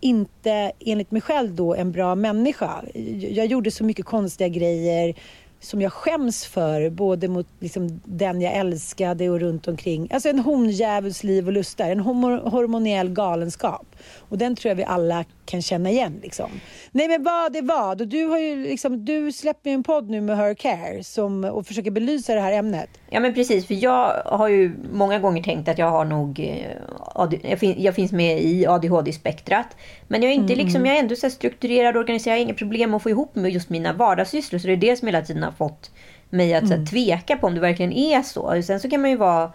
inte, 0.00 0.72
enligt 0.80 1.10
mig 1.10 1.20
själv 1.20 1.54
då, 1.54 1.74
en 1.74 1.92
bra 1.92 2.14
människa. 2.14 2.82
Jag 3.30 3.46
gjorde 3.46 3.70
så 3.70 3.84
mycket 3.84 4.06
konstiga 4.06 4.48
grejer 4.48 5.14
som 5.60 5.80
jag 5.82 5.92
skäms 5.92 6.46
för, 6.46 6.90
både 6.90 7.28
mot 7.28 7.46
liksom, 7.60 8.00
den 8.04 8.40
jag 8.40 8.54
älskade 8.54 9.30
och 9.30 9.40
runt 9.40 9.68
omkring. 9.68 10.08
Alltså 10.12 10.28
en 10.28 10.38
hondjävuls 10.38 11.24
liv 11.24 11.46
och 11.46 11.52
lustar, 11.52 11.90
en 11.90 12.00
hormoniell 12.00 13.10
galenskap. 13.10 13.86
Och 14.18 14.38
den 14.38 14.56
tror 14.56 14.68
jag 14.68 14.76
vi 14.76 14.84
alla 14.84 15.24
kan 15.46 15.62
känna 15.62 15.90
igen. 15.90 16.20
Liksom. 16.22 16.50
Nej 16.92 17.08
men 17.08 17.22
vad 17.22 17.56
är 17.56 17.62
vad? 17.62 18.00
Och 18.00 18.08
du, 18.08 18.24
har 18.24 18.38
ju, 18.38 18.62
liksom, 18.62 19.04
du 19.04 19.32
släpper 19.32 19.70
ju 19.70 19.74
en 19.74 19.82
podd 19.82 20.10
nu 20.10 20.20
med 20.20 20.36
Her 20.36 20.54
Care 20.54 21.04
som, 21.04 21.44
och 21.44 21.66
försöker 21.66 21.90
belysa 21.90 22.34
det 22.34 22.40
här 22.40 22.52
ämnet. 22.52 22.88
Ja 23.10 23.20
men 23.20 23.34
precis, 23.34 23.66
för 23.66 23.74
jag 23.74 24.22
har 24.24 24.48
ju 24.48 24.72
många 24.92 25.18
gånger 25.18 25.42
tänkt 25.42 25.68
att 25.68 25.78
jag 25.78 25.90
har 25.90 26.04
nog... 26.04 26.40
eh, 26.40 27.30
jag, 27.42 27.58
fin, 27.58 27.74
jag 27.78 27.94
finns 27.94 28.12
med 28.12 28.42
i 28.42 28.66
ADHD-spektrat. 28.66 29.76
Men 30.08 30.22
jag 30.22 30.30
är 30.30 30.34
inte 30.34 30.54
liksom, 30.54 30.86
jag 30.86 30.96
är 30.96 31.00
ändå 31.00 31.16
så 31.16 31.30
strukturerad 31.30 31.96
och 31.96 32.00
organiserad. 32.00 32.34
Jag 32.34 32.40
har 32.40 32.44
inga 32.44 32.54
problem 32.54 32.94
att 32.94 33.02
få 33.02 33.10
ihop 33.10 33.34
med 33.34 33.50
just 33.50 33.70
mina 33.70 33.92
vardagssysslor. 33.92 34.58
Så 34.58 34.66
det 34.66 34.72
är 34.72 34.76
det 34.76 34.96
som 34.96 35.08
hela 35.08 35.22
tiden 35.22 35.44
har 35.48 35.56
fått 35.68 35.90
mig 36.30 36.54
att 36.54 36.68
så 36.68 36.74
här, 36.74 36.86
tveka 36.86 37.36
på 37.36 37.46
om 37.46 37.54
det 37.54 37.60
verkligen 37.60 37.92
är 37.92 38.22
så. 38.22 38.62
Sen 38.62 38.80
så 38.80 38.90
kan 38.90 39.00
man 39.00 39.10
ju 39.10 39.16
vara... 39.16 39.52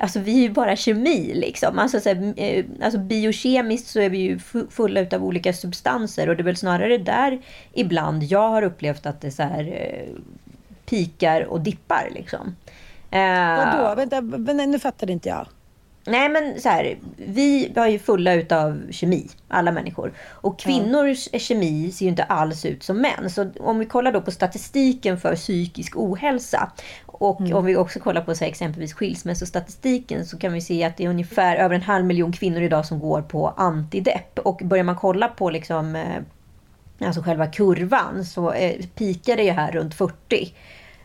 Alltså 0.00 0.20
vi 0.20 0.32
är 0.38 0.42
ju 0.42 0.50
bara 0.50 0.76
kemi 0.76 1.34
liksom. 1.34 1.78
Alltså, 1.78 2.00
så 2.00 2.08
här, 2.08 2.34
eh, 2.36 2.64
alltså 2.82 2.98
biokemiskt 2.98 3.88
så 3.88 4.00
är 4.00 4.10
vi 4.10 4.18
ju 4.18 4.38
fu- 4.38 4.66
fulla 4.70 5.00
utav 5.00 5.24
olika 5.24 5.52
substanser. 5.52 6.28
Och 6.28 6.36
det 6.36 6.42
är 6.42 6.44
väl 6.44 6.56
snarare 6.56 6.98
där 6.98 7.40
ibland 7.72 8.22
jag 8.22 8.48
har 8.48 8.62
upplevt 8.62 9.06
att 9.06 9.20
det 9.20 9.30
så 9.30 9.42
här 9.42 9.60
eh, 9.72 10.14
pikar 10.86 11.42
och 11.42 11.60
dippar 11.60 12.08
liksom. 12.14 12.56
Eh, 13.10 13.20
Vadå? 13.56 13.94
Vänta, 13.94 14.20
vänta, 14.20 14.52
nu 14.66 14.78
fattade 14.78 15.12
inte 15.12 15.28
jag. 15.28 15.46
Nej 16.08 16.28
men 16.28 16.60
så 16.60 16.68
här, 16.68 16.98
vi 17.16 17.72
var 17.76 17.86
ju 17.86 17.98
fulla 17.98 18.34
utav 18.34 18.82
kemi, 18.90 19.28
alla 19.48 19.72
människor. 19.72 20.12
Och 20.20 20.58
kvinnors 20.58 21.28
kemi 21.32 21.92
ser 21.92 22.04
ju 22.04 22.08
inte 22.08 22.24
alls 22.24 22.64
ut 22.64 22.82
som 22.82 23.00
män. 23.00 23.30
Så 23.30 23.50
om 23.60 23.78
vi 23.78 23.86
kollar 23.86 24.12
då 24.12 24.20
på 24.20 24.30
statistiken 24.30 25.20
för 25.20 25.36
psykisk 25.36 25.96
ohälsa 25.96 26.72
och 27.06 27.40
om 27.40 27.64
vi 27.64 27.76
också 27.76 28.00
kollar 28.00 28.22
på 28.22 28.34
så 28.34 28.44
här, 28.44 28.50
exempelvis 28.50 28.92
skilsmässostatistiken 28.92 30.26
så 30.26 30.38
kan 30.38 30.52
vi 30.52 30.60
se 30.60 30.84
att 30.84 30.96
det 30.96 31.04
är 31.04 31.08
ungefär 31.08 31.56
över 31.56 31.74
en 31.74 31.82
halv 31.82 32.04
miljon 32.04 32.32
kvinnor 32.32 32.62
idag 32.62 32.86
som 32.86 32.98
går 32.98 33.22
på 33.22 33.48
antidepp. 33.48 34.38
Och 34.38 34.60
börjar 34.64 34.84
man 34.84 34.96
kolla 34.96 35.28
på 35.28 35.50
liksom, 35.50 35.96
eh, 35.96 36.22
alltså 37.06 37.22
själva 37.22 37.46
kurvan 37.46 38.24
så 38.24 38.52
eh, 38.52 38.86
pikar 38.94 39.36
det 39.36 39.42
ju 39.42 39.50
här 39.50 39.72
runt 39.72 39.94
40. 39.94 40.54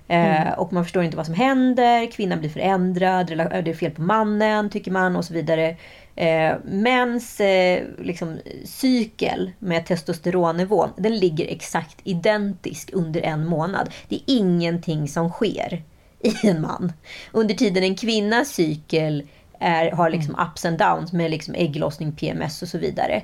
Eh, 0.08 0.52
och 0.52 0.74
man 0.74 0.84
förstår 0.84 1.04
inte 1.04 1.18
vad 1.18 1.26
som 1.26 1.36
händer, 1.36 2.12
kvinnan 2.12 2.40
blir 2.40 2.50
förändrad, 2.50 3.30
rela- 3.30 3.62
det 3.62 3.72
är 3.72 3.76
fel 3.76 3.92
på 3.92 4.02
mannen 4.02 4.70
tycker 4.70 4.92
man 4.92 5.16
och 5.16 5.26
så 5.26 5.34
vidare. 5.34 5.76
Eh, 6.16 6.56
mäns 6.66 7.40
eh, 7.40 7.84
liksom, 8.00 8.40
cykel 8.66 9.52
med 9.60 9.86
testosteronnivån, 9.86 10.90
den 10.98 11.18
ligger 11.18 11.48
exakt 11.48 11.98
identisk 12.04 12.90
under 12.94 13.22
en 13.22 13.48
månad. 13.48 13.90
Det 14.08 14.16
är 14.16 14.22
ingenting 14.28 15.08
som 15.08 15.30
sker 15.30 15.84
i 16.20 16.48
en 16.48 16.62
man. 16.62 16.94
Under 17.32 17.56
tiden 17.56 17.84
en 17.84 17.96
kvinnas 17.96 18.50
cykel 18.50 19.28
är, 19.60 19.92
har 19.92 20.10
liksom 20.10 20.36
ups 20.40 20.66
and 20.66 20.78
downs 20.78 21.14
med 21.14 21.32
liksom 21.32 21.54
ägglossning, 21.56 22.12
PMS 22.12 22.62
och 22.62 22.68
så 22.68 22.78
vidare. 22.78 23.22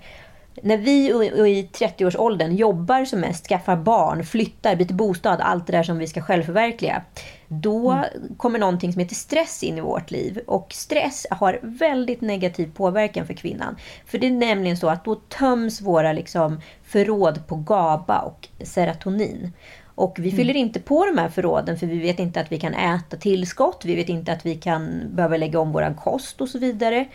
När 0.63 0.77
vi 0.77 1.07
i 1.49 1.69
30-årsåldern 1.73 2.55
jobbar 2.55 3.05
som 3.05 3.19
mest, 3.19 3.47
skaffar 3.47 3.75
barn, 3.75 4.25
flyttar, 4.25 4.75
byter 4.75 4.93
bostad, 4.93 5.41
allt 5.41 5.67
det 5.67 5.73
där 5.73 5.83
som 5.83 5.97
vi 5.97 6.07
ska 6.07 6.21
självförverkliga. 6.21 7.01
Då 7.47 8.03
kommer 8.37 8.59
någonting 8.59 8.93
som 8.93 8.99
heter 8.99 9.15
stress 9.15 9.63
in 9.63 9.77
i 9.77 9.81
vårt 9.81 10.11
liv. 10.11 10.39
Och 10.47 10.73
stress 10.73 11.27
har 11.31 11.59
väldigt 11.61 12.21
negativ 12.21 12.71
påverkan 12.75 13.27
för 13.27 13.33
kvinnan. 13.33 13.75
För 14.05 14.17
det 14.17 14.27
är 14.27 14.31
nämligen 14.31 14.77
så 14.77 14.89
att 14.89 15.05
då 15.05 15.15
töms 15.15 15.81
våra 15.81 16.13
liksom 16.13 16.61
förråd 16.83 17.47
på 17.47 17.55
GABA 17.55 18.19
och 18.19 18.47
serotonin. 18.63 19.53
Och 19.95 20.15
vi 20.19 20.31
fyller 20.31 20.55
inte 20.55 20.79
på 20.79 21.05
de 21.05 21.17
här 21.17 21.29
förråden 21.29 21.77
för 21.77 21.87
vi 21.87 21.99
vet 21.99 22.19
inte 22.19 22.39
att 22.39 22.51
vi 22.51 22.59
kan 22.59 22.73
äta 22.73 23.17
tillskott. 23.17 23.81
Vi 23.85 23.95
vet 23.95 24.09
inte 24.09 24.31
att 24.31 24.45
vi 24.45 24.55
kan 24.55 25.01
behöva 25.15 25.37
lägga 25.37 25.59
om 25.59 25.71
våran 25.71 25.95
kost 25.95 26.41
och 26.41 26.49
så 26.49 26.59
vidare. 26.59 27.05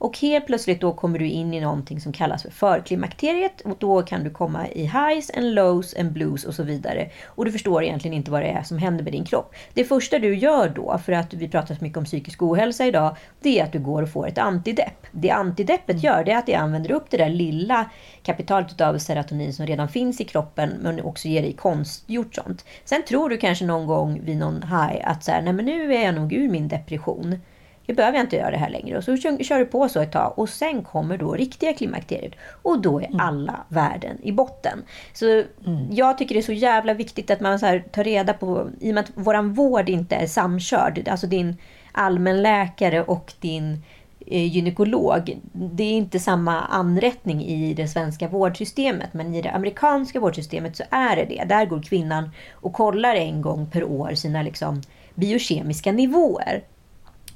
Och 0.00 0.18
helt 0.18 0.46
plötsligt 0.46 0.80
då 0.80 0.92
kommer 0.92 1.18
du 1.18 1.28
in 1.28 1.54
i 1.54 1.60
någonting 1.60 2.00
som 2.00 2.12
kallas 2.12 2.42
för 2.42 2.50
förklimakteriet. 2.50 3.60
Och 3.60 3.76
då 3.78 4.02
kan 4.02 4.24
du 4.24 4.30
komma 4.30 4.68
i 4.68 4.82
highs 4.82 5.30
and 5.36 5.54
lows 5.54 5.96
and 5.96 6.12
blues 6.12 6.44
och 6.44 6.54
så 6.54 6.62
vidare. 6.62 7.10
Och 7.26 7.44
du 7.44 7.52
förstår 7.52 7.82
egentligen 7.82 8.16
inte 8.16 8.30
vad 8.30 8.42
det 8.42 8.48
är 8.48 8.62
som 8.62 8.78
händer 8.78 9.04
med 9.04 9.12
din 9.12 9.24
kropp. 9.24 9.54
Det 9.74 9.84
första 9.84 10.18
du 10.18 10.34
gör 10.34 10.68
då, 10.68 10.98
för 11.04 11.12
att 11.12 11.34
vi 11.34 11.48
pratar 11.48 11.74
så 11.74 11.84
mycket 11.84 11.98
om 11.98 12.04
psykisk 12.04 12.42
ohälsa 12.42 12.86
idag, 12.86 13.16
det 13.40 13.60
är 13.60 13.64
att 13.64 13.72
du 13.72 13.78
går 13.78 14.02
och 14.02 14.10
får 14.10 14.28
ett 14.28 14.38
antidepp. 14.38 15.06
Det 15.12 15.30
antideppet 15.30 16.02
gör 16.02 16.24
det 16.24 16.32
är 16.32 16.38
att 16.38 16.46
det 16.46 16.54
använder 16.54 16.90
upp 16.90 17.10
det 17.10 17.16
där 17.16 17.28
lilla 17.28 17.90
kapitalet 18.22 18.80
av 18.80 18.98
serotonin 18.98 19.52
som 19.52 19.66
redan 19.66 19.88
finns 19.88 20.20
i 20.20 20.24
kroppen 20.24 20.70
men 20.80 21.00
också 21.00 21.28
ger 21.28 21.42
dig 21.42 21.52
konstgjort 21.52 22.34
sånt. 22.34 22.64
Sen 22.84 23.04
tror 23.08 23.28
du 23.28 23.36
kanske 23.36 23.64
någon 23.64 23.86
gång 23.86 24.20
vid 24.24 24.36
någon 24.36 24.62
high 24.62 25.08
att 25.10 25.24
så 25.24 25.30
här, 25.30 25.42
nej 25.42 25.52
men 25.52 25.64
nu 25.64 25.94
är 25.94 26.04
jag 26.04 26.14
nog 26.14 26.32
ur 26.32 26.48
min 26.48 26.68
depression. 26.68 27.36
Nu 27.90 27.94
behöver 27.94 28.18
jag 28.18 28.24
inte 28.24 28.36
göra 28.36 28.50
det 28.50 28.56
här 28.56 28.70
längre. 28.70 28.98
Och 28.98 29.04
så 29.04 29.16
kör, 29.16 29.58
du 29.58 29.66
på 29.66 29.88
så 29.88 30.00
ett 30.00 30.12
tag 30.12 30.38
och 30.38 30.48
sen 30.48 30.82
kommer 30.82 31.16
då 31.16 31.32
riktiga 31.32 31.72
klimakteriet. 31.72 32.32
Och 32.62 32.82
då 32.82 33.00
är 33.00 33.10
alla 33.18 33.60
värden 33.68 34.18
i 34.22 34.32
botten. 34.32 34.82
Så 35.12 35.42
jag 35.90 36.18
tycker 36.18 36.34
det 36.34 36.40
är 36.40 36.42
så 36.42 36.52
jävla 36.52 36.94
viktigt 36.94 37.30
att 37.30 37.40
man 37.40 37.58
så 37.58 37.66
här 37.66 37.84
tar 37.92 38.04
reda 38.04 38.32
på, 38.32 38.68
i 38.80 38.90
och 38.90 38.94
med 38.94 39.04
att 39.04 39.10
våran 39.14 39.52
vård 39.52 39.88
inte 39.88 40.16
är 40.16 40.26
samkörd, 40.26 41.08
alltså 41.08 41.26
din 41.26 41.56
allmänläkare 41.92 43.02
och 43.02 43.32
din 43.40 43.82
eh, 44.26 44.46
gynekolog. 44.46 45.38
Det 45.52 45.84
är 45.84 45.92
inte 45.92 46.18
samma 46.18 46.60
anrättning 46.60 47.44
i 47.44 47.74
det 47.74 47.88
svenska 47.88 48.28
vårdsystemet. 48.28 49.14
Men 49.14 49.34
i 49.34 49.42
det 49.42 49.50
amerikanska 49.50 50.20
vårdsystemet 50.20 50.76
så 50.76 50.84
är 50.90 51.16
det 51.16 51.24
det. 51.24 51.44
Där 51.44 51.66
går 51.66 51.82
kvinnan 51.82 52.30
och 52.52 52.72
kollar 52.72 53.14
en 53.14 53.42
gång 53.42 53.70
per 53.70 53.84
år 53.84 54.14
sina 54.14 54.42
liksom, 54.42 54.82
biokemiska 55.14 55.92
nivåer. 55.92 56.62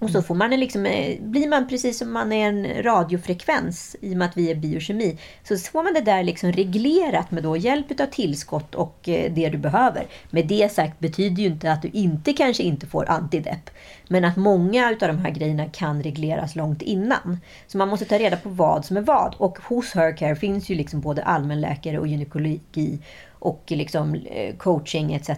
Och 0.04 0.10
så 0.10 0.22
får 0.22 0.34
man 0.34 0.50
liksom, 0.50 0.86
eh, 0.86 1.20
blir 1.20 1.48
man 1.48 1.68
precis 1.68 1.98
som 1.98 2.12
man 2.12 2.32
är 2.32 2.48
en 2.48 2.82
radiofrekvens 2.82 3.96
i 4.00 4.12
och 4.12 4.16
med 4.16 4.28
att 4.28 4.36
vi 4.36 4.50
är 4.50 4.54
biokemi. 4.54 5.18
Så 5.42 5.56
får 5.56 5.82
man 5.82 5.94
det 5.94 6.00
där 6.00 6.22
liksom 6.22 6.52
reglerat 6.52 7.30
med 7.30 7.42
då 7.42 7.56
hjälp 7.56 8.00
av 8.00 8.06
tillskott 8.06 8.74
och 8.74 9.08
eh, 9.08 9.32
det 9.32 9.48
du 9.48 9.58
behöver. 9.58 10.06
Med 10.30 10.46
det 10.46 10.72
sagt 10.72 11.00
betyder 11.00 11.42
ju 11.42 11.48
inte 11.48 11.72
att 11.72 11.82
du 11.82 11.88
inte 11.92 12.32
kanske 12.32 12.62
inte 12.62 12.86
får 12.86 13.10
antidepp. 13.10 13.70
Men 14.08 14.24
att 14.24 14.36
många 14.36 14.88
av 14.88 15.08
de 15.08 15.18
här 15.18 15.30
grejerna 15.30 15.66
kan 15.72 16.02
regleras 16.02 16.56
långt 16.56 16.82
innan. 16.82 17.40
Så 17.66 17.78
man 17.78 17.88
måste 17.88 18.04
ta 18.04 18.18
reda 18.18 18.36
på 18.36 18.48
vad 18.48 18.84
som 18.84 18.96
är 18.96 19.00
vad. 19.00 19.34
Och 19.38 19.58
hos 19.58 19.94
Hercare 19.94 20.36
finns 20.36 20.68
ju 20.68 20.74
liksom 20.74 21.00
både 21.00 21.24
allmänläkare 21.24 21.98
och 21.98 22.06
gynekologi 22.06 22.98
och 23.44 23.62
liksom 23.66 24.14
eh, 24.14 24.56
coaching 24.56 25.14
etc. 25.14 25.30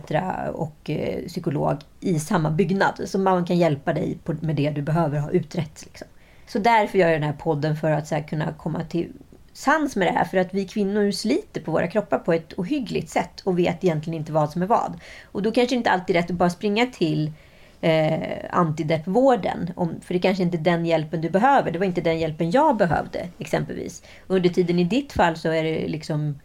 och 0.52 0.90
eh, 0.90 1.26
psykolog 1.26 1.76
i 2.00 2.18
samma 2.18 2.50
byggnad. 2.50 3.00
Så 3.04 3.18
man 3.18 3.44
kan 3.44 3.58
hjälpa 3.58 3.92
dig 3.92 4.18
med 4.40 4.56
det 4.56 4.70
du 4.70 4.82
behöver 4.82 5.18
ha 5.18 5.30
utrett. 5.30 5.82
Liksom. 5.84 6.06
Så 6.46 6.58
därför 6.58 6.98
gör 6.98 7.08
jag 7.08 7.20
den 7.20 7.30
här 7.30 7.36
podden 7.38 7.76
för 7.76 7.90
att 7.90 8.08
så 8.08 8.14
här, 8.14 8.22
kunna 8.22 8.52
komma 8.52 8.84
till 8.84 9.12
sans 9.52 9.96
med 9.96 10.08
det 10.08 10.12
här. 10.12 10.24
För 10.24 10.38
att 10.38 10.54
vi 10.54 10.64
kvinnor 10.64 11.10
sliter 11.10 11.60
på 11.60 11.70
våra 11.70 11.86
kroppar 11.86 12.18
på 12.18 12.32
ett 12.32 12.52
ohyggligt 12.52 13.10
sätt 13.10 13.40
och 13.44 13.58
vet 13.58 13.84
egentligen 13.84 14.18
inte 14.18 14.32
vad 14.32 14.50
som 14.50 14.62
är 14.62 14.66
vad. 14.66 15.00
Och 15.32 15.42
då 15.42 15.52
kanske 15.52 15.74
det 15.74 15.78
inte 15.78 15.90
alltid 15.90 16.16
är 16.16 16.20
rätt 16.20 16.30
att 16.30 16.36
bara 16.36 16.50
springa 16.50 16.86
till 16.86 17.32
eh, 17.80 18.38
antideppvården. 18.50 19.70
För 20.02 20.14
det 20.14 20.20
kanske 20.20 20.42
inte 20.42 20.56
är 20.56 20.62
den 20.62 20.86
hjälpen 20.86 21.20
du 21.20 21.30
behöver. 21.30 21.70
Det 21.70 21.78
var 21.78 21.86
inte 21.86 22.00
den 22.00 22.18
hjälpen 22.18 22.50
jag 22.50 22.76
behövde 22.76 23.28
exempelvis. 23.38 24.02
Under 24.26 24.50
tiden 24.50 24.78
i 24.78 24.84
ditt 24.84 25.12
fall 25.12 25.36
så 25.36 25.48
är 25.48 25.64
det 25.64 25.88
liksom 25.88 26.38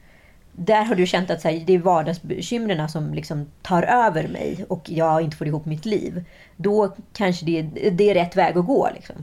där 0.54 0.84
har 0.84 0.96
du 0.96 1.06
känt 1.06 1.30
att 1.30 1.44
här, 1.44 1.64
det 1.66 1.74
är 1.74 1.80
vardagsbekymren 1.80 2.90
som 2.90 3.14
liksom 3.14 3.52
tar 3.62 3.84
över 3.84 4.28
mig 4.28 4.66
och 4.68 4.90
jag 4.90 5.22
inte 5.22 5.38
får 5.38 5.48
ihop 5.48 5.66
mitt 5.66 5.86
liv. 5.86 6.24
Då 6.58 6.96
kanske 7.14 7.46
det, 7.46 7.62
det 7.92 8.10
är 8.10 8.14
rätt 8.14 8.36
väg 8.36 8.58
att 8.58 8.66
gå. 8.66 8.90
Liksom. 8.96 9.16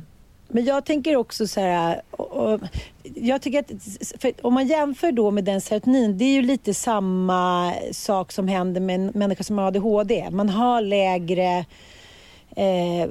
Men 0.49 0.65
jag 0.65 0.85
tänker 0.85 1.17
också 1.17 1.47
så 1.47 1.61
här, 1.61 2.03
och, 2.11 2.31
och, 2.31 2.61
jag 3.03 3.43
tycker 3.43 3.59
att 3.59 3.71
om 4.43 4.55
man 4.55 4.67
jämför 4.67 5.13
då 5.13 5.31
med 5.31 5.45
den 5.45 5.61
serotonin, 5.61 6.19
det 6.19 6.25
är 6.25 6.33
ju 6.33 6.43
lite 6.43 6.75
samma 6.75 7.73
sak 7.93 8.33
som 8.33 8.49
händer 8.49 8.81
med 8.81 8.95
en 8.95 9.07
människa 9.15 9.45
som 9.45 9.59
har 9.59 9.67
ADHD. 9.67 10.29
Man 10.31 10.49
har 10.49 10.81
lägre 10.81 11.65
eh, 12.59 13.09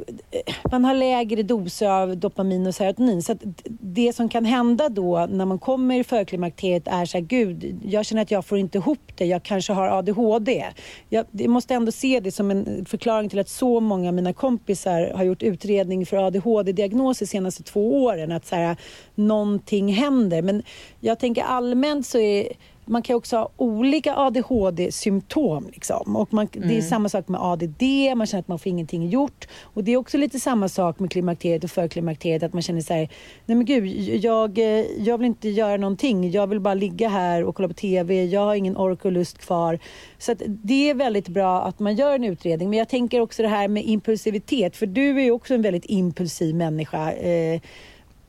man 0.71 0.85
har 0.85 0.93
lägre 0.93 1.43
doser 1.43 1.89
av 1.89 2.17
dopamin 2.17 2.67
och 2.67 2.75
serotonin. 2.75 3.23
Så 3.23 3.35
det 3.69 4.13
som 4.13 4.29
kan 4.29 4.45
hända 4.45 4.89
då 4.89 5.25
när 5.29 5.45
man 5.45 5.59
kommer 5.59 5.99
i 5.99 6.03
förklimakteriet 6.03 6.87
är 6.87 7.05
så 7.05 7.17
här, 7.17 7.25
gud, 7.25 7.79
jag 7.83 8.05
känner 8.05 8.21
att 8.21 8.31
jag 8.31 8.45
får 8.45 8.57
inte 8.57 8.77
ihop 8.77 9.11
det, 9.15 9.25
jag 9.25 9.43
kanske 9.43 9.73
har 9.73 9.87
ADHD. 9.87 10.65
Jag, 11.09 11.25
jag 11.31 11.49
måste 11.49 11.73
ändå 11.73 11.91
se 11.91 12.19
det 12.19 12.31
som 12.31 12.51
en 12.51 12.85
förklaring 12.85 13.29
till 13.29 13.39
att 13.39 13.49
så 13.49 13.79
många 13.79 14.07
av 14.07 14.13
mina 14.13 14.33
kompisar 14.33 15.11
har 15.15 15.23
gjort 15.23 15.43
utredning 15.43 16.05
för 16.05 16.17
ADHD-diagnos 16.17 17.19
de 17.19 17.25
senaste 17.25 17.63
två 17.63 18.03
åren. 18.03 18.31
Att 18.31 18.45
så 18.45 18.55
här, 18.55 18.77
någonting 19.15 19.93
händer. 19.93 20.41
Men 20.41 20.63
jag 20.99 21.19
tänker 21.19 21.43
allmänt 21.43 22.05
så 22.05 22.17
är 22.19 22.47
man 22.87 23.01
kan 23.01 23.15
också 23.15 23.37
ha 23.37 23.49
olika 23.57 24.15
ADHD-symptom. 24.15 25.69
Liksom. 25.73 26.15
Och 26.15 26.33
man, 26.33 26.47
mm. 26.53 26.67
Det 26.67 26.73
är 26.73 26.77
mm. 26.77 26.89
samma 26.89 27.09
sak 27.09 27.27
med 27.27 27.41
ADD, 27.41 27.83
man 28.15 28.27
känner 28.27 28.39
att 28.39 28.47
man 28.47 28.59
får 28.59 28.67
ingenting 28.67 29.09
gjort. 29.09 29.47
Och 29.61 29.83
Det 29.83 29.91
är 29.91 29.97
också 29.97 30.17
lite 30.17 30.39
samma 30.39 30.69
sak 30.69 30.99
med 30.99 31.11
klimakteriet 31.11 31.63
och 31.63 31.71
förklimakteriet, 31.71 32.43
att 32.43 32.53
man 32.53 32.61
känner 32.61 32.81
så 32.81 32.93
här, 32.93 33.09
nej 33.45 33.55
men 33.57 33.65
gud, 33.65 33.85
jag, 34.23 34.57
jag 34.97 35.17
vill 35.17 35.27
inte 35.27 35.49
göra 35.49 35.77
någonting. 35.77 36.31
Jag 36.31 36.47
vill 36.47 36.59
bara 36.59 36.73
ligga 36.73 37.09
här 37.09 37.43
och 37.43 37.55
kolla 37.55 37.67
på 37.67 37.73
TV. 37.73 38.25
Jag 38.25 38.41
har 38.41 38.55
ingen 38.55 38.77
ork 38.77 39.05
och 39.05 39.11
lust 39.11 39.37
kvar. 39.37 39.79
Så 40.17 40.35
det 40.47 40.89
är 40.89 40.93
väldigt 40.93 41.27
bra 41.27 41.61
att 41.61 41.79
man 41.79 41.95
gör 41.95 42.15
en 42.15 42.23
utredning. 42.23 42.69
Men 42.69 42.79
jag 42.79 42.89
tänker 42.89 43.19
också 43.19 43.41
det 43.41 43.49
här 43.49 43.67
med 43.67 43.85
impulsivitet, 43.85 44.75
för 44.75 44.85
du 44.85 45.19
är 45.19 45.23
ju 45.23 45.31
också 45.31 45.53
en 45.53 45.61
väldigt 45.61 45.85
impulsiv 45.85 46.55
människa. 46.55 47.11
Eh, 47.11 47.61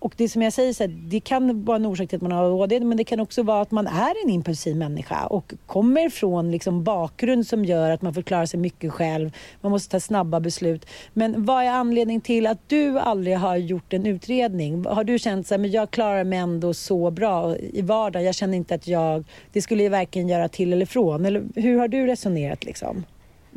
och 0.01 0.15
det 0.17 0.29
som 0.29 0.43
jag 0.43 0.53
säger, 0.53 0.73
så 0.73 0.83
här, 0.83 0.91
det 0.91 1.21
kan 1.21 1.65
vara 1.65 1.77
en 1.77 1.87
orsak 1.87 2.09
till 2.09 2.17
att 2.17 2.23
man 2.23 2.33
har 2.33 2.45
ADHD 2.45 2.81
men 2.81 2.97
det 2.97 3.05
kan 3.05 3.21
också 3.21 3.43
vara 3.43 3.61
att 3.61 3.71
man 3.71 3.87
är 3.87 4.25
en 4.25 4.31
impulsiv 4.31 4.77
människa 4.77 5.27
och 5.27 5.55
kommer 5.67 6.09
från 6.09 6.51
liksom 6.51 6.85
bakgrund 6.85 7.47
som 7.47 7.65
gör 7.65 7.91
att 7.91 8.03
man 8.03 8.15
förklarar 8.15 8.47
sig 8.47 8.61
mycket 8.61 8.93
själv. 8.93 9.31
Man 9.61 9.73
måste 9.73 9.91
ta 9.91 10.01
snabba 10.01 10.41
beslut. 10.41 10.87
Men 11.13 11.45
vad 11.45 11.65
är 11.65 11.71
anledningen 11.71 12.21
till 12.21 12.47
att 12.47 12.69
du 12.69 12.99
aldrig 12.99 13.37
har 13.37 13.57
gjort 13.57 13.93
en 13.93 14.07
utredning? 14.07 14.85
Har 14.85 15.05
du 15.05 15.19
känt 15.19 15.53
att 15.53 15.71
jag 15.71 15.91
klarar 15.91 16.25
mig 16.25 16.39
ändå 16.39 16.75
så 16.75 17.11
bra 17.11 17.57
i 17.57 17.83
vardagen? 17.83 18.27
Jag 18.27 18.35
känner 18.35 18.57
inte 18.57 18.75
att 18.75 18.87
jag... 18.87 19.25
Det 19.53 19.63
skulle 19.63 19.83
ju 19.83 19.89
verkligen 19.89 20.29
göra 20.29 20.49
till 20.49 20.73
eller 20.73 20.87
från. 20.87 21.27
Eller 21.27 21.45
hur 21.55 21.79
har 21.79 21.89
du 21.89 22.07
resonerat 22.07 22.65
liksom? 22.65 23.05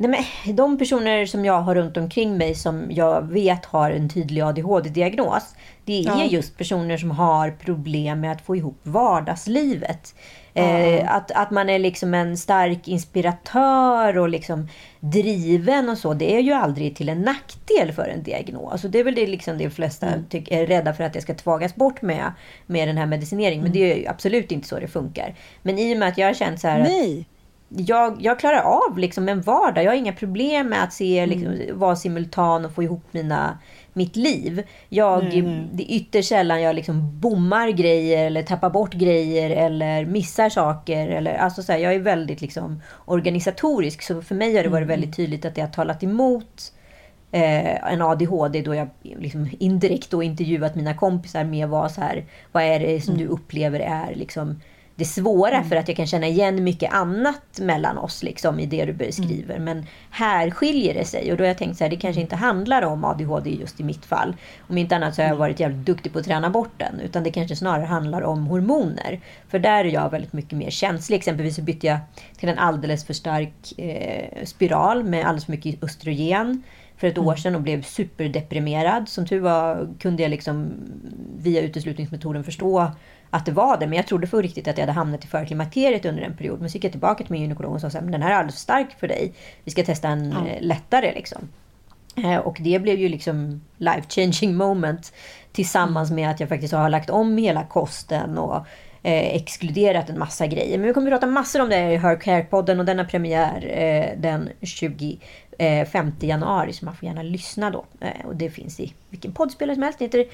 Nej, 0.02 0.26
men 0.46 0.56
de 0.56 0.78
personer 0.78 1.26
som 1.26 1.46
jag 1.46 1.62
har 1.62 1.76
runt 1.76 1.98
omkring 1.98 2.38
mig 2.38 2.56
som 2.56 2.92
jag 2.92 3.22
vet 3.32 3.66
har 3.66 3.92
en 3.92 4.10
tydlig 4.10 4.42
ADHD-diagnos. 4.42 5.56
Det 5.86 6.00
är 6.00 6.06
ja. 6.06 6.26
just 6.26 6.58
personer 6.58 6.98
som 6.98 7.12
har 7.12 7.52
problem 7.52 8.20
med 8.20 8.32
att 8.32 8.42
få 8.42 8.56
ihop 8.56 8.80
vardagslivet. 8.84 10.16
Ja. 10.54 10.64
Eh, 10.64 11.16
att, 11.16 11.32
att 11.32 11.52
man 11.52 11.70
är 11.70 11.80
liksom 11.80 12.14
en 12.14 12.38
stark 12.38 12.88
inspiratör 12.88 14.18
och 14.18 14.30
liksom 14.30 14.68
driven 15.00 15.90
och 15.90 15.98
så. 15.98 16.14
Det 16.14 16.36
är 16.36 16.40
ju 16.40 16.54
aldrig 16.54 16.96
till 16.96 17.10
en 17.10 17.22
nackdel 17.22 17.92
för 17.92 18.08
en 18.08 18.24
diagnos. 18.24 18.72
Alltså 18.72 18.88
det 18.88 19.00
är 19.00 19.04
väl 19.04 19.16
det 19.16 19.28
liksom 19.28 19.58
de 19.58 19.70
flesta 19.70 20.08
mm. 20.08 20.26
tycker, 20.30 20.62
är 20.62 20.68
rädda 20.68 20.94
för 20.94 21.04
att 21.04 21.14
det 21.14 21.22
ska 21.22 21.34
tvagas 21.34 21.76
bort 21.76 22.02
med, 22.02 22.32
med 22.66 22.88
den 22.88 22.98
här 22.98 23.06
medicineringen. 23.06 23.64
Men 23.64 23.72
mm. 23.72 23.82
det 23.82 23.94
är 23.94 23.98
ju 23.98 24.08
absolut 24.08 24.52
inte 24.52 24.68
så 24.68 24.80
det 24.80 24.88
funkar. 24.88 25.36
Men 25.62 25.80
i 25.80 25.94
och 25.94 25.98
med 25.98 26.10
att 26.10 26.18
jag 26.18 26.28
har 26.28 26.34
känt 26.34 26.62
så 26.62 26.68
här... 26.68 26.80
Nej 26.80 27.26
jag, 27.78 28.18
jag 28.22 28.40
klarar 28.40 28.62
av 28.62 28.98
liksom 28.98 29.30
en 29.30 29.42
vardag. 29.42 29.84
Jag 29.84 29.92
har 29.92 29.96
inga 29.96 30.14
problem 30.14 30.68
med 30.68 30.84
att 30.84 30.94
se, 30.94 31.26
liksom, 31.26 31.54
mm. 31.54 31.80
vara 31.80 31.96
simultan 31.96 32.66
och 32.66 32.72
få 32.72 32.84
ihop 32.84 33.04
mina, 33.12 33.60
mitt 33.94 34.16
liv. 34.16 34.64
Jag, 34.90 35.34
mm. 35.34 35.68
Det 35.74 35.84
är 35.84 35.96
ytterst 35.96 36.30
sällan 36.30 36.62
jag 36.62 36.76
liksom 36.76 37.20
bommar 37.20 37.70
grejer 37.70 38.26
eller 38.26 38.44
tappar 38.44 38.70
bort 38.70 38.94
grejer 38.94 39.50
eller 39.50 40.06
missar 40.06 40.50
saker. 40.50 41.08
Eller, 41.08 41.34
alltså 41.34 41.64
så 41.64 41.72
här, 41.72 41.80
jag 41.80 41.94
är 41.94 42.00
väldigt 42.00 42.42
liksom 42.42 42.82
organisatorisk. 43.06 44.02
Så 44.02 44.22
för 44.22 44.36
mig 44.36 44.56
har 44.56 44.64
det 44.64 44.70
varit 44.70 44.86
mm. 44.86 45.00
väldigt 45.00 45.16
tydligt 45.16 45.46
att 45.46 45.56
det 45.56 45.62
har 45.62 45.70
talat 45.70 46.04
emot 46.04 46.74
eh, 47.32 47.94
en 47.94 48.02
ADHD 48.02 48.62
då 48.62 48.76
jag 48.76 48.90
liksom 49.02 49.50
indirekt 49.60 50.12
då 50.12 50.24
intervjuat 50.24 50.76
mina 50.76 50.94
kompisar 50.94 51.44
med 51.44 51.70
vad, 51.70 51.92
så 51.92 52.02
här, 52.02 52.26
vad 52.52 52.64
är 52.64 52.80
det 52.80 53.02
som 53.02 53.14
mm. 53.14 53.28
du 53.28 53.34
upplever 53.34 53.80
är 53.80 54.16
liksom 54.16 54.60
det 55.02 55.06
svåra 55.06 55.56
mm. 55.56 55.70
för 55.70 55.76
att 55.76 55.88
jag 55.88 55.98
kan 55.98 56.08
känna 56.08 56.28
igen 56.28 56.64
mycket 56.64 56.94
annat 56.94 57.60
mellan 57.60 57.98
oss 57.98 58.24
liksom, 58.24 58.60
i 58.60 58.66
det 58.66 58.86
du 58.86 58.94
beskriver. 58.94 59.56
Mm. 59.56 59.64
Men 59.64 59.86
här 60.10 60.50
skiljer 60.52 60.94
det 60.94 61.06
sig 61.06 61.32
och 61.32 61.38
då 61.38 61.44
har 61.44 61.48
jag 61.48 61.58
tänkt 61.58 61.78
så 61.78 61.84
här, 61.84 61.92
det 61.92 61.96
kanske 61.96 62.22
inte 62.22 62.36
handlar 62.36 62.82
om 62.82 63.06
ADHD 63.06 63.50
just 63.50 63.80
i 63.80 63.84
mitt 63.84 64.06
fall. 64.06 64.36
Om 64.68 64.78
inte 64.78 64.96
annat 64.96 65.16
så 65.16 65.22
har 65.22 65.30
jag 65.30 65.36
varit 65.36 65.60
jävligt 65.60 65.86
duktig 65.86 66.14
på 66.14 66.20
att 66.20 66.26
träna 66.26 66.50
bort 66.50 66.74
den. 66.78 67.00
Utan 67.00 67.24
det 67.24 67.32
kanske 67.32 67.56
snarare 67.56 67.86
handlar 67.86 68.22
om 68.22 68.48
hormoner. 68.48 69.20
För 69.50 69.60
där 69.60 69.86
är 69.86 69.90
jag 69.90 70.10
väldigt 70.10 70.34
mycket 70.34 70.58
mer 70.58 70.70
känslig. 70.70 71.18
Exempelvis 71.18 71.56
så 71.56 71.62
bytte 71.62 71.88
jag 71.88 72.00
till 72.38 72.50
en 72.50 72.58
alldeles 72.58 73.06
för 73.06 73.14
stark 73.14 73.80
eh, 73.80 74.46
spiral 74.46 75.04
med 75.04 75.26
alldeles 75.26 75.46
för 75.46 75.52
mycket 75.52 75.84
östrogen 75.84 76.64
för 76.98 77.08
ett 77.08 77.18
år 77.18 77.24
mm. 77.24 77.38
sedan 77.38 77.56
och 77.56 77.62
blev 77.62 77.82
superdeprimerad. 77.82 79.10
Som 79.10 79.28
tur 79.28 79.40
var 79.40 79.90
kunde 80.00 80.24
jag 80.24 80.30
liksom 80.30 80.74
via 81.38 81.62
uteslutningsmetoden 81.62 82.44
förstå 82.44 82.92
att 83.32 83.46
det 83.46 83.52
var 83.52 83.78
det. 83.78 83.88
Men 83.88 83.98
jag 83.98 84.08
trodde 84.08 84.28
för 84.28 84.44
riktigt 84.44 84.68
att 84.68 84.78
jag 84.78 84.82
hade 84.82 84.92
hamnat 84.92 85.26
i 85.26 85.28
förklimakteriet 85.28 86.06
under 86.06 86.24
en 86.24 86.38
period. 86.38 86.60
Men 86.60 86.70
så 86.70 86.76
gick 86.76 86.84
jag 86.84 86.92
tillbaka 86.92 87.24
till 87.24 87.32
min 87.32 87.42
gynekolog 87.42 87.74
och 87.74 87.82
sa 87.82 87.88
att 87.88 88.12
den 88.12 88.22
här 88.22 88.32
är 88.32 88.36
alldeles 88.36 88.56
för 88.56 88.62
stark 88.62 89.00
för 89.00 89.08
dig. 89.08 89.34
Vi 89.64 89.72
ska 89.72 89.84
testa 89.84 90.08
en 90.08 90.32
ja. 90.32 90.48
Eh, 90.48 90.62
lättare 90.62 91.14
liksom. 91.14 91.50
Eh, 92.16 92.38
och 92.38 92.58
det 92.60 92.80
blev 92.80 93.00
ju 93.00 93.10
liksom 93.10 93.62
life 93.78 94.10
changing 94.10 94.56
moment. 94.56 95.14
Tillsammans 95.52 96.12
med 96.12 96.30
att 96.30 96.40
jag 96.40 96.50
faktiskt 96.50 96.74
har 96.74 96.90
lagt 96.90 97.10
om 97.10 97.38
hela 97.38 97.64
kosten 97.64 98.38
och 98.38 98.56
eh, 99.04 99.36
exkluderat 99.36 100.10
en 100.10 100.20
massa 100.20 100.48
grejer. 100.48 100.78
Men 100.78 100.88
vi 100.88 100.94
kommer 100.94 101.12
att 101.12 101.22
prata 101.22 101.32
massor 101.32 101.62
om 101.62 101.70
det 101.70 101.94
i 101.94 101.98
Her 101.98 102.16
Care-podden 102.16 102.80
och 102.80 102.86
den 102.86 102.98
har 102.98 103.06
premiär 103.06 103.66
eh, 103.70 104.20
den 104.20 104.50
25 104.62 105.18
eh, 105.58 106.28
januari. 106.30 106.74
Så 106.74 106.86
man 106.86 106.96
får 106.96 107.08
gärna 107.08 107.24
lyssna 107.24 107.70
då. 107.70 107.86
Eh, 108.00 108.26
och 108.26 108.36
det 108.36 108.50
finns 108.50 108.80
i 108.80 108.94
vilken 109.10 109.32
poddspelare 109.32 109.76
som 109.76 109.84
helst. 109.84 110.00
Det 110.00 110.06
heter 110.06 110.26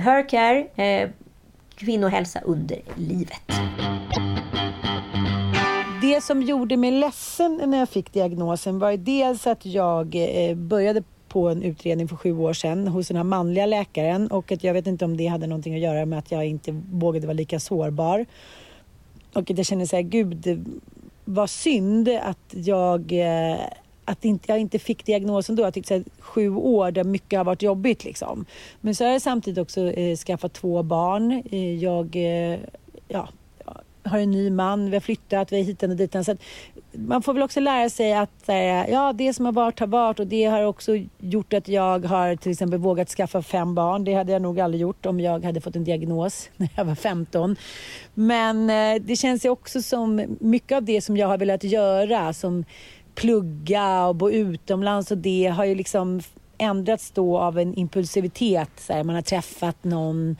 Her 0.00 0.28
Care 0.28 0.66
kvinnohälsa 1.78 2.40
under 2.40 2.80
livet. 2.96 3.42
Det 6.02 6.20
som 6.20 6.42
gjorde 6.42 6.76
mig 6.76 6.90
ledsen 6.90 7.60
när 7.66 7.78
jag 7.78 7.88
fick 7.88 8.12
diagnosen 8.12 8.78
var 8.78 8.96
dels 8.96 9.46
att 9.46 9.66
jag 9.66 10.14
eh, 10.14 10.56
började 10.56 11.02
på 11.28 11.48
en 11.48 11.62
utredning 11.62 12.08
för 12.08 12.16
sju 12.16 12.32
år 12.32 12.52
sedan 12.52 12.88
hos 12.88 13.08
den 13.08 13.16
här 13.16 13.24
manliga 13.24 13.66
läkaren 13.66 14.28
och 14.28 14.52
att 14.52 14.64
jag 14.64 14.74
vet 14.74 14.86
inte 14.86 15.04
om 15.04 15.16
det 15.16 15.26
hade 15.26 15.46
någonting 15.46 15.74
att 15.74 15.80
göra 15.80 16.06
med 16.06 16.18
att 16.18 16.32
jag 16.32 16.46
inte 16.46 16.82
vågade 16.92 17.26
vara 17.26 17.34
lika 17.34 17.60
sårbar. 17.60 18.26
Och 19.32 19.50
att 19.50 19.58
jag 19.58 19.66
kände 19.66 19.86
så 19.86 19.96
här, 19.96 20.02
gud 20.02 20.66
vad 21.24 21.50
synd 21.50 22.08
att 22.08 22.54
jag 22.54 23.12
eh, 23.12 23.60
att 24.08 24.24
inte, 24.24 24.52
jag 24.52 24.58
inte 24.58 24.78
fick 24.78 25.06
diagnosen 25.06 25.56
då. 25.56 25.62
Jag 25.62 25.74
tyckte 25.74 25.96
att 25.96 26.02
sju 26.18 26.50
år 26.50 26.90
där 26.90 27.04
mycket 27.04 27.38
har 27.38 27.44
varit 27.44 27.62
jobbigt. 27.62 28.04
Liksom. 28.04 28.44
Men 28.80 28.94
så 28.94 29.04
har 29.04 29.12
jag 29.12 29.22
samtidigt 29.22 29.58
också 29.58 29.80
eh, 29.80 30.16
skaffat 30.16 30.52
två 30.52 30.82
barn. 30.82 31.42
Eh, 31.50 31.74
jag 31.74 32.16
eh, 32.16 32.58
ja, 33.08 33.28
har 34.08 34.18
en 34.18 34.30
ny 34.30 34.50
man, 34.50 34.90
vi 34.90 34.96
har 34.96 35.00
flyttat, 35.00 35.52
vi 35.52 35.60
är 35.60 35.64
hit 35.64 35.82
och 35.82 35.88
dit. 35.88 36.16
Så 36.24 36.36
man 36.92 37.22
får 37.22 37.34
väl 37.34 37.42
också 37.42 37.60
lära 37.60 37.90
sig 37.90 38.12
att 38.12 38.48
eh, 38.48 38.90
ja, 38.90 39.12
det 39.12 39.32
som 39.32 39.44
har 39.44 39.52
varit 39.52 39.80
har 39.80 39.86
varit 39.86 40.20
och 40.20 40.26
det 40.26 40.44
har 40.44 40.62
också 40.62 40.92
gjort 41.18 41.52
att 41.52 41.68
jag 41.68 42.04
har 42.06 42.36
till 42.36 42.52
exempel 42.52 42.78
vågat 42.78 43.08
skaffa 43.08 43.42
fem 43.42 43.74
barn. 43.74 44.04
Det 44.04 44.14
hade 44.14 44.32
jag 44.32 44.42
nog 44.42 44.60
aldrig 44.60 44.80
gjort 44.80 45.06
om 45.06 45.20
jag 45.20 45.44
hade 45.44 45.60
fått 45.60 45.76
en 45.76 45.84
diagnos 45.84 46.50
när 46.56 46.68
jag 46.76 46.84
var 46.84 46.94
15. 46.94 47.56
Men 48.14 48.70
eh, 48.70 49.02
det 49.02 49.16
känns 49.16 49.44
ju 49.44 49.48
också 49.48 49.82
som 49.82 50.36
mycket 50.40 50.76
av 50.76 50.82
det 50.82 51.00
som 51.00 51.16
jag 51.16 51.28
har 51.28 51.38
velat 51.38 51.64
göra 51.64 52.32
som 52.32 52.64
plugga 53.18 54.06
och 54.06 54.16
bo 54.16 54.30
utomlands 54.30 55.10
och 55.10 55.18
det 55.18 55.46
har 55.46 55.64
ju 55.64 55.74
liksom 55.74 56.20
ändrats 56.58 57.10
då 57.10 57.38
av 57.38 57.58
en 57.58 57.74
impulsivitet. 57.74 58.70
Så 58.76 58.92
här, 58.92 59.04
man 59.04 59.14
har 59.14 59.22
träffat 59.22 59.84
någon, 59.84 60.36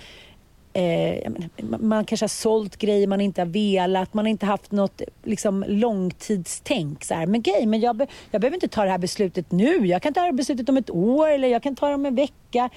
eh, 0.72 1.32
man 1.80 2.04
kanske 2.04 2.24
har 2.24 2.28
sålt 2.28 2.76
grejer 2.76 3.06
man 3.06 3.20
inte 3.20 3.40
har 3.40 3.46
velat, 3.46 4.14
man 4.14 4.24
har 4.24 4.30
inte 4.30 4.46
haft 4.46 4.72
något 4.72 5.02
liksom, 5.22 5.64
långtidstänk. 5.68 7.04
Så 7.04 7.14
här. 7.14 7.26
Men 7.26 7.42
grej, 7.42 7.66
men 7.66 7.80
jag, 7.80 7.96
be 7.96 8.06
jag 8.30 8.40
behöver 8.40 8.56
inte 8.56 8.68
ta 8.68 8.84
det 8.84 8.90
här 8.90 8.98
beslutet 8.98 9.52
nu. 9.52 9.86
Jag 9.86 10.02
kan 10.02 10.14
ta 10.14 10.20
det 10.20 10.26
här 10.26 10.32
beslutet 10.32 10.68
om 10.68 10.76
ett 10.76 10.90
år 10.90 11.28
eller 11.28 11.48
jag 11.48 11.62
kan 11.62 11.76
ta 11.76 11.88
det 11.88 11.94
om 11.94 12.06
en 12.06 12.14
vecka 12.14 12.70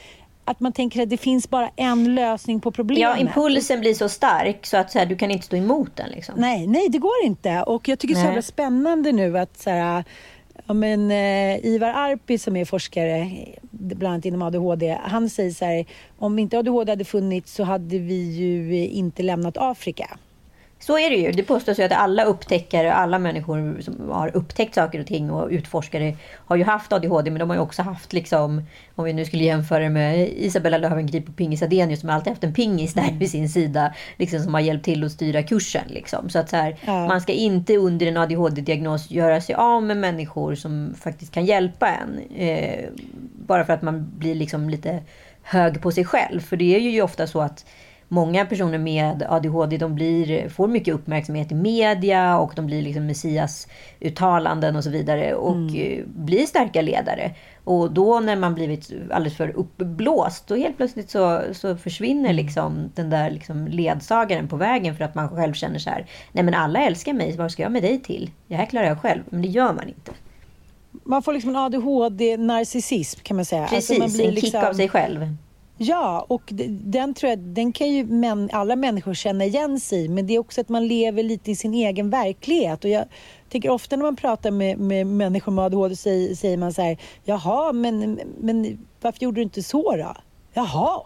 att 0.51 0.59
man 0.59 0.71
tänker 0.71 1.03
att 1.03 1.09
det 1.09 1.17
finns 1.17 1.49
bara 1.49 1.69
en 1.75 2.15
lösning 2.15 2.59
på 2.59 2.71
problemet. 2.71 3.01
Ja, 3.01 3.17
impulsen 3.17 3.79
blir 3.79 3.93
så 3.93 4.09
stark 4.09 4.65
så 4.65 4.77
att 4.77 4.91
så 4.91 4.99
här, 4.99 5.05
du 5.05 5.15
kan 5.15 5.31
inte 5.31 5.45
stå 5.45 5.55
emot 5.55 5.95
den. 5.95 6.09
Liksom. 6.09 6.35
Nej, 6.37 6.67
nej, 6.67 6.89
det 6.89 6.97
går 6.97 7.23
inte. 7.23 7.63
Och 7.63 7.87
jag 7.87 7.99
tycker 7.99 8.15
det 8.15 8.19
är 8.19 8.23
så 8.23 8.27
jävla 8.27 8.41
spännande 8.41 9.11
nu 9.11 9.37
att 9.37 9.57
så 9.57 9.69
här, 9.69 10.03
ja, 10.67 10.73
men, 10.73 11.11
eh, 11.11 11.65
Ivar 11.65 11.89
Arpi 11.89 12.37
som 12.37 12.55
är 12.55 12.65
forskare 12.65 13.31
bland 13.71 14.13
annat 14.13 14.25
inom 14.25 14.41
ADHD, 14.41 14.97
han 15.03 15.29
säger 15.29 15.51
så 15.51 15.65
här, 15.65 15.85
om 16.17 16.39
inte 16.39 16.59
ADHD 16.59 16.91
hade 16.91 17.05
funnits 17.05 17.53
så 17.53 17.63
hade 17.63 17.97
vi 17.97 18.31
ju 18.31 18.87
inte 18.87 19.23
lämnat 19.23 19.57
Afrika. 19.57 20.17
Så 20.81 20.97
är 20.97 21.09
det 21.09 21.15
ju. 21.15 21.31
Det 21.31 21.43
påstås 21.43 21.79
ju 21.79 21.83
att 21.83 21.91
alla 21.91 22.23
upptäckare, 22.23 22.93
alla 22.93 23.19
människor 23.19 23.81
som 23.81 24.09
har 24.09 24.35
upptäckt 24.35 24.75
saker 24.75 24.99
och 24.99 25.05
ting 25.05 25.31
och 25.31 25.49
utforskare 25.49 26.15
har 26.45 26.55
ju 26.55 26.63
haft 26.63 26.93
ADHD, 26.93 27.31
men 27.31 27.39
de 27.39 27.49
har 27.49 27.57
ju 27.57 27.61
också 27.61 27.81
haft, 27.81 28.13
liksom, 28.13 28.65
om 28.95 29.05
vi 29.05 29.13
nu 29.13 29.25
skulle 29.25 29.43
jämföra 29.43 29.89
med 29.89 30.29
Isabella 30.29 30.77
Löwengrip 30.77 31.29
och 31.29 31.35
Pingis 31.35 31.61
Adenius 31.61 31.99
som 31.99 32.09
alltid 32.09 32.31
haft 32.31 32.43
en 32.43 32.53
pingis 32.53 32.93
där 32.93 33.11
vid 33.19 33.31
sin 33.31 33.49
sida, 33.49 33.93
liksom, 34.17 34.39
som 34.39 34.53
har 34.53 34.61
hjälpt 34.61 34.85
till 34.85 35.03
att 35.03 35.11
styra 35.11 35.43
kursen. 35.43 35.87
Liksom. 35.87 36.29
Så 36.29 36.39
att 36.39 36.49
så 36.49 36.55
här, 36.55 36.75
ja. 36.85 37.07
man 37.07 37.21
ska 37.21 37.33
inte 37.33 37.77
under 37.77 38.05
en 38.05 38.17
ADHD-diagnos 38.17 39.11
göra 39.11 39.41
sig 39.41 39.55
av 39.55 39.83
med 39.83 39.97
människor 39.97 40.55
som 40.55 40.95
faktiskt 40.99 41.33
kan 41.33 41.45
hjälpa 41.45 41.87
en. 41.87 42.19
Eh, 42.35 42.85
bara 43.47 43.65
för 43.65 43.73
att 43.73 43.81
man 43.81 44.11
blir 44.17 44.35
liksom 44.35 44.69
lite 44.69 45.03
hög 45.41 45.81
på 45.81 45.91
sig 45.91 46.05
själv. 46.05 46.39
För 46.39 46.57
det 46.57 46.75
är 46.75 46.79
ju 46.79 47.01
ofta 47.01 47.27
så 47.27 47.41
att 47.41 47.65
många 48.11 48.45
personer 48.45 48.77
med 48.77 49.25
ADHD 49.29 49.77
de 49.77 49.95
blir, 49.95 50.49
får 50.49 50.67
mycket 50.67 50.93
uppmärksamhet 50.93 51.51
i 51.51 51.55
media 51.55 52.37
och 52.37 52.53
de 52.55 52.65
blir 52.65 52.81
liksom 52.81 53.05
Messias-uttalanden 53.05 54.75
och 54.75 54.83
så 54.83 54.89
vidare 54.89 55.33
och 55.33 55.55
mm. 55.55 55.75
Eh, 55.75 56.05
blir 56.05 56.45
starka 56.45 56.81
ledare. 56.81 57.31
Och 57.63 57.91
då 57.91 58.19
när 58.19 58.35
man 58.35 58.53
blivit 58.53 58.91
alldeles 59.11 59.37
för 59.37 59.49
uppblåst, 59.49 60.47
då 60.47 60.55
helt 60.55 60.77
plötsligt 60.77 61.09
så, 61.09 61.41
så 61.53 61.77
försvinner 61.77 62.29
mm. 62.29 62.35
liksom 62.35 62.91
den 62.95 63.09
där 63.09 63.31
liksom 63.31 63.67
ledsagaren 63.67 64.47
på 64.47 64.55
vägen 64.55 64.95
för 64.95 65.03
att 65.03 65.15
man 65.15 65.29
själv 65.29 65.53
känner 65.53 65.79
så 65.79 65.89
här, 65.89 66.05
nej 66.31 66.43
men 66.43 66.53
alla 66.53 66.79
älskar 66.79 67.13
mig, 67.13 67.37
vad 67.37 67.51
ska 67.51 67.63
jag 67.63 67.71
med 67.71 67.83
dig 67.83 68.01
till? 68.01 68.31
Det 68.47 68.55
här 68.55 68.65
klarar 68.65 68.87
jag 68.87 69.01
själv. 69.01 69.23
Men 69.29 69.41
det 69.41 69.47
gör 69.47 69.73
man 69.73 69.87
inte. 69.87 70.11
Man 71.03 71.23
får 71.23 71.33
liksom 71.33 71.49
en 71.49 71.55
ADHD-narcissism 71.55 73.19
kan 73.23 73.35
man 73.35 73.45
säga. 73.45 73.67
Precis, 73.67 73.89
alltså 73.89 74.03
man 74.03 74.11
blir 74.13 74.27
en 74.27 74.35
kick 74.35 74.43
liksom... 74.43 74.65
av 74.65 74.73
sig 74.73 74.89
själv. 74.89 75.35
Ja, 75.83 76.25
och 76.29 76.41
den 76.69 77.13
tror 77.13 77.29
jag, 77.29 77.39
den 77.39 77.71
kan 77.71 77.89
ju 77.89 78.05
män, 78.05 78.49
alla 78.53 78.75
människor 78.75 79.13
känna 79.13 79.45
igen 79.45 79.79
sig 79.79 80.05
i. 80.05 80.09
Men 80.09 80.27
det 80.27 80.33
är 80.33 80.39
också 80.39 80.61
att 80.61 80.69
man 80.69 80.87
lever 80.87 81.23
lite 81.23 81.51
i 81.51 81.55
sin 81.55 81.73
egen 81.73 82.09
verklighet. 82.09 82.83
Och 82.83 82.89
jag 82.89 83.05
tänker 83.49 83.69
ofta 83.69 83.95
när 83.95 84.03
man 84.03 84.15
pratar 84.15 84.51
med, 84.51 84.79
med 84.79 85.07
människor 85.07 85.51
med 85.51 85.65
ADHD 85.65 85.95
säger, 85.95 86.35
säger 86.35 86.57
man 86.57 86.73
så 86.73 86.81
här, 86.81 86.97
jaha, 87.23 87.73
men, 87.73 88.19
men 88.39 88.87
varför 89.01 89.23
gjorde 89.23 89.39
du 89.39 89.43
inte 89.43 89.63
så 89.63 89.95
då? 89.95 90.15
Jaha, 90.53 91.01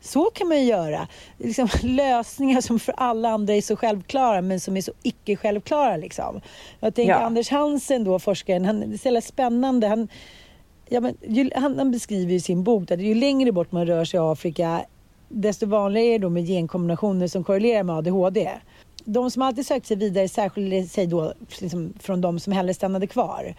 så 0.00 0.24
kan 0.24 0.48
man 0.48 0.60
ju 0.60 0.64
göra. 0.64 1.08
Liksom, 1.38 1.68
lösningar 1.82 2.60
som 2.60 2.78
för 2.78 2.94
alla 2.96 3.28
andra 3.28 3.54
är 3.54 3.62
så 3.62 3.76
självklara 3.76 4.42
men 4.42 4.60
som 4.60 4.76
är 4.76 4.80
så 4.80 4.92
icke 5.02 5.36
självklara. 5.36 5.96
Liksom. 5.96 6.40
Jag 6.80 6.94
tänker 6.94 7.12
ja. 7.12 7.18
Anders 7.18 7.50
Hansen, 7.50 8.04
då, 8.04 8.18
forskaren, 8.18 8.64
han, 8.64 8.80
det 8.80 9.06
är 9.06 9.20
så 9.20 9.26
spännande. 9.26 9.88
Han, 9.88 10.08
ja, 10.88 11.00
men, 11.00 11.16
ju, 11.22 11.50
han, 11.54 11.78
han, 11.78 11.90
beskriver 11.90 12.32
i 12.32 12.40
sin 12.40 12.62
bok 12.62 12.90
att 12.90 13.00
ju 13.00 13.14
längre 13.14 13.52
bort 13.52 13.72
man 13.72 13.86
rör 13.86 14.04
sig 14.04 14.18
i 14.18 14.20
Afrika 14.20 14.84
desto 15.28 15.66
vanligare 15.66 16.14
är 16.14 16.18
det 16.18 16.30
med 16.30 16.46
genkombinationer 16.46 17.26
som 17.26 17.44
korrelerar 17.44 17.82
med 17.82 17.96
ADHD. 17.96 18.50
De 19.04 19.30
som 19.30 19.42
alltid 19.42 19.66
sökt 19.66 19.86
sig 19.86 19.96
vidare 19.96 20.28
särskiljer 20.28 20.80
eh, 20.80 20.86
sig 20.86 21.06
då 21.06 21.34
liksom, 21.60 21.92
från 22.00 22.20
de 22.20 22.40
som 22.40 22.52
hellre 22.52 22.74
stannade 22.74 23.06
kvar. 23.06 23.54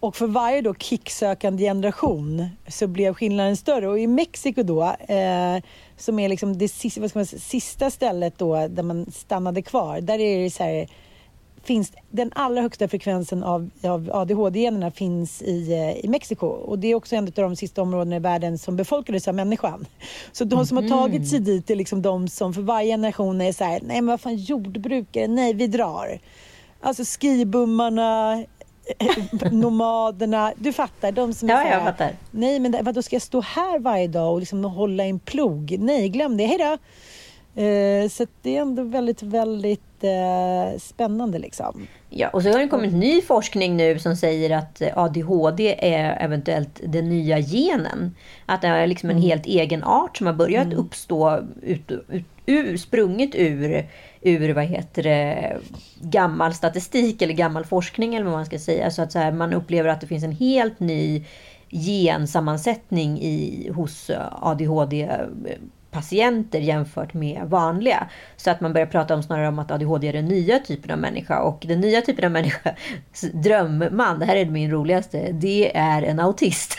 Och 0.00 0.16
för 0.16 0.26
varje 0.26 0.62
då 0.62 0.74
kicksökande 0.74 1.64
generation 1.64 2.48
så 2.68 2.86
blev 2.86 3.14
skillnaden 3.14 3.56
större. 3.56 3.88
Och 3.88 3.98
i 3.98 4.06
Mexiko 4.06 4.62
då, 4.62 4.82
eh, 4.82 5.62
som 5.96 6.18
är 6.18 6.28
liksom 6.28 6.58
det 6.58 6.68
sista, 6.68 7.00
vad 7.00 7.10
ska 7.10 7.18
man 7.18 7.26
säga, 7.26 7.40
sista 7.40 7.90
stället 7.90 8.38
då 8.38 8.68
där 8.68 8.82
man 8.82 9.10
stannade 9.10 9.62
kvar, 9.62 10.00
där 10.00 10.18
är 10.18 10.42
det 10.42 10.50
så 10.50 10.62
här 10.62 10.88
finns 11.66 11.92
den 12.10 12.30
allra 12.34 12.60
högsta 12.60 12.88
frekvensen 12.88 13.42
av, 13.42 13.70
av 13.84 14.10
ADHD-generna 14.12 14.90
finns 14.90 15.42
i, 15.42 15.72
eh, 15.72 16.04
i 16.04 16.08
Mexiko. 16.08 16.46
Och 16.46 16.78
det 16.78 16.88
är 16.88 16.94
också 16.94 17.16
en 17.16 17.24
av 17.24 17.32
de 17.34 17.56
sista 17.56 17.82
områdena 17.82 18.16
i 18.16 18.18
världen 18.18 18.58
som 18.58 18.76
befolkades 18.76 19.28
av 19.28 19.34
människan. 19.34 19.86
Så 20.32 20.44
de 20.44 20.54
mm. 20.54 20.66
som 20.66 20.76
har 20.76 20.82
mhm. 20.82 20.90
tagit 20.90 21.28
sig 21.28 21.40
dit 21.40 21.70
är 21.70 21.76
liksom 21.76 22.02
de 22.02 22.28
som 22.28 22.54
för 22.54 22.62
varje 22.62 22.92
generation 22.92 23.40
är 23.40 23.52
så 23.52 23.64
här, 23.64 23.80
nej 23.82 24.00
men 24.00 24.06
vad 24.06 24.20
fan 24.20 24.36
jordbrukare, 24.36 25.26
nej 25.26 25.54
vi 25.54 25.66
drar. 25.66 26.18
Alltså 26.80 27.02
skibummarna, 27.04 28.44
eh, 28.98 29.52
nomaderna, 29.52 30.52
du 30.56 30.72
fattar. 30.72 31.12
De 31.12 31.34
som 31.34 31.50
är 31.50 31.54
ja, 31.54 31.70
jag 31.70 31.82
fattar. 31.82 32.16
Nej 32.30 32.58
men 32.58 32.76
vadå 32.82 33.02
ska 33.02 33.16
jag 33.16 33.22
stå 33.22 33.40
här 33.40 33.78
varje 33.78 34.08
dag 34.08 34.32
och 34.32 34.40
liksom 34.40 34.64
hålla 34.64 35.04
en 35.04 35.18
plog? 35.18 35.76
Nej, 35.78 36.08
glöm 36.08 36.36
det, 36.36 36.46
hejdå. 36.46 36.78
Eh, 37.56 38.08
så 38.08 38.26
det 38.42 38.56
är 38.56 38.60
ändå 38.60 38.82
väldigt, 38.82 39.22
väldigt 39.22 39.85
eh, 40.04 40.78
spännande. 40.78 41.38
Liksom. 41.38 41.86
Ja, 42.10 42.28
och 42.28 42.42
så 42.42 42.50
har 42.50 42.58
det 42.58 42.68
kommit 42.68 42.94
ny 42.94 43.22
forskning 43.22 43.76
nu 43.76 43.98
som 43.98 44.16
säger 44.16 44.58
att 44.58 44.82
ADHD 44.94 45.76
är 45.78 46.24
eventuellt 46.24 46.80
den 46.84 47.08
nya 47.08 47.40
genen. 47.40 48.14
Att 48.46 48.62
det 48.62 48.68
är 48.68 48.86
liksom 48.86 49.10
en 49.10 49.16
mm. 49.16 49.28
helt 49.28 49.46
egen 49.46 49.84
art 49.84 50.16
som 50.16 50.26
har 50.26 50.34
börjat 50.34 50.66
mm. 50.66 50.78
uppstå 50.78 51.38
ut, 51.62 51.90
ut, 52.08 52.24
ur, 52.46 52.76
sprunget 52.76 53.34
ur, 53.34 53.86
ur 54.22 54.54
vad 54.54 54.64
heter 54.64 55.02
det, 55.02 55.56
gammal 56.00 56.54
statistik 56.54 57.22
eller 57.22 57.34
gammal 57.34 57.64
forskning 57.64 58.14
eller 58.14 58.24
vad 58.24 58.34
man 58.34 58.46
ska 58.46 58.58
säga. 58.58 58.90
Så 58.90 59.02
att 59.02 59.12
så 59.12 59.18
här, 59.18 59.32
man 59.32 59.52
upplever 59.52 59.88
att 59.88 60.00
det 60.00 60.06
finns 60.06 60.24
en 60.24 60.32
helt 60.32 60.80
ny 60.80 61.24
gensammansättning 61.70 63.20
i, 63.20 63.70
hos 63.74 64.10
ADHD 64.30 65.08
patienter 65.96 66.58
jämfört 66.58 67.14
med 67.14 67.42
vanliga. 67.44 68.08
Så 68.36 68.50
att 68.50 68.60
man 68.60 68.72
börjar 68.72 68.86
prata 68.86 69.14
om 69.14 69.22
snarare 69.22 69.48
om 69.48 69.58
att 69.58 69.70
ADHD 69.70 70.08
är 70.08 70.12
den 70.12 70.24
nya 70.24 70.58
typen 70.58 70.90
av 70.90 70.98
människa. 70.98 71.42
Och 71.42 71.64
den 71.68 71.80
nya 71.80 72.00
typen 72.00 72.24
av 72.24 72.30
människa, 72.30 72.74
drömman, 73.32 74.18
det 74.18 74.24
här 74.24 74.36
är 74.36 74.46
min 74.46 74.70
roligaste, 74.70 75.32
det 75.32 75.76
är 75.76 76.02
en 76.02 76.20
autist. 76.20 76.78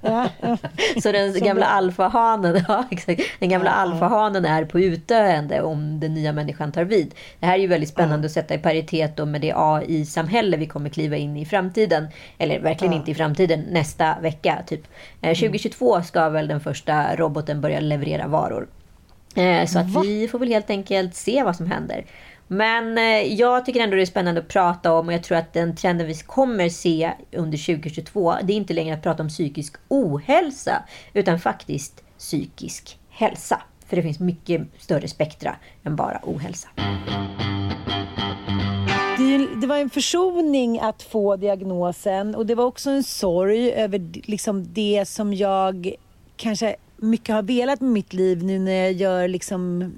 Ja, 0.00 0.28
ja. 0.40 0.56
Så 1.02 1.12
den 1.12 1.32
gamla 1.32 1.66
alfahanen, 1.66 2.64
ja, 2.68 2.84
exakt. 2.90 3.22
Den 3.38 3.48
gamla 3.48 3.70
ja, 3.70 3.76
alfahanen 3.76 4.44
är 4.44 4.64
på 4.64 4.80
utdöende 4.80 5.62
om 5.62 6.00
den 6.00 6.14
nya 6.14 6.32
människan 6.32 6.72
tar 6.72 6.84
vid. 6.84 7.14
Det 7.40 7.46
här 7.46 7.54
är 7.54 7.58
ju 7.58 7.66
väldigt 7.66 7.88
spännande 7.88 8.26
att 8.26 8.32
sätta 8.32 8.54
i 8.54 8.58
paritet 8.58 9.28
med 9.28 9.40
det 9.40 9.52
AI-samhälle 9.56 10.56
vi 10.56 10.66
kommer 10.66 10.90
kliva 10.90 11.16
in 11.16 11.36
i 11.36 11.44
framtiden. 11.44 12.08
Eller 12.38 12.60
verkligen 12.60 12.94
inte 12.94 13.10
i 13.10 13.14
framtiden, 13.14 13.60
nästa 13.60 14.20
vecka 14.20 14.62
typ. 14.66 14.82
2022 15.20 15.96
eh, 15.96 16.02
ska 16.02 16.28
väl 16.28 16.48
den 16.48 16.60
första 16.60 17.16
roboten 17.16 17.60
börja 17.60 17.80
leverera 17.80 18.21
flera 18.22 18.28
varor. 18.28 18.68
Eh, 19.34 19.66
så 19.66 19.78
att 19.78 20.04
vi 20.04 20.28
får 20.28 20.38
väl 20.38 20.48
helt 20.48 20.70
enkelt 20.70 21.14
se 21.14 21.42
vad 21.42 21.56
som 21.56 21.66
händer. 21.66 22.04
Men 22.48 22.98
eh, 22.98 23.34
jag 23.34 23.66
tycker 23.66 23.80
ändå 23.80 23.96
det 23.96 24.02
är 24.02 24.06
spännande 24.06 24.40
att 24.40 24.48
prata 24.48 24.92
om 24.92 25.06
och 25.06 25.12
jag 25.12 25.22
tror 25.22 25.38
att 25.38 25.52
den 25.52 25.76
trenden 25.76 26.06
vi 26.06 26.14
kommer 26.14 26.68
se 26.68 27.12
under 27.32 27.58
2022 27.58 28.34
det 28.42 28.52
är 28.52 28.56
inte 28.56 28.74
längre 28.74 28.94
att 28.94 29.02
prata 29.02 29.22
om 29.22 29.28
psykisk 29.28 29.76
ohälsa 29.88 30.82
utan 31.14 31.38
faktiskt 31.38 32.02
psykisk 32.18 32.98
hälsa. 33.10 33.62
För 33.86 33.96
det 33.96 34.02
finns 34.02 34.20
mycket 34.20 34.62
större 34.78 35.08
spektra 35.08 35.56
än 35.84 35.96
bara 35.96 36.20
ohälsa. 36.22 36.68
Det, 39.60 39.66
var 39.66 39.76
en 39.76 39.90
försoning 39.90 40.80
att 40.80 41.02
få 41.02 41.36
diagnosen 41.36 42.34
och 42.34 42.46
det 42.46 42.54
var 42.54 42.64
också 42.64 42.90
en 42.90 43.02
sorg 43.02 43.72
över 43.72 44.10
liksom 44.26 44.72
det 44.72 45.04
som 45.08 45.34
jag 45.34 45.94
kanske 46.36 46.76
mycket 47.02 47.34
har 47.34 47.42
velat 47.42 47.80
med 47.80 47.90
mitt 47.90 48.12
liv 48.12 48.44
nu 48.44 48.58
när 48.58 48.72
jag 48.72 48.92
gör 48.92 49.28
liksom 49.28 49.92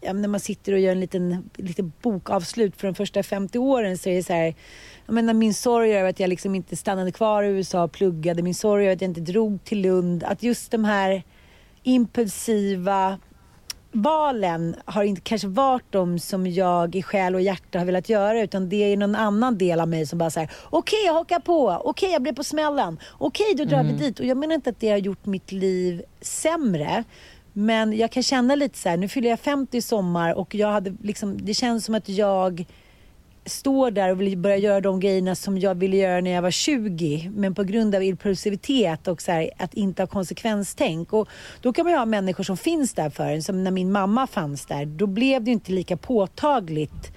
ja, 0.00 0.12
när 0.12 0.28
man 0.28 0.40
sitter 0.40 0.72
och 0.72 0.78
gör 0.78 0.92
en 0.92 1.00
liten, 1.00 1.50
liten 1.56 1.92
bokavslut 2.02 2.76
för 2.76 2.88
de 2.88 2.94
första 2.94 3.22
50 3.22 3.58
åren 3.58 3.98
så 3.98 4.08
är 4.08 4.14
det 4.14 4.22
så 4.22 4.32
här, 4.32 4.54
jag 5.06 5.14
menar 5.14 5.34
min 5.34 5.54
sorg 5.54 5.96
över 5.96 6.10
att 6.10 6.20
jag 6.20 6.28
liksom 6.28 6.54
inte 6.54 6.76
stannade 6.76 7.12
kvar 7.12 7.42
i 7.42 7.46
USA 7.46 7.82
och 7.84 7.92
pluggade, 7.92 8.42
min 8.42 8.54
sorg 8.54 8.84
över 8.84 8.94
att 8.94 9.00
jag 9.00 9.10
inte 9.10 9.20
drog 9.20 9.64
till 9.64 9.80
Lund, 9.80 10.24
att 10.24 10.42
just 10.42 10.70
de 10.70 10.84
här 10.84 11.22
impulsiva 11.82 13.18
valen 14.02 14.76
har 14.84 15.02
inte 15.02 15.20
kanske 15.20 15.48
varit 15.48 15.92
de 15.92 16.18
som 16.18 16.46
jag 16.46 16.96
i 16.96 17.02
själ 17.02 17.34
och 17.34 17.40
hjärta 17.40 17.78
har 17.78 17.86
velat 17.86 18.08
göra 18.08 18.42
utan 18.42 18.68
det 18.68 18.92
är 18.92 18.96
någon 18.96 19.14
annan 19.14 19.58
del 19.58 19.80
av 19.80 19.88
mig 19.88 20.06
som 20.06 20.18
bara 20.18 20.30
säger 20.30 20.50
okej 20.64 20.78
okay, 20.78 21.06
jag 21.06 21.14
hakar 21.14 21.40
på, 21.40 21.68
okej 21.68 21.90
okay, 21.90 22.10
jag 22.10 22.22
blev 22.22 22.34
på 22.34 22.44
smällen, 22.44 22.98
okej 23.18 23.52
okay, 23.52 23.64
då 23.64 23.70
drar 23.70 23.80
mm. 23.80 23.96
vi 23.96 24.04
dit. 24.04 24.20
Och 24.20 24.26
jag 24.26 24.36
menar 24.36 24.54
inte 24.54 24.70
att 24.70 24.80
det 24.80 24.90
har 24.90 24.98
gjort 24.98 25.26
mitt 25.26 25.52
liv 25.52 26.02
sämre. 26.20 27.04
Men 27.52 27.96
jag 27.96 28.12
kan 28.12 28.22
känna 28.22 28.54
lite 28.54 28.78
så 28.78 28.88
här, 28.88 28.96
nu 28.96 29.08
fyller 29.08 29.30
jag 29.30 29.40
50 29.40 29.76
i 29.76 29.82
sommar 29.82 30.34
och 30.34 30.54
jag 30.54 30.68
hade 30.68 30.96
liksom, 31.02 31.44
det 31.44 31.54
känns 31.54 31.84
som 31.84 31.94
att 31.94 32.08
jag 32.08 32.66
står 33.46 33.90
där 33.90 34.10
och 34.10 34.20
vill 34.20 34.38
börja 34.38 34.56
göra 34.56 34.80
de 34.80 35.00
grejerna 35.00 35.34
som 35.34 35.58
jag 35.58 35.74
ville 35.74 35.96
göra 35.96 36.20
när 36.20 36.30
jag 36.30 36.42
var 36.42 36.50
20. 36.50 37.30
Men 37.34 37.54
på 37.54 37.62
grund 37.62 37.94
av 37.94 38.02
impulsivitet 38.02 39.08
och 39.08 39.22
så 39.22 39.32
här, 39.32 39.50
att 39.58 39.74
inte 39.74 40.02
ha 40.02 40.06
konsekvenstänk. 40.06 41.12
Och 41.12 41.28
då 41.60 41.72
kan 41.72 41.84
man 41.84 41.92
ju 41.92 41.98
ha 41.98 42.06
människor 42.06 42.44
som 42.44 42.56
finns 42.56 42.94
där 42.94 43.10
för 43.10 43.24
en. 43.24 43.42
Som 43.42 43.64
när 43.64 43.70
min 43.70 43.92
mamma 43.92 44.26
fanns 44.26 44.66
där. 44.66 44.86
Då 44.86 45.06
blev 45.06 45.44
det 45.44 45.50
inte 45.50 45.72
lika 45.72 45.96
påtagligt 45.96 47.12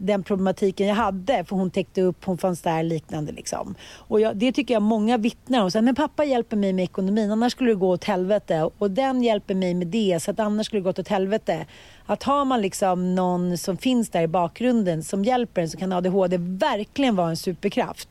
den 0.00 0.22
problematiken 0.22 0.86
jag 0.86 0.94
hade. 0.94 1.44
För 1.44 1.56
hon 1.56 1.70
täckte 1.70 2.02
upp, 2.02 2.24
hon 2.24 2.38
fanns 2.38 2.62
där 2.62 2.82
liknande 2.82 3.32
liksom. 3.32 3.74
Och 3.96 4.20
jag, 4.20 4.36
det 4.36 4.52
tycker 4.52 4.74
jag 4.74 4.82
många 4.82 5.16
vittnar 5.16 5.62
om. 5.62 5.70
Så 5.70 5.78
här, 5.78 5.82
men 5.82 5.94
pappa 5.94 6.24
hjälper 6.24 6.56
mig 6.56 6.72
med 6.72 6.82
ekonomin, 6.82 7.30
annars 7.30 7.52
skulle 7.52 7.70
det 7.70 7.74
gå 7.74 7.88
åt 7.88 8.04
helvete. 8.04 8.70
Och 8.78 8.90
den 8.90 9.22
hjälper 9.22 9.54
mig 9.54 9.74
med 9.74 9.86
det, 9.86 10.22
så 10.22 10.30
att 10.30 10.40
annars 10.40 10.66
skulle 10.66 10.80
det 10.80 10.84
gå 10.84 10.90
åt 10.90 11.08
helvete. 11.08 11.66
Att 12.06 12.22
har 12.22 12.44
man 12.44 12.62
liksom 12.62 13.14
någon 13.14 13.58
som 13.58 13.76
finns 13.76 14.10
där 14.10 14.22
i 14.22 14.28
bakgrunden 14.28 15.02
som 15.02 15.24
hjälper 15.24 15.62
en 15.62 15.70
så 15.70 15.78
kan 15.78 15.92
ADHD 15.92 16.36
verkligen 16.38 17.16
vara 17.16 17.30
en 17.30 17.36
superkraft. 17.36 18.08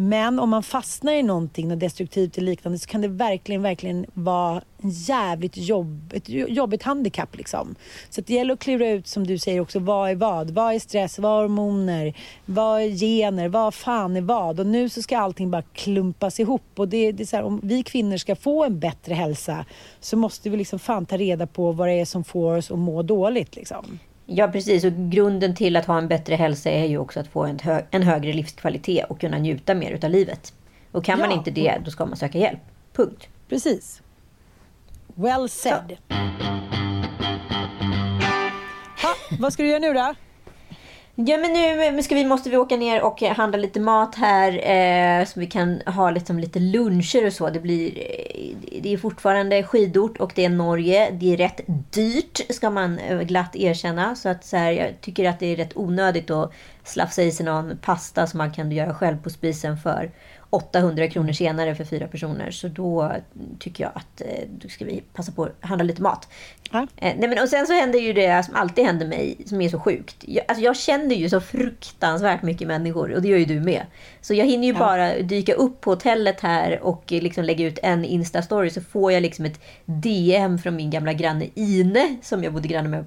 Men 0.00 0.38
om 0.38 0.50
man 0.50 0.62
fastnar 0.62 1.12
i 1.12 1.22
någonting, 1.22 1.68
något 1.68 1.80
destruktivt 1.80 2.38
eller 2.38 2.46
liknande, 2.46 2.78
så 2.78 2.88
kan 2.88 3.00
det 3.00 3.08
verkligen, 3.08 3.62
verkligen 3.62 4.06
vara 4.14 4.62
en 4.82 4.90
jävligt 4.90 5.56
jobb, 5.56 6.12
ett 6.14 6.28
jobbigt 6.28 6.82
handikapp. 6.82 7.36
Liksom. 7.36 7.74
Så 8.10 8.20
det 8.20 8.34
gäller 8.34 8.54
att 8.54 8.60
klura 8.60 8.88
ut, 8.88 9.06
som 9.06 9.26
du 9.26 9.38
säger 9.38 9.60
också, 9.60 9.78
vad 9.78 10.10
är 10.10 10.14
vad? 10.14 10.50
Vad 10.50 10.74
är 10.74 10.78
stress? 10.78 11.18
Vad 11.18 11.38
är 11.38 11.42
hormoner? 11.42 12.14
Vad 12.46 12.82
är 12.82 12.88
gener? 12.88 13.48
Vad 13.48 13.74
fan 13.74 14.16
är 14.16 14.20
vad? 14.20 14.60
Och 14.60 14.66
nu 14.66 14.88
så 14.88 15.02
ska 15.02 15.18
allting 15.18 15.50
bara 15.50 15.62
klumpas 15.62 16.40
ihop. 16.40 16.72
Och 16.76 16.88
det, 16.88 17.12
det 17.12 17.22
är 17.22 17.26
så 17.26 17.36
här, 17.36 17.42
om 17.42 17.60
vi 17.62 17.82
kvinnor 17.82 18.16
ska 18.16 18.36
få 18.36 18.64
en 18.64 18.80
bättre 18.80 19.14
hälsa 19.14 19.64
så 20.00 20.16
måste 20.16 20.50
vi 20.50 20.56
liksom 20.56 20.78
fan 20.78 21.06
ta 21.06 21.16
reda 21.16 21.46
på 21.46 21.72
vad 21.72 21.88
det 21.88 21.94
är 21.94 22.04
som 22.04 22.24
får 22.24 22.56
oss 22.56 22.70
att 22.70 22.78
må 22.78 23.02
dåligt. 23.02 23.56
Liksom. 23.56 23.98
Ja, 24.30 24.48
precis. 24.48 24.84
Och 24.84 24.92
grunden 24.92 25.54
till 25.54 25.76
att 25.76 25.86
ha 25.86 25.98
en 25.98 26.08
bättre 26.08 26.34
hälsa 26.34 26.70
är 26.70 26.84
ju 26.84 26.98
också 26.98 27.20
att 27.20 27.28
få 27.28 27.44
en, 27.44 27.58
hö 27.58 27.82
en 27.90 28.02
högre 28.02 28.32
livskvalitet 28.32 29.04
och 29.08 29.20
kunna 29.20 29.38
njuta 29.38 29.74
mer 29.74 29.90
utav 29.90 30.10
livet. 30.10 30.52
Och 30.92 31.04
kan 31.04 31.18
ja. 31.18 31.26
man 31.26 31.38
inte 31.38 31.50
det, 31.50 31.78
då 31.84 31.90
ska 31.90 32.06
man 32.06 32.16
söka 32.16 32.38
hjälp. 32.38 32.60
Punkt. 32.92 33.28
Precis. 33.48 34.02
Well 35.14 35.48
said. 35.48 35.96
Ha, 39.02 39.14
vad 39.38 39.52
ska 39.52 39.62
du 39.62 39.68
göra 39.68 39.78
nu 39.78 39.92
då? 39.92 40.14
Ja 41.20 41.36
men 41.38 41.52
nu 41.96 42.02
ska 42.02 42.14
vi, 42.14 42.24
måste 42.24 42.50
vi 42.50 42.56
åka 42.56 42.76
ner 42.76 43.02
och 43.02 43.22
handla 43.22 43.58
lite 43.58 43.80
mat 43.80 44.14
här 44.14 44.52
eh, 44.52 45.24
så 45.24 45.40
vi 45.40 45.46
kan 45.46 45.80
ha 45.86 46.10
liksom 46.10 46.38
lite 46.38 46.58
luncher 46.58 47.26
och 47.26 47.32
så. 47.32 47.50
Det, 47.50 47.60
blir, 47.60 47.98
eh, 47.98 48.80
det 48.82 48.92
är 48.92 48.96
fortfarande 48.96 49.62
skidort 49.62 50.18
och 50.18 50.32
det 50.34 50.44
är 50.44 50.48
Norge. 50.48 51.10
Det 51.10 51.32
är 51.32 51.36
rätt 51.36 51.60
dyrt 51.66 52.40
ska 52.50 52.70
man 52.70 52.98
eh, 52.98 53.20
glatt 53.20 53.56
erkänna. 53.56 54.14
Så 54.14 54.28
att 54.28 54.44
så 54.44 54.56
här, 54.56 54.72
jag 54.72 55.00
tycker 55.00 55.28
att 55.28 55.40
det 55.40 55.46
är 55.46 55.56
rätt 55.56 55.76
onödigt 55.76 56.30
att 56.30 56.52
slafsa 56.84 57.22
i 57.22 57.32
sig 57.32 57.46
någon 57.46 57.78
pasta 57.82 58.26
som 58.26 58.38
man 58.38 58.52
kan 58.52 58.72
göra 58.72 58.94
själv 58.94 59.22
på 59.22 59.30
spisen 59.30 59.76
för 59.76 60.10
800 60.50 61.08
kronor 61.08 61.32
senare 61.32 61.74
för 61.74 61.84
fyra 61.84 62.08
personer. 62.08 62.50
Så 62.50 62.68
då 62.68 63.12
tycker 63.58 63.84
jag 63.84 63.92
att 63.94 64.20
eh, 64.20 64.48
då 64.48 64.68
ska 64.68 64.84
vi 64.84 65.02
passa 65.12 65.32
på 65.32 65.44
att 65.44 65.56
handla 65.60 65.84
lite 65.84 66.02
mat. 66.02 66.28
Ja. 66.70 66.86
Eh, 66.96 67.14
nej 67.18 67.28
men, 67.28 67.38
och 67.42 67.48
sen 67.48 67.66
så 67.66 67.72
händer 67.72 67.98
ju 67.98 68.12
det 68.12 68.44
som 68.44 68.54
alltid 68.54 68.84
händer 68.84 69.06
mig, 69.06 69.36
som 69.46 69.60
är 69.60 69.68
så 69.68 69.80
sjukt. 69.80 70.16
Jag, 70.20 70.44
alltså 70.48 70.64
jag 70.64 70.76
känner 70.76 71.14
ju 71.14 71.28
så 71.28 71.40
fruktansvärt 71.40 72.42
mycket 72.42 72.68
människor 72.68 73.12
och 73.12 73.22
det 73.22 73.28
gör 73.28 73.38
ju 73.38 73.44
du 73.44 73.60
med. 73.60 73.86
Så 74.28 74.34
jag 74.34 74.46
hinner 74.46 74.68
ju 74.68 74.72
ja. 74.72 74.78
bara 74.78 75.18
dyka 75.18 75.54
upp 75.54 75.80
på 75.80 75.90
hotellet 75.90 76.40
här 76.40 76.82
och 76.82 77.04
liksom 77.08 77.44
lägga 77.44 77.66
ut 77.66 77.78
en 77.82 78.04
Insta-story 78.04 78.68
så 78.68 78.80
får 78.80 79.12
jag 79.12 79.22
liksom 79.22 79.44
ett 79.44 79.60
DM 79.84 80.58
från 80.58 80.76
min 80.76 80.90
gamla 80.90 81.12
granne 81.12 81.46
Ine 81.54 82.16
som 82.22 82.44
jag 82.44 82.52
bodde 82.52 82.68
granne 82.68 82.88
med 82.88 83.04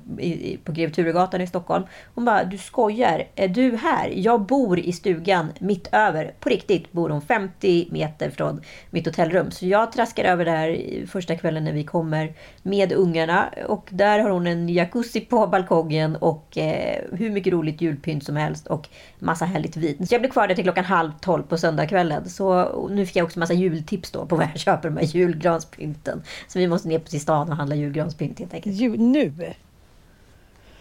på 0.63 0.71
Grev 0.71 0.91
Turegatan 0.91 1.41
i 1.41 1.47
Stockholm. 1.47 1.83
Hon 2.15 2.25
bara, 2.25 2.43
du 2.43 2.57
skojar, 2.57 3.27
är 3.35 3.47
du 3.47 3.77
här? 3.77 4.13
Jag 4.15 4.41
bor 4.41 4.79
i 4.79 4.93
stugan 4.93 5.51
mitt 5.59 5.89
över. 5.91 6.33
På 6.39 6.49
riktigt 6.49 6.91
bor 6.91 7.09
hon 7.09 7.21
50 7.21 7.87
meter 7.91 8.29
från 8.29 8.61
mitt 8.89 9.05
hotellrum. 9.05 9.51
Så 9.51 9.67
jag 9.67 9.91
traskar 9.91 10.23
över 10.23 10.45
där 10.45 10.77
första 11.07 11.35
kvällen 11.35 11.63
när 11.63 11.73
vi 11.73 11.83
kommer 11.83 12.33
med 12.63 12.91
ungarna. 12.91 13.49
Och 13.67 13.87
där 13.89 14.19
har 14.19 14.29
hon 14.29 14.47
en 14.47 14.69
jacuzzi 14.69 15.21
på 15.21 15.47
balkongen 15.47 16.15
och 16.15 16.57
eh, 16.57 17.01
hur 17.11 17.29
mycket 17.29 17.53
roligt 17.53 17.81
julpynt 17.81 18.23
som 18.23 18.35
helst 18.35 18.67
och 18.67 18.89
massa 19.19 19.45
härligt 19.45 19.77
vin. 19.77 20.07
Så 20.07 20.13
jag 20.13 20.21
blir 20.21 20.31
kvar 20.31 20.47
där 20.47 20.55
till 20.55 20.63
klockan 20.63 20.85
halv 20.85 21.10
tolv 21.21 21.43
på 21.43 21.57
söndagskvällen. 21.57 22.29
Så 22.29 22.69
nu 22.89 23.05
fick 23.05 23.15
jag 23.15 23.25
också 23.25 23.39
massa 23.39 23.53
jultips 23.53 24.11
då 24.11 24.25
på 24.25 24.35
vad 24.35 24.45
jag 24.45 24.59
köper 24.59 24.89
de 24.89 24.97
här 24.97 25.05
julgranspynten. 25.05 26.23
Så 26.47 26.59
vi 26.59 26.67
måste 26.67 26.87
ner 26.87 26.99
till 26.99 27.21
stan 27.21 27.49
och 27.49 27.55
handla 27.55 27.75
julgranspynt 27.75 28.39
helt 28.39 28.53
enkelt. 28.53 28.75
Ju, 28.75 28.97
nu? 28.97 29.53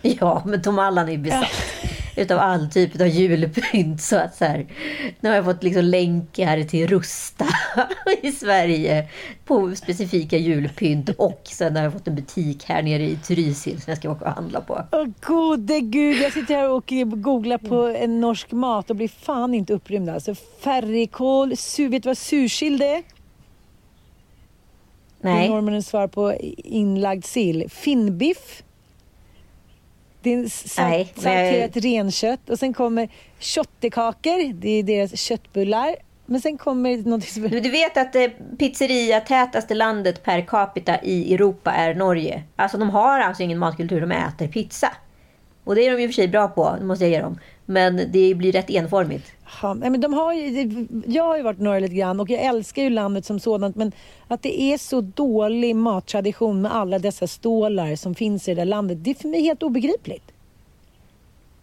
Ja, 0.03 0.43
men 0.47 0.63
Tom 0.63 0.79
Allan 0.79 1.09
är 1.09 1.13
ju 1.13 1.19
besatt 1.19 1.51
utav 2.17 2.39
all 2.39 2.71
typ 2.71 3.01
av 3.01 3.07
julpynt. 3.07 4.03
Så 4.03 4.17
att 4.17 4.37
så 4.37 4.45
här, 4.45 4.67
nu 5.21 5.29
har 5.29 5.37
jag 5.37 5.45
fått 5.45 5.63
liksom 5.63 5.85
länkar 5.85 6.63
till 6.63 6.87
Rusta 6.87 7.47
i 8.23 8.33
Sverige 8.33 9.09
på 9.45 9.75
specifika 9.75 10.37
julpynt. 10.37 11.09
Och 11.09 11.43
sen 11.45 11.77
har 11.77 11.83
jag 11.83 11.93
fått 11.93 12.09
en 12.09 12.15
butik 12.15 12.65
här 12.65 12.83
nere 12.83 13.03
i 13.03 13.17
Trysil 13.17 13.81
som 13.81 13.91
jag 13.91 13.99
ska 13.99 14.11
åka 14.11 14.25
och 14.25 14.31
handla 14.31 14.61
på. 14.61 14.85
Åh 14.93 15.07
gode 15.21 15.81
gud, 15.81 16.23
jag 16.23 16.33
sitter 16.33 16.55
här 16.55 16.71
och 16.71 16.93
googlar 17.23 17.59
på 17.59 17.87
en 17.87 18.21
norsk 18.21 18.53
mat 18.53 18.91
och 18.91 18.97
blir 18.97 19.09
fan 19.09 19.55
inte 19.55 19.73
upprymd. 19.73 20.09
Alltså 20.09 20.35
färrikål, 20.35 21.57
su 21.57 21.89
vet 21.89 22.03
du 22.03 22.09
vad 22.09 22.19
sursild 22.19 22.83
är? 22.83 23.03
Nej. 25.21 25.49
Norrmännens 25.49 25.89
svar 25.89 26.07
på 26.07 26.35
inlagd 26.65 27.25
sill. 27.25 27.71
Finnbiff. 27.71 28.63
Det 30.23 30.35
är 30.35 30.49
salterat 30.69 31.77
renkött 31.77 32.51
och 32.51 32.59
sen 32.59 32.75
kommer 32.75 33.09
shottekakor, 33.41 34.53
det 34.53 34.69
är 34.69 34.83
deras 34.83 35.21
köttbullar. 35.21 35.97
Men 36.27 36.41
sen 36.41 36.59
kommer 36.59 36.97
något 36.97 37.25
som... 37.25 37.43
Du 37.43 37.71
vet 37.71 37.97
att 37.97 38.13
det 38.13 38.33
pizzeria-tätaste 38.59 39.75
landet 39.75 40.23
per 40.23 40.41
capita 40.41 41.03
i 41.03 41.35
Europa 41.35 41.73
är 41.73 41.95
Norge. 41.95 42.43
Alltså 42.57 42.79
de 42.79 42.91
har 42.91 43.21
alltså 43.21 43.43
ingen 43.43 43.59
matkultur, 43.59 44.01
de 44.01 44.13
äter 44.13 44.49
pizza. 44.49 44.93
Och 45.65 45.75
det 45.75 45.87
är 45.87 45.97
de 45.97 46.03
ju 46.03 46.09
för 46.09 46.15
sig 46.15 46.29
bra 46.29 46.49
på, 46.49 46.77
det 46.79 46.85
måste 46.85 47.05
jag 47.05 47.11
ge 47.11 47.21
dem. 47.21 47.39
Men 47.71 48.01
det 48.13 48.35
blir 48.35 48.53
rätt 48.53 48.71
enformigt. 48.71 49.33
Ja, 49.63 49.75
men 49.75 50.01
de 50.01 50.13
har 50.13 50.33
ju, 50.33 50.87
jag 51.07 51.25
har 51.25 51.37
ju 51.37 51.43
varit 51.43 51.59
norr 51.59 51.81
lite 51.81 51.95
grann 51.95 52.21
och 52.21 52.31
jag 52.31 52.41
älskar 52.41 52.83
ju 52.83 52.91
landet 52.91 53.25
som 53.25 53.41
sådant 53.41 53.77
men 53.77 53.93
att 54.29 54.43
det 54.43 54.63
är 54.63 54.79
så 54.79 55.01
dålig 55.01 55.77
mattradition 55.77 56.63
med 56.63 56.75
alla 56.75 56.99
dessa 56.99 57.27
stålar 57.27 57.97
som 57.97 58.15
finns 58.15 58.49
i 58.49 58.55
det 58.55 58.61
där 58.61 58.65
landet, 58.65 59.05
det 59.05 59.11
är 59.11 59.15
för 59.15 59.29
mig 59.29 59.43
helt 59.43 59.63
obegripligt. 59.63 60.33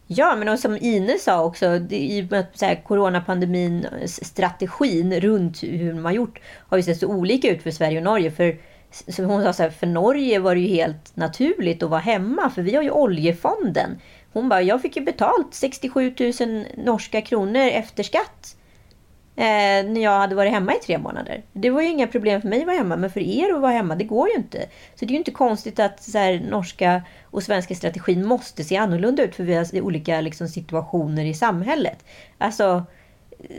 Ja, 0.08 0.36
men 0.36 0.58
som 0.58 0.78
Ine 0.78 1.18
sa 1.20 1.44
också, 1.44 1.80
det, 1.80 1.98
i 1.98 2.22
och 2.22 2.32
med 2.32 2.46
så 2.54 2.66
här, 2.66 2.76
coronapandemin, 2.76 3.88
strategin 4.06 5.20
runt 5.20 5.64
hur 5.64 5.94
man 5.94 6.06
har 6.06 6.12
gjort 6.12 6.40
har 6.70 6.78
ju 6.78 6.84
sett 6.84 7.00
så 7.00 7.08
olika 7.08 7.52
ut 7.52 7.64
för 7.64 7.72
Sverige 7.72 7.98
och 7.98 8.04
Norge. 8.04 8.32
För 8.32 8.58
som 8.92 9.26
hon 9.26 9.44
sa, 9.44 9.54
så 9.54 9.64
här, 9.64 9.70
för 9.70 9.88
Norge 9.88 10.40
var 10.40 10.56
det 10.56 10.62
ju 10.62 10.68
helt 10.68 11.16
naturligt 11.16 11.84
att 11.84 11.90
vara 11.90 12.00
hemma, 12.00 12.50
för 12.50 12.62
vi 12.62 12.76
har 12.76 12.84
ju 12.84 12.92
oljefonden. 12.92 13.92
Hon 14.38 14.50
bara, 14.50 14.62
jag 14.62 14.82
fick 14.82 14.96
ju 14.96 15.04
betalt 15.04 15.54
67 15.54 16.16
000 16.40 16.66
norska 16.78 17.22
kronor 17.22 17.62
efter 17.62 18.04
skatt. 18.04 18.56
Eh, 19.36 19.44
när 19.86 20.02
jag 20.02 20.20
hade 20.20 20.36
varit 20.36 20.52
hemma 20.52 20.74
i 20.74 20.78
tre 20.86 20.98
månader. 20.98 21.44
Det 21.54 21.70
var 21.70 21.82
ju 21.82 21.88
inga 21.88 22.08
problem 22.08 22.42
för 22.42 22.48
mig 22.48 22.60
att 22.60 22.66
vara 22.66 22.78
hemma, 22.78 22.96
men 22.96 23.10
för 23.12 23.20
er 23.20 23.54
att 23.54 23.62
vara 23.62 23.72
hemma, 23.72 23.96
det 23.96 24.04
går 24.04 24.30
ju 24.30 24.36
inte. 24.36 24.66
Så 24.96 25.06
det 25.06 25.06
är 25.06 25.12
ju 25.12 25.18
inte 25.18 25.32
konstigt 25.32 25.80
att 25.80 26.04
så 26.04 26.18
här, 26.18 26.46
norska 26.50 27.02
och 27.24 27.44
svenska 27.44 27.76
strategin 27.76 28.26
måste 28.26 28.64
se 28.64 28.78
annorlunda 28.78 29.24
ut, 29.24 29.36
för 29.36 29.44
vi 29.44 29.54
har 29.54 29.82
olika 29.82 30.22
liksom, 30.22 30.48
situationer 30.48 31.26
i 31.26 31.34
samhället. 31.34 32.06
Alltså, 32.38 32.84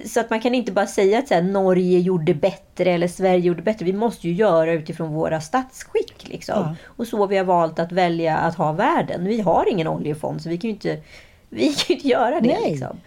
så 0.07 0.21
att 0.21 0.31
man 0.31 0.41
kan 0.41 0.55
inte 0.55 0.73
bara 0.73 0.87
säga 0.87 1.19
att 1.19 1.29
så 1.29 1.35
här, 1.35 1.43
Norge 1.43 1.99
gjorde 1.99 2.35
bättre 2.35 2.91
eller 2.93 3.09
Sverige 3.09 3.39
gjorde 3.39 3.63
bättre. 3.63 3.85
Vi 3.85 3.93
måste 3.93 4.29
ju 4.29 4.35
göra 4.35 4.73
utifrån 4.73 5.15
våra 5.15 5.41
statsskick. 5.41 6.29
Liksom. 6.29 6.55
Ja. 6.57 6.75
Och 6.87 7.07
så 7.07 7.27
vi 7.27 7.37
har 7.37 7.45
valt 7.45 7.79
att 7.79 7.93
välja 7.93 8.37
att 8.37 8.55
ha 8.55 8.73
världen. 8.73 9.25
Vi 9.25 9.41
har 9.41 9.69
ingen 9.69 9.89
oljefond 9.89 10.43
så 10.43 10.49
vi 10.49 10.59
kan 10.59 10.69
ju 10.69 10.75
inte, 10.75 10.99
vi 11.49 11.75
kan 11.75 11.97
inte 11.97 12.09
göra 12.09 12.41
det. 12.41 12.59
Liksom. 12.69 13.01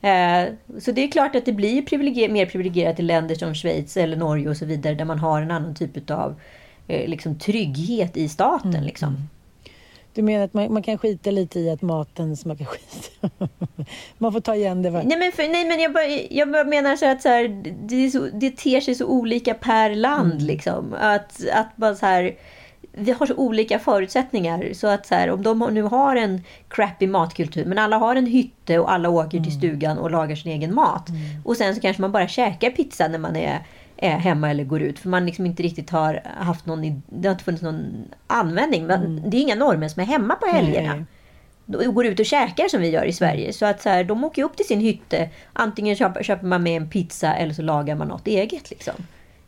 Eh, 0.00 0.44
så 0.80 0.92
det 0.92 1.04
är 1.04 1.10
klart 1.10 1.36
att 1.36 1.44
det 1.44 1.52
blir 1.52 1.82
privilegier, 1.82 2.28
mer 2.28 2.46
privilegierat 2.46 3.00
i 3.00 3.02
länder 3.02 3.34
som 3.34 3.54
Schweiz 3.54 3.96
eller 3.96 4.16
Norge 4.16 4.48
och 4.48 4.56
så 4.56 4.64
vidare. 4.64 4.94
Där 4.94 5.04
man 5.04 5.18
har 5.18 5.42
en 5.42 5.50
annan 5.50 5.74
typ 5.74 6.10
av 6.10 6.40
eh, 6.88 7.08
liksom, 7.08 7.38
trygghet 7.38 8.16
i 8.16 8.28
staten. 8.28 8.70
Mm. 8.70 8.84
Liksom. 8.84 9.28
Du 10.14 10.22
menar 10.22 10.44
att 10.44 10.54
man, 10.54 10.72
man, 10.72 10.82
kan 10.82 10.98
skita 10.98 11.30
lite 11.30 11.60
i 11.60 11.70
att 11.70 11.82
maten 11.82 12.36
smakar 12.36 12.64
skit? 12.64 13.10
man 14.18 14.32
får 14.32 14.40
ta 14.40 14.54
igen 14.54 14.82
det 14.82 14.90
va? 14.90 15.02
Nej 15.04 15.18
men, 15.18 15.32
för, 15.32 15.48
nej, 15.48 15.64
men 15.64 15.80
jag, 15.80 15.92
bara, 15.92 16.06
jag 16.30 16.52
bara 16.52 16.64
menar 16.64 16.96
så 16.96 17.06
att 17.06 17.22
så 17.22 17.28
här, 17.28 17.62
det, 17.88 18.10
så, 18.10 18.28
det 18.32 18.50
ter 18.50 18.80
sig 18.80 18.94
så 18.94 19.06
olika 19.06 19.54
per 19.54 19.94
land. 19.94 20.32
Mm. 20.32 20.46
Liksom. 20.46 20.94
Att, 21.00 21.48
att 21.52 21.76
bara 21.76 21.94
så 21.94 22.06
här, 22.06 22.34
vi 22.92 23.12
har 23.12 23.26
så 23.26 23.34
olika 23.34 23.78
förutsättningar. 23.78 24.72
Så 24.72 24.86
att 24.86 25.06
så 25.06 25.14
här, 25.14 25.30
om 25.30 25.42
de 25.42 25.58
nu 25.58 25.82
har 25.82 26.16
en 26.16 26.42
crappy 26.68 27.06
matkultur, 27.06 27.64
men 27.64 27.78
alla 27.78 27.98
har 27.98 28.16
en 28.16 28.26
hytte 28.26 28.78
och 28.78 28.92
alla 28.92 29.08
åker 29.08 29.38
mm. 29.38 29.44
till 29.44 29.58
stugan 29.58 29.98
och 29.98 30.10
lagar 30.10 30.36
sin 30.36 30.52
egen 30.52 30.74
mat. 30.74 31.08
Mm. 31.08 31.20
Och 31.44 31.56
sen 31.56 31.74
så 31.74 31.80
kanske 31.80 32.02
man 32.02 32.12
bara 32.12 32.28
käkar 32.28 32.70
pizza 32.70 33.08
när 33.08 33.18
man 33.18 33.36
är 33.36 33.66
är 34.02 34.18
hemma 34.18 34.50
eller 34.50 34.64
går 34.64 34.82
ut. 34.82 34.98
För 34.98 35.08
man 35.08 35.26
liksom 35.26 35.46
inte 35.46 35.62
riktigt 35.62 35.90
har 35.90 36.22
haft 36.24 36.66
någon, 36.66 37.02
det 37.06 37.28
har 37.28 37.32
inte 37.32 37.44
funnits 37.44 37.62
någon 37.62 38.04
användning. 38.26 38.86
Men 38.86 39.04
mm. 39.04 39.30
Det 39.30 39.36
är 39.36 39.40
inga 39.40 39.54
normer 39.54 39.88
som 39.88 40.02
är 40.02 40.06
hemma 40.06 40.34
på 40.34 40.46
helgerna. 40.46 41.04
De 41.66 41.94
går 41.94 42.06
ut 42.06 42.20
och 42.20 42.26
käkar 42.26 42.68
som 42.68 42.80
vi 42.80 42.90
gör 42.90 43.04
i 43.04 43.12
Sverige. 43.12 43.52
Så 43.52 43.66
att 43.66 43.82
så 43.82 43.88
här, 43.88 44.04
de 44.04 44.24
åker 44.24 44.42
upp 44.42 44.56
till 44.56 44.66
sin 44.66 44.80
hytte. 44.80 45.30
Antingen 45.52 45.96
köper, 45.96 46.22
köper 46.22 46.46
man 46.46 46.62
med 46.62 46.76
en 46.76 46.90
pizza 46.90 47.34
eller 47.34 47.54
så 47.54 47.62
lagar 47.62 47.96
man 47.96 48.08
något 48.08 48.26
eget. 48.26 48.70
Liksom. 48.70 48.94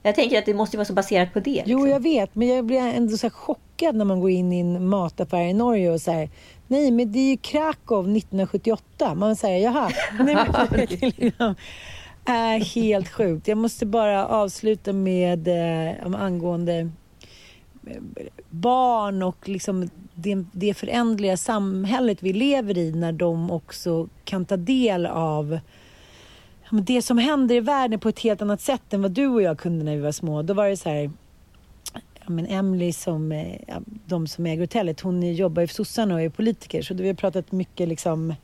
Jag 0.02 0.14
tänker 0.14 0.38
att 0.38 0.46
det 0.46 0.54
måste 0.54 0.76
vara 0.76 0.84
så 0.84 0.92
baserat 0.92 1.32
på 1.32 1.40
det. 1.40 1.50
Liksom. 1.50 1.72
Jo, 1.72 1.86
jag 1.86 2.02
vet. 2.02 2.34
Men 2.34 2.48
jag 2.48 2.64
blir 2.64 2.78
ändå 2.78 3.16
så 3.16 3.30
chockad 3.30 3.94
när 3.94 4.04
man 4.04 4.20
går 4.20 4.30
in 4.30 4.52
i 4.52 4.60
en 4.60 4.88
mataffär 4.88 5.42
i 5.42 5.52
Norge 5.52 5.90
och 5.90 6.00
säger 6.00 6.28
Nej, 6.66 6.90
men 6.90 7.12
det 7.12 7.18
är 7.18 7.30
ju 7.30 7.36
Krakow 7.36 8.16
1978. 8.16 9.14
Man 9.14 9.36
säger 9.36 9.64
jaha. 9.64 9.90
Nej, 10.20 10.36
men, 10.70 10.86
liksom, 11.18 11.54
är 12.24 12.58
helt 12.58 13.08
sjukt. 13.08 13.48
Jag 13.48 13.58
måste 13.58 13.86
bara 13.86 14.26
avsluta 14.26 14.92
med 14.92 15.48
eh, 15.48 16.22
angående 16.22 16.90
eh, 17.86 18.02
barn 18.50 19.22
och 19.22 19.48
liksom 19.48 19.90
det, 20.14 20.44
det 20.52 20.74
förändliga 20.74 21.36
samhället 21.36 22.22
vi 22.22 22.32
lever 22.32 22.78
i 22.78 22.92
när 22.92 23.12
de 23.12 23.50
också 23.50 24.08
kan 24.24 24.44
ta 24.44 24.56
del 24.56 25.06
av 25.06 25.58
det 26.70 27.02
som 27.02 27.18
händer 27.18 27.54
i 27.54 27.60
världen 27.60 28.00
på 28.00 28.08
ett 28.08 28.18
helt 28.18 28.42
annat 28.42 28.60
sätt 28.60 28.92
än 28.92 29.02
vad 29.02 29.10
du 29.10 29.26
och 29.26 29.42
jag 29.42 29.58
kunde 29.58 29.84
när 29.84 29.96
vi 29.96 30.02
var 30.02 30.12
små. 30.12 30.42
Då 30.42 30.54
var 30.54 30.68
det 30.68 30.76
så 30.76 30.88
här, 30.88 31.10
ja, 31.92 32.30
men 32.30 32.46
Emily 32.46 32.92
som, 32.92 33.32
eh, 33.32 33.76
de 34.06 34.26
som 34.26 34.46
äger 34.46 34.60
hotellet, 34.60 35.00
hon 35.00 35.34
jobbar 35.34 35.62
ju 35.62 35.66
för 35.66 35.74
sossarna 35.74 36.14
och 36.14 36.20
är 36.20 36.28
politiker 36.28 36.82
så 36.82 36.94
vi 36.94 37.06
har 37.06 37.14
pratat 37.14 37.52
mycket 37.52 37.88
liksom 37.88 38.34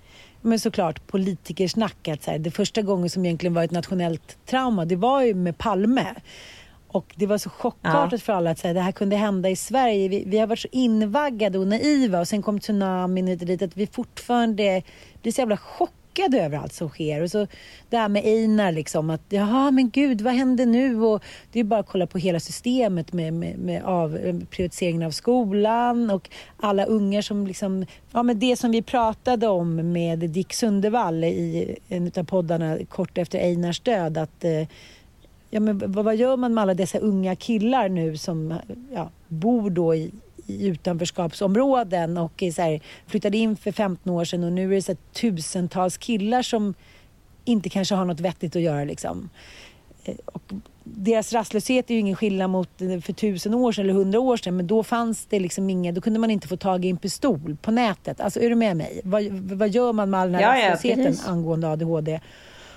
men 0.42 0.60
såklart 0.60 1.06
politikersnack. 1.06 2.08
Att 2.08 2.22
så 2.22 2.30
här, 2.30 2.38
det 2.38 2.50
första 2.50 2.82
gången 2.82 3.10
som 3.10 3.24
egentligen 3.24 3.54
var 3.54 3.64
ett 3.64 3.70
nationellt 3.70 4.38
trauma, 4.46 4.84
det 4.84 4.96
var 4.96 5.22
ju 5.22 5.34
med 5.34 5.58
Palme. 5.58 6.14
Och 6.92 7.14
det 7.16 7.26
var 7.26 7.38
så 7.38 7.50
chockartat 7.50 8.12
ja. 8.12 8.18
för 8.18 8.32
alla 8.32 8.50
att 8.50 8.58
säga 8.58 8.74
det 8.74 8.80
här 8.80 8.92
kunde 8.92 9.16
hända 9.16 9.50
i 9.50 9.56
Sverige. 9.56 10.08
Vi, 10.08 10.24
vi, 10.26 10.38
har 10.38 10.46
varit 10.46 10.58
så 10.58 10.68
invaggade 10.72 11.58
och 11.58 11.66
naiva 11.66 12.20
och 12.20 12.28
sen 12.28 12.42
kom 12.42 12.60
tsunamin 12.60 13.26
hit 13.26 13.40
och 13.40 13.46
dit 13.46 13.62
att 13.62 13.76
vi 13.76 13.86
fortfarande 13.86 14.82
blir 15.22 15.32
så 15.32 15.40
jävla 15.40 15.56
chockade 15.56 15.99
chockad 16.10 16.34
över 16.34 16.58
allt 16.58 16.72
som 16.72 16.88
sker. 16.88 17.22
Och 17.22 17.30
så 17.30 17.46
det 17.88 17.96
här 17.96 18.08
med 18.08 18.24
Einar, 18.24 18.72
liksom, 18.72 19.10
att 19.10 19.22
jaha 19.28 19.70
men 19.70 19.90
gud 19.90 20.20
vad 20.20 20.32
händer 20.32 20.66
nu? 20.66 21.02
Och 21.02 21.22
det 21.52 21.60
är 21.60 21.64
bara 21.64 21.80
att 21.80 21.88
kolla 21.88 22.06
på 22.06 22.18
hela 22.18 22.40
systemet 22.40 23.12
med, 23.12 23.32
med, 23.32 23.58
med 23.58 23.84
av, 23.84 24.16
eh, 24.16 25.06
av 25.06 25.10
skolan 25.10 26.10
och 26.10 26.30
alla 26.56 26.84
ungar 26.84 27.22
som 27.22 27.46
liksom, 27.46 27.86
ja 28.12 28.22
men 28.22 28.38
det 28.38 28.56
som 28.56 28.70
vi 28.70 28.82
pratade 28.82 29.48
om 29.48 29.92
med 29.92 30.18
Dick 30.18 30.52
Sundevall 30.52 31.24
i 31.24 31.76
en 31.88 32.12
av 32.16 32.24
poddarna 32.24 32.78
kort 32.88 33.18
efter 33.18 33.38
Einars 33.38 33.80
död, 33.80 34.18
att 34.18 34.44
eh, 34.44 34.68
ja, 35.50 35.60
men 35.60 35.92
vad, 35.92 36.16
gör 36.16 36.36
man 36.36 36.54
med 36.54 36.62
alla 36.62 36.74
dessa 36.74 36.98
unga 36.98 37.36
killar 37.36 37.88
nu 37.88 38.16
som 38.16 38.54
ja, 38.92 39.10
bor 39.28 39.70
då 39.70 39.94
i, 39.94 40.10
i 40.46 40.66
utanförskapsområden 40.66 42.18
och 42.18 42.42
så 42.54 42.62
här, 42.62 42.80
flyttade 43.06 43.36
in 43.36 43.56
för 43.56 43.72
15 43.72 44.12
år 44.12 44.24
sedan 44.24 44.44
och 44.44 44.52
nu 44.52 44.70
är 44.70 44.74
det 44.74 44.82
så 44.82 44.94
tusentals 45.12 45.96
killar 45.96 46.42
som 46.42 46.74
inte 47.44 47.68
kanske 47.68 47.94
har 47.94 48.04
något 48.04 48.20
vettigt 48.20 48.56
att 48.56 48.62
göra. 48.62 48.84
Liksom. 48.84 49.30
Eh, 50.04 50.14
och 50.24 50.42
deras 50.84 51.32
rastlöshet 51.32 51.90
är 51.90 51.94
ju 51.94 52.00
ingen 52.00 52.16
skillnad 52.16 52.50
mot 52.50 52.68
för 52.78 53.12
tusen 53.12 53.54
år 53.54 53.72
sedan 53.72 53.84
eller 53.84 53.94
hundra 53.94 54.20
år 54.20 54.36
sedan 54.36 54.56
men 54.56 54.66
då 54.66 54.82
fanns 54.82 55.26
det 55.26 55.40
liksom 55.40 55.70
inget, 55.70 55.94
då 55.94 56.00
kunde 56.00 56.18
man 56.18 56.30
inte 56.30 56.48
få 56.48 56.56
tag 56.56 56.84
i 56.84 56.90
en 56.90 56.96
pistol 56.96 57.56
på 57.62 57.70
nätet. 57.70 58.20
Alltså 58.20 58.40
är 58.40 58.48
du 58.48 58.54
med 58.54 58.76
mig? 58.76 59.00
Vad, 59.04 59.24
vad 59.32 59.68
gör 59.68 59.92
man 59.92 60.10
med 60.10 60.20
all 60.20 60.32
den 60.32 60.40
här 60.40 60.56
ja, 60.56 60.72
rastlösheten 60.72 61.16
ja, 61.24 61.30
angående 61.30 61.68
ADHD? 61.68 62.20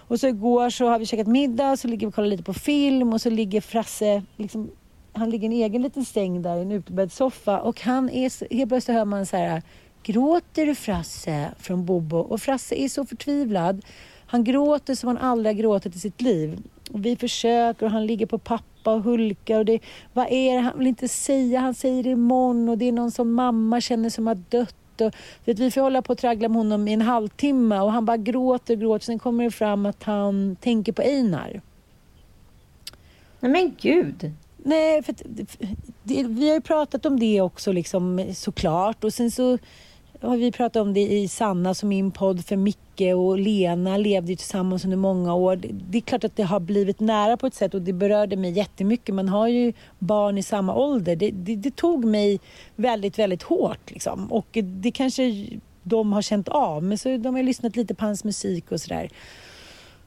Och 0.07 0.19
så 0.19 0.27
igår 0.27 0.69
så 0.69 0.87
har 0.87 0.99
vi 0.99 1.05
käkat 1.05 1.27
middag, 1.27 1.77
så 1.77 1.87
ligger 1.87 2.07
vi 2.07 2.11
och 2.11 2.15
kollar 2.15 2.27
lite 2.27 2.43
på 2.43 2.53
film 2.53 3.13
och 3.13 3.21
så 3.21 3.29
ligger 3.29 3.61
Frasse 3.61 4.23
liksom 4.37 4.71
han 5.13 5.29
ligger 5.29 5.43
i 5.49 5.53
en 5.55 5.65
egen 5.65 5.81
liten 5.81 6.05
säng 6.05 6.41
där 6.41 6.57
i 6.57 6.61
en 6.61 6.71
utbäddssoffa 6.71 7.59
och 7.61 7.81
han 7.81 8.09
är, 8.09 8.55
helt 8.55 8.69
plötsligt 8.69 8.97
hör 8.97 9.05
man 9.05 9.25
så 9.25 9.37
här 9.37 9.61
Gråter 10.03 10.65
du 10.65 10.75
Frasse? 10.75 11.51
från 11.59 11.85
Bobo 11.85 12.17
och 12.17 12.41
Frasse 12.41 12.75
är 12.75 12.89
så 12.89 13.05
förtvivlad. 13.05 13.85
Han 14.25 14.43
gråter 14.43 14.95
som 14.95 15.07
han 15.07 15.17
aldrig 15.17 15.55
har 15.55 15.61
gråtit 15.61 15.95
i 15.95 15.99
sitt 15.99 16.21
liv. 16.21 16.59
Och 16.91 17.05
vi 17.05 17.15
försöker 17.15 17.85
och 17.85 17.91
han 17.91 18.05
ligger 18.05 18.25
på 18.25 18.37
pappa 18.37 18.93
och 18.93 19.03
hulkar 19.03 19.59
och 19.59 19.65
det, 19.65 19.79
vad 20.13 20.27
är 20.29 20.55
det? 20.55 20.59
Han 20.59 20.77
vill 20.77 20.87
inte 20.87 21.07
säga, 21.07 21.59
han 21.59 21.73
säger 21.73 22.03
det 22.03 22.09
imorgon 22.09 22.69
och 22.69 22.77
det 22.77 22.85
är 22.85 22.91
någon 22.91 23.11
som 23.11 23.33
mamma 23.33 23.81
känner 23.81 24.09
som 24.09 24.27
har 24.27 24.35
dött. 24.35 25.01
Och, 25.01 25.13
vet, 25.45 25.59
vi 25.59 25.71
får 25.71 25.81
hålla 25.81 26.01
på 26.01 26.13
och 26.13 26.19
traggla 26.19 26.49
med 26.49 26.57
honom 26.57 26.87
i 26.87 26.93
en 26.93 27.01
halvtimme 27.01 27.79
och 27.79 27.91
han 27.91 28.05
bara 28.05 28.17
gråter 28.17 28.73
och 28.73 28.79
gråter. 28.79 29.05
Sen 29.05 29.19
kommer 29.19 29.43
det 29.43 29.51
fram 29.51 29.85
att 29.85 30.03
han 30.03 30.55
tänker 30.61 30.91
på 30.91 31.01
Einar. 31.01 31.61
Nej 33.39 33.51
men 33.51 33.75
gud! 33.81 34.31
Nej, 34.65 35.03
för 35.03 35.15
det, 36.03 36.23
vi 36.23 36.47
har 36.47 36.55
ju 36.55 36.61
pratat 36.61 37.05
om 37.05 37.19
det 37.19 37.41
också 37.41 37.71
liksom, 37.71 38.33
såklart. 38.35 39.03
Och 39.03 39.13
sen 39.13 39.31
så 39.31 39.57
har 40.21 40.37
vi 40.37 40.51
pratat 40.51 40.81
om 40.81 40.93
det 40.93 41.01
i 41.01 41.27
Sanna 41.27 41.73
som 41.73 41.89
min 41.89 42.11
podd 42.11 42.45
för 42.45 42.55
Micke 42.55 43.13
och 43.15 43.39
Lena 43.39 43.97
levde 43.97 44.31
ju 44.31 44.35
tillsammans 44.35 44.83
under 44.83 44.97
många 44.97 45.35
år. 45.35 45.55
Det, 45.55 45.67
det 45.71 45.97
är 45.97 46.01
klart 46.01 46.23
att 46.23 46.35
det 46.35 46.43
har 46.43 46.59
blivit 46.59 46.99
nära 46.99 47.37
på 47.37 47.47
ett 47.47 47.53
sätt 47.53 47.73
och 47.73 47.81
det 47.81 47.93
berörde 47.93 48.35
mig 48.35 48.51
jättemycket. 48.51 49.15
Man 49.15 49.29
har 49.29 49.47
ju 49.47 49.73
barn 49.99 50.37
i 50.37 50.43
samma 50.43 50.75
ålder. 50.75 51.15
Det, 51.15 51.31
det, 51.31 51.55
det 51.55 51.75
tog 51.75 52.05
mig 52.05 52.39
väldigt, 52.75 53.19
väldigt 53.19 53.43
hårt 53.43 53.91
liksom. 53.91 54.31
Och 54.31 54.57
det 54.63 54.91
kanske 54.91 55.47
de 55.83 56.13
har 56.13 56.21
känt 56.21 56.47
av. 56.47 56.83
Men 56.83 56.97
så 56.97 57.17
de 57.17 57.35
har 57.35 57.43
lyssnat 57.43 57.75
lite 57.75 57.95
på 57.95 58.05
hans 58.05 58.23
musik 58.23 58.71
och 58.71 58.81
sådär. 58.81 59.09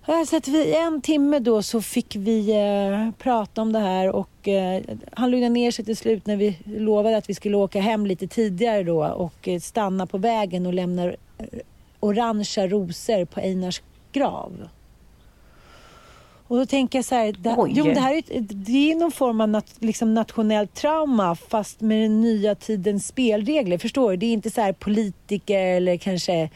Så 0.06 0.36
att 0.36 0.48
vi, 0.48 0.74
en 0.74 1.00
timme 1.00 1.38
då 1.38 1.62
så 1.62 1.82
fick 1.82 2.16
vi 2.16 2.50
eh, 2.50 3.10
prata 3.18 3.62
om 3.62 3.72
det 3.72 3.78
här 3.78 4.08
och 4.08 4.48
eh, 4.48 4.82
han 5.12 5.30
lugnade 5.30 5.52
ner 5.52 5.70
sig 5.70 5.84
till 5.84 5.96
slut 5.96 6.26
när 6.26 6.36
vi 6.36 6.58
lovade 6.64 7.16
att 7.16 7.30
vi 7.30 7.34
skulle 7.34 7.56
åka 7.56 7.80
hem 7.80 8.06
lite 8.06 8.26
tidigare 8.26 8.82
då 8.82 9.04
och 9.04 9.48
eh, 9.48 9.60
stanna 9.60 10.06
på 10.06 10.18
vägen 10.18 10.66
och 10.66 10.74
lämna 10.74 11.04
eh, 11.04 11.14
orangea 12.00 12.68
rosor 12.68 13.24
på 13.24 13.40
Einars 13.40 13.82
grav. 14.12 14.68
Och 16.48 16.56
då 16.56 16.66
tänker 16.66 16.98
jag 16.98 17.04
så 17.04 17.14
här, 17.14 17.32
det, 17.32 17.56
jo, 17.68 17.84
det 17.84 18.00
här 18.00 18.14
är, 18.14 18.40
det 18.40 18.92
är 18.92 18.96
någon 18.96 19.12
form 19.12 19.40
av 19.40 19.48
nat, 19.48 19.74
liksom 19.78 20.14
nationellt 20.14 20.74
trauma 20.74 21.34
fast 21.34 21.80
med 21.80 22.02
den 22.02 22.20
nya 22.20 22.54
tidens 22.54 23.06
spelregler. 23.06 23.78
Förstår 23.78 24.10
du? 24.10 24.16
Det 24.16 24.26
är 24.26 24.32
inte 24.32 24.50
så 24.50 24.72
politiker 24.78 25.58
eller 25.58 25.96
kanske 25.96 26.50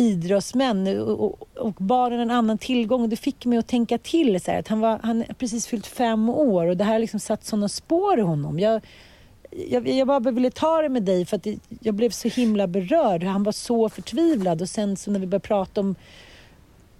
idrottsmän 0.00 1.00
och, 1.00 1.48
och 1.56 1.74
barnen 1.78 2.20
en 2.20 2.30
annan 2.30 2.58
tillgång. 2.58 3.08
Det 3.08 3.16
fick 3.16 3.46
mig 3.46 3.58
att 3.58 3.66
tänka 3.66 3.98
till. 3.98 4.40
Så 4.40 4.50
här, 4.50 4.58
att 4.58 4.68
han, 4.68 4.80
var, 4.80 5.00
han 5.02 5.24
precis 5.38 5.66
fyllt 5.66 5.86
fem 5.86 6.28
år 6.28 6.66
och 6.66 6.76
det 6.76 6.84
här 6.84 6.92
har 6.92 6.98
liksom 6.98 7.20
satt 7.20 7.44
sådana 7.44 7.68
spår 7.68 8.18
i 8.18 8.22
honom. 8.22 8.58
Jag, 8.58 8.82
jag, 9.68 9.88
jag 9.88 10.06
bara 10.06 10.20
ville 10.20 10.50
ta 10.50 10.82
det 10.82 10.88
med 10.88 11.02
dig 11.02 11.26
för 11.26 11.36
att 11.36 11.46
jag 11.80 11.94
blev 11.94 12.10
så 12.10 12.28
himla 12.28 12.66
berörd. 12.66 13.22
Han 13.22 13.42
var 13.42 13.52
så 13.52 13.88
förtvivlad 13.88 14.62
och 14.62 14.68
sen 14.68 14.96
så 14.96 15.10
när 15.10 15.20
vi 15.20 15.26
började 15.26 15.46
prata 15.46 15.80
om 15.80 15.94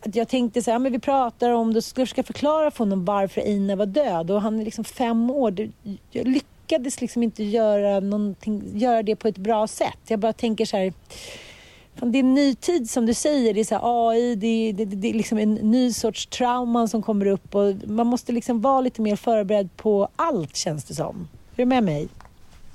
att 0.00 0.16
jag 0.16 0.28
tänkte 0.28 0.62
så 0.62 0.70
här, 0.70 0.78
men 0.78 0.92
vi 0.92 0.98
pratar 0.98 1.50
om 1.50 1.74
det, 1.74 1.82
så 1.82 2.06
ska 2.06 2.18
jag 2.18 2.26
förklara 2.26 2.70
för 2.70 2.78
honom 2.78 3.04
varför 3.04 3.40
Einar 3.40 3.76
var 3.76 3.86
död 3.86 4.30
och 4.30 4.42
han 4.42 4.60
är 4.60 4.64
liksom 4.64 4.84
fem 4.84 5.30
år. 5.30 5.70
Jag 6.10 6.28
lyckades 6.28 7.00
liksom 7.00 7.22
inte 7.22 7.44
göra, 7.44 8.02
göra 8.74 9.02
det 9.02 9.16
på 9.16 9.28
ett 9.28 9.38
bra 9.38 9.66
sätt. 9.66 9.98
Jag 10.06 10.18
bara 10.18 10.32
tänker 10.32 10.64
så 10.64 10.76
här, 10.76 10.92
det 11.94 12.18
är 12.18 12.20
en 12.20 12.34
ny 12.34 12.54
tid 12.54 12.90
som 12.90 13.06
du 13.06 13.14
säger. 13.14 13.54
Det 13.54 13.60
är 13.60 13.64
så 13.64 13.78
AI, 13.82 14.34
det 14.34 14.46
är, 14.46 14.72
det, 14.72 14.84
det 14.84 15.10
är 15.10 15.14
liksom 15.14 15.38
en 15.38 15.54
ny 15.54 15.92
sorts 15.92 16.26
trauman 16.26 16.88
som 16.88 17.02
kommer 17.02 17.26
upp 17.26 17.54
och 17.54 17.74
man 17.86 18.06
måste 18.06 18.32
liksom 18.32 18.60
vara 18.60 18.80
lite 18.80 19.02
mer 19.02 19.16
förberedd 19.16 19.76
på 19.76 20.08
allt 20.16 20.56
känns 20.56 20.84
det 20.84 20.94
som. 20.94 21.28
Är 21.52 21.56
du 21.56 21.64
med 21.64 21.84
mig? 21.84 22.08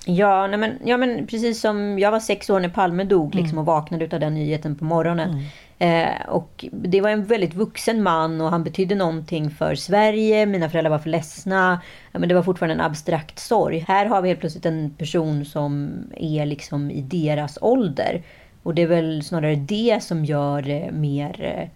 Ja, 0.05 0.47
nej 0.47 0.59
men, 0.59 0.71
ja, 0.83 0.97
men 0.97 1.27
precis 1.27 1.61
som 1.61 1.99
jag 1.99 2.11
var 2.11 2.19
sex 2.19 2.49
år 2.49 2.59
när 2.59 2.69
Palme 2.69 3.03
dog 3.03 3.35
liksom, 3.35 3.57
mm. 3.57 3.59
och 3.59 3.65
vaknade 3.65 4.09
av 4.13 4.19
den 4.19 4.33
nyheten 4.33 4.75
på 4.75 4.85
morgonen. 4.85 5.29
Mm. 5.29 5.45
Eh, 5.79 6.27
och 6.27 6.65
det 6.71 7.01
var 7.01 7.09
en 7.09 7.23
väldigt 7.23 7.53
vuxen 7.53 8.03
man 8.03 8.41
och 8.41 8.49
han 8.49 8.63
betydde 8.63 8.95
någonting 8.95 9.49
för 9.49 9.75
Sverige. 9.75 10.45
Mina 10.45 10.69
föräldrar 10.69 10.91
var 10.91 10.99
för 10.99 11.09
ledsna. 11.09 11.81
Ja, 12.11 12.19
men 12.19 12.29
det 12.29 12.35
var 12.35 12.43
fortfarande 12.43 12.73
en 12.73 12.81
abstrakt 12.81 13.39
sorg. 13.39 13.85
Här 13.87 14.05
har 14.05 14.21
vi 14.21 14.27
helt 14.27 14.39
plötsligt 14.39 14.65
en 14.65 14.89
person 14.97 15.45
som 15.45 15.91
är 16.17 16.45
liksom 16.45 16.91
i 16.91 17.01
deras 17.01 17.57
ålder. 17.61 18.23
Och 18.65 18.75
det 18.75 18.81
är 18.81 18.87
väl 18.87 19.23
snarare 19.23 19.55
det 19.55 20.03
som 20.03 20.25
gör 20.25 20.61
det 20.61 20.91
mer 20.91 21.69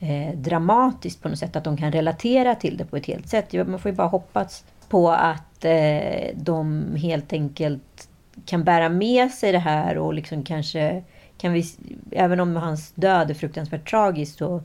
eh, 0.00 0.34
dramatiskt 0.34 1.22
på 1.22 1.28
något 1.28 1.38
sätt. 1.38 1.56
Att 1.56 1.64
de 1.64 1.76
kan 1.76 1.92
relatera 1.92 2.54
till 2.54 2.76
det 2.76 2.84
på 2.84 2.96
ett 2.96 3.06
helt 3.06 3.28
sätt. 3.28 3.52
Man 3.52 3.78
får 3.78 3.90
ju 3.90 3.96
bara 3.96 4.08
hoppas 4.08 4.64
på 4.88 5.10
att 5.10 5.64
eh, 5.64 6.34
de 6.34 6.86
helt 6.96 7.32
enkelt 7.32 8.08
kan 8.44 8.64
bära 8.64 8.88
med 8.88 9.30
sig 9.30 9.52
det 9.52 9.58
här 9.58 9.98
och 9.98 10.14
liksom 10.14 10.44
kanske 10.44 11.02
kan 11.38 11.52
vi, 11.52 11.64
även 12.10 12.40
om 12.40 12.56
hans 12.56 12.92
död 12.92 13.30
är 13.30 13.34
fruktansvärt 13.34 13.90
tragisk 13.90 14.38
så 14.38 14.62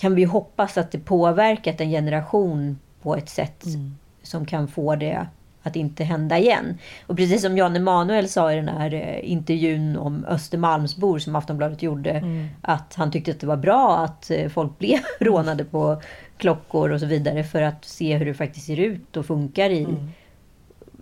kan 0.00 0.14
vi 0.14 0.24
hoppas 0.24 0.78
att 0.78 0.92
det 0.92 0.98
påverkat 0.98 1.80
en 1.80 1.90
generation 1.90 2.78
på 3.02 3.16
ett 3.16 3.28
sätt 3.28 3.64
mm. 3.64 3.96
som 4.22 4.46
kan 4.46 4.68
få 4.68 4.96
det 4.96 5.26
att 5.62 5.76
inte 5.76 6.04
hända 6.04 6.38
igen. 6.38 6.78
Och 7.06 7.16
precis 7.16 7.42
som 7.42 7.56
Jan 7.56 7.76
Emanuel 7.76 8.28
sa 8.28 8.52
i 8.52 8.56
den 8.56 8.68
här 8.68 8.94
eh, 8.94 9.30
intervjun 9.30 9.96
om 9.96 10.24
Östermalmsbor 10.24 11.18
som 11.18 11.36
Aftonbladet 11.36 11.82
gjorde. 11.82 12.10
Mm. 12.10 12.48
Att 12.62 12.94
han 12.94 13.10
tyckte 13.10 13.30
att 13.30 13.40
det 13.40 13.46
var 13.46 13.56
bra 13.56 13.98
att 13.98 14.30
eh, 14.30 14.48
folk 14.48 14.78
blev 14.78 14.98
rånade 15.20 15.64
på 15.64 16.02
klockor 16.36 16.90
och 16.90 17.00
så 17.00 17.06
vidare. 17.06 17.44
För 17.44 17.62
att 17.62 17.84
se 17.84 18.16
hur 18.16 18.26
det 18.26 18.34
faktiskt 18.34 18.66
ser 18.66 18.80
ut 18.80 19.16
och 19.16 19.26
funkar 19.26 19.70
i, 19.70 19.84
mm. 19.84 20.10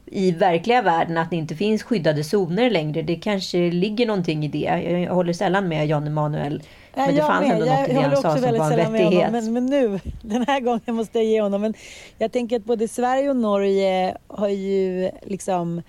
i 0.07 0.31
verkliga 0.31 0.83
världen. 0.83 1.19
Att 1.19 1.31
det 1.31 1.37
inte 1.37 1.55
finns 1.55 1.83
skyddade 1.83 2.25
zoner 2.25 2.71
längre. 2.71 3.03
Det 3.03 3.17
kanske 3.17 3.71
ligger 3.71 4.07
någonting 4.07 4.45
i 4.45 4.49
det. 4.49 5.01
Jag 5.05 5.15
håller 5.15 5.33
sällan 5.33 5.69
med 5.69 5.87
Jan 5.87 6.07
Emanuel 6.07 6.63
men 7.07 7.15
det 7.15 7.23
fanns 7.23 7.51
ändå 7.51 7.65
något 7.65 7.89
i 7.89 7.93
det 7.93 8.01
han 8.01 8.17
sa 8.17 8.39
som 8.39 8.59
var 8.59 8.79
en 8.79 8.93
vettighet. 8.93 9.33
Men, 9.33 9.53
men, 9.53 9.67
nu, 9.67 10.01
den 10.23 10.45
här 10.47 10.61
gången 10.61 10.95
måste 10.95 11.19
jag 11.19 11.27
ge 11.27 11.41
honom. 11.41 11.61
Men 11.61 11.75
jag 12.19 12.33
tänker 12.33 12.57
att 12.57 12.65
både 12.65 12.89
Sverige 12.89 13.31
och 13.31 13.37
Norge 13.37 14.17
har 14.27 14.49
ju 14.49 15.11
liksom 15.23 15.83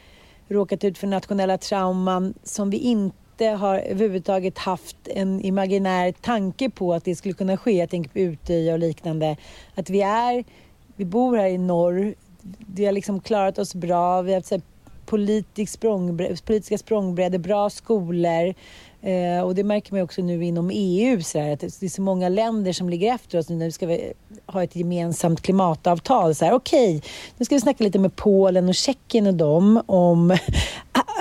råkat 0.47 0.84
ut 0.84 0.97
för 0.97 1.07
nationella 1.07 1.57
trauman 1.57 2.34
som 2.43 2.70
vi 2.70 2.78
inte 2.78 3.45
har 3.45 3.78
överhuvudtaget 3.78 4.57
haft 4.57 4.97
en 5.05 5.41
imaginär 5.41 6.12
tanke 6.12 6.70
på 6.70 6.93
att 6.93 7.05
det 7.05 7.16
skulle 7.16 7.34
kunna 7.34 7.57
ske. 7.57 7.72
Jag 7.72 7.89
tänker 7.89 8.10
på 8.10 8.20
Utöja 8.20 8.74
och 8.74 8.80
liknande. 8.80 9.38
Att 9.76 9.89
vi 9.89 10.01
är, 10.01 10.43
vi 10.95 11.05
bor 11.05 11.38
här 11.38 11.47
i 11.47 11.57
norr. 11.57 12.16
Vi 12.74 12.86
har 12.86 12.91
liksom 12.91 13.20
klarat 13.20 13.60
oss 13.60 13.76
bra. 13.76 14.22
Vi 14.22 14.34
har 14.34 14.39
haft 14.39 14.66
politisk 15.10 15.74
språngbre, 15.74 16.36
politiska 16.45 16.78
språngbrädor, 16.78 17.38
bra 17.38 17.70
skolor. 17.70 18.53
Eh, 19.02 19.43
och 19.43 19.56
det 19.56 19.64
märker 19.64 19.93
man 19.93 20.02
också 20.02 20.22
nu 20.22 20.45
inom 20.45 20.70
EU, 20.74 21.22
så 21.22 21.39
här, 21.39 21.54
att 21.54 21.60
det 21.60 21.84
är 21.84 21.89
så 21.89 22.02
många 22.02 22.30
länder 22.30 22.74
som 22.74 22.89
ligger 22.89 23.14
efter 23.14 23.38
oss 23.38 23.50
nu 23.50 23.56
när 23.56 23.66
vi 23.66 23.72
ska 23.72 23.97
ha 24.45 24.64
ett 24.64 24.76
gemensamt 24.76 25.41
klimatavtal. 25.41 26.32
Okej, 26.32 26.52
okay, 26.52 27.02
nu 27.38 27.45
ska 27.45 27.56
vi 27.56 27.62
snacka 27.62 27.84
lite 27.84 28.00
med 28.00 28.16
Polen 28.16 28.70
och 28.70 28.76
Tjeckien 28.76 29.28
och 29.28 29.34
dem 29.34 29.82
om... 29.86 30.38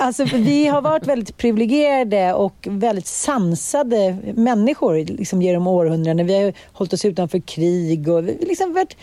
Alltså, 0.01 0.23
vi 0.23 0.67
har 0.67 0.81
varit 0.81 1.07
väldigt 1.07 1.37
privilegierade 1.37 2.33
och 2.33 2.67
väldigt 2.69 3.05
sansade 3.05 4.17
människor 4.35 4.95
liksom, 4.95 5.41
genom 5.41 5.67
århundraden. 5.67 6.27
Vi 6.27 6.43
har 6.43 6.53
hållit 6.73 6.93
oss 6.93 7.05
utanför 7.05 7.39
krig 7.39 8.09
och 8.09 8.27
vi 8.27 8.37
liksom 8.41 8.73
varit 8.73 8.95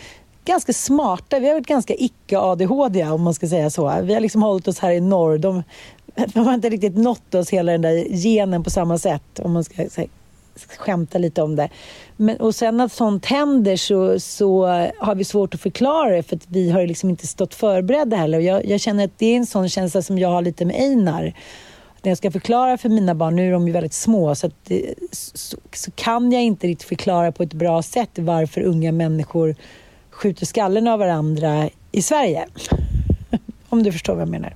ganska 0.46 0.72
smarta. 0.72 1.38
Vi 1.38 1.46
har 1.46 1.54
varit 1.54 1.66
ganska 1.66 1.94
icke-ADHD 1.94 3.04
om 3.04 3.22
man 3.22 3.34
ska 3.34 3.48
säga 3.48 3.70
så. 3.70 4.00
Vi 4.02 4.14
har 4.14 4.20
liksom 4.20 4.42
hållit 4.42 4.68
oss 4.68 4.78
här 4.78 4.90
i 4.90 5.00
norr. 5.00 5.38
De, 5.38 5.62
de 6.34 6.46
har 6.46 6.54
inte 6.54 6.68
riktigt 6.68 6.96
nått 6.96 7.34
oss 7.34 7.50
hela 7.50 7.72
den 7.72 7.82
där 7.82 7.94
genen 8.10 8.64
på 8.64 8.70
samma 8.70 8.98
sätt 8.98 9.40
om 9.42 9.52
man 9.52 9.64
ska 9.64 9.74
här, 9.76 10.08
skämta 10.78 11.18
lite 11.18 11.42
om 11.42 11.56
det. 11.56 11.68
Men, 12.16 12.36
och 12.36 12.54
sen 12.54 12.76
när 12.76 12.88
sånt 12.88 13.26
händer 13.26 13.76
så, 13.76 14.20
så 14.20 14.66
har 14.98 15.14
vi 15.14 15.24
svårt 15.24 15.54
att 15.54 15.60
förklara 15.60 16.16
det 16.16 16.22
för 16.22 16.36
att 16.36 16.46
vi 16.48 16.70
har 16.70 16.86
liksom 16.86 17.10
inte 17.10 17.26
stått 17.26 17.54
förberedda 17.54 18.16
heller. 18.16 18.38
Och 18.38 18.44
jag, 18.44 18.66
jag 18.66 18.80
känner 18.80 19.04
att 19.04 19.18
det 19.18 19.26
är 19.26 19.36
en 19.36 19.46
sån 19.46 19.68
känsla 19.68 20.02
som 20.02 20.18
jag 20.18 20.28
har 20.28 20.42
lite 20.42 20.64
med 20.64 20.76
Einar 20.76 21.34
när 22.06 22.10
jag 22.10 22.18
ska 22.18 22.30
förklara 22.30 22.78
för 22.78 22.88
mina 22.88 23.14
barn, 23.14 23.36
nu 23.36 23.48
är 23.48 23.52
de 23.52 23.66
ju 23.66 23.72
väldigt 23.72 23.92
små, 23.92 24.34
så, 24.34 24.46
att, 24.46 24.72
så, 25.12 25.56
så, 25.72 25.90
kan 25.90 26.32
jag 26.32 26.42
inte 26.42 26.66
riktigt 26.66 26.88
förklara 26.88 27.32
på 27.32 27.42
ett 27.42 27.54
bra 27.54 27.82
sätt 27.82 28.10
varför 28.14 28.60
unga 28.60 28.92
människor 28.92 29.56
skjuter 30.10 30.46
skallen 30.46 30.88
av 30.88 30.98
varandra 30.98 31.70
i 31.92 32.02
Sverige. 32.02 32.46
Om 33.68 33.82
du 33.82 33.92
förstår 33.92 34.14
vad 34.14 34.22
jag 34.22 34.28
menar. 34.28 34.54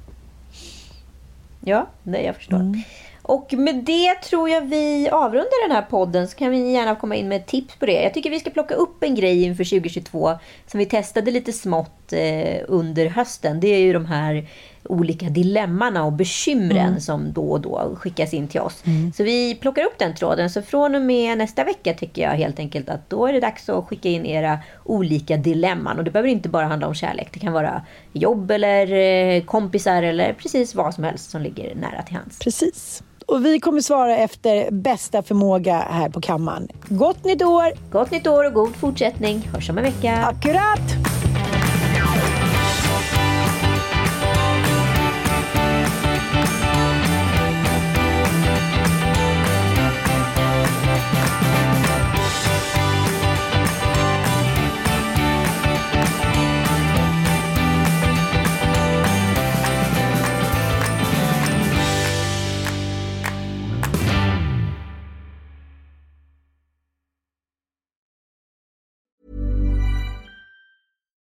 Ja, 1.61 1.87
nej, 2.03 2.25
jag 2.25 2.37
förstår. 2.37 2.57
Mm. 2.57 2.83
Och 3.23 3.53
med 3.53 3.75
det 3.75 4.15
tror 4.15 4.49
jag 4.49 4.61
vi 4.61 5.09
avrundar 5.13 5.69
den 5.69 5.77
här 5.77 5.83
podden. 5.83 6.29
Så 6.29 6.37
kan 6.37 6.51
vi 6.51 6.73
gärna 6.73 6.97
komma 6.97 7.17
in 7.17 7.29
med 7.29 7.47
tips 7.47 7.77
på 7.77 7.87
det. 7.87 8.03
Jag 8.03 8.15
tycker 8.15 8.31
vi 8.31 8.41
ska 8.41 8.51
plocka 8.51 8.75
upp 8.75 9.03
en 9.03 9.15
grej 9.15 9.43
inför 9.43 9.65
2022 9.65 10.39
som 10.67 10.79
vi 10.79 10.87
testade 10.87 11.31
lite 11.31 11.53
smått 11.53 12.13
eh, 12.13 12.65
under 12.69 13.07
hösten. 13.07 13.61
Det 13.61 13.69
är 13.69 13.79
ju 13.79 13.93
de 13.93 14.07
här 14.07 14.49
olika 14.85 15.29
dilemmana 15.29 16.05
och 16.05 16.13
bekymren 16.13 16.89
mm. 16.89 17.01
som 17.01 17.33
då 17.33 17.51
och 17.51 17.61
då 17.61 17.97
skickas 17.97 18.35
in 18.35 18.49
till 18.49 18.61
oss. 18.61 18.83
Mm. 18.87 19.13
Så 19.13 19.23
vi 19.23 19.55
plockar 19.55 19.85
upp 19.85 19.99
den 19.99 20.15
tråden. 20.15 20.51
Så 20.51 20.63
från 20.63 20.95
och 20.95 21.03
med 21.03 21.39
nästa 21.39 21.65
vecka 21.65 21.95
tycker 21.95 22.23
jag 22.23 22.31
helt 22.31 22.59
enkelt 22.59 22.89
att 22.89 23.11
då 23.11 23.27
är 23.27 23.33
det 23.33 23.41
dags 23.41 23.69
att 23.69 23.85
skicka 23.85 24.09
in 24.09 24.27
era 24.27 24.59
olika 24.85 25.37
dilemman. 25.37 25.99
Och 25.99 26.05
det 26.05 26.11
behöver 26.11 26.29
inte 26.29 26.49
bara 26.49 26.67
handla 26.67 26.87
om 26.87 26.95
kärlek. 26.95 27.29
Det 27.33 27.41
kan 27.41 27.53
vara 27.53 27.83
jobb 28.13 28.51
eller 28.51 28.93
eh, 28.93 29.43
kompisar 29.43 30.03
eller 30.03 30.33
precis 30.33 30.75
vad 30.75 30.95
som 30.95 31.05
helst 31.05 31.31
som 31.31 31.43
ligger 31.43 31.75
nära 31.75 32.03
till 32.03 32.17
hands. 32.17 32.39
Precis. 32.39 33.03
Och 33.27 33.45
vi 33.45 33.61
kommer 33.61 33.81
svara 33.81 34.17
efter 34.17 34.71
bästa 34.71 35.23
förmåga 35.23 35.77
här 35.77 36.09
på 36.09 36.21
kammaren. 36.21 36.69
Gott 36.89 37.25
nytt 37.25 37.43
år! 37.43 37.73
Gott 37.91 38.11
nytt 38.11 38.27
år 38.27 38.47
och 38.47 38.53
god 38.53 38.77
fortsättning. 38.77 39.51
Hörs 39.55 39.71
om 39.71 39.79
en 39.79 39.85
vecka. 39.85 40.17
Akkurat! 40.17 40.81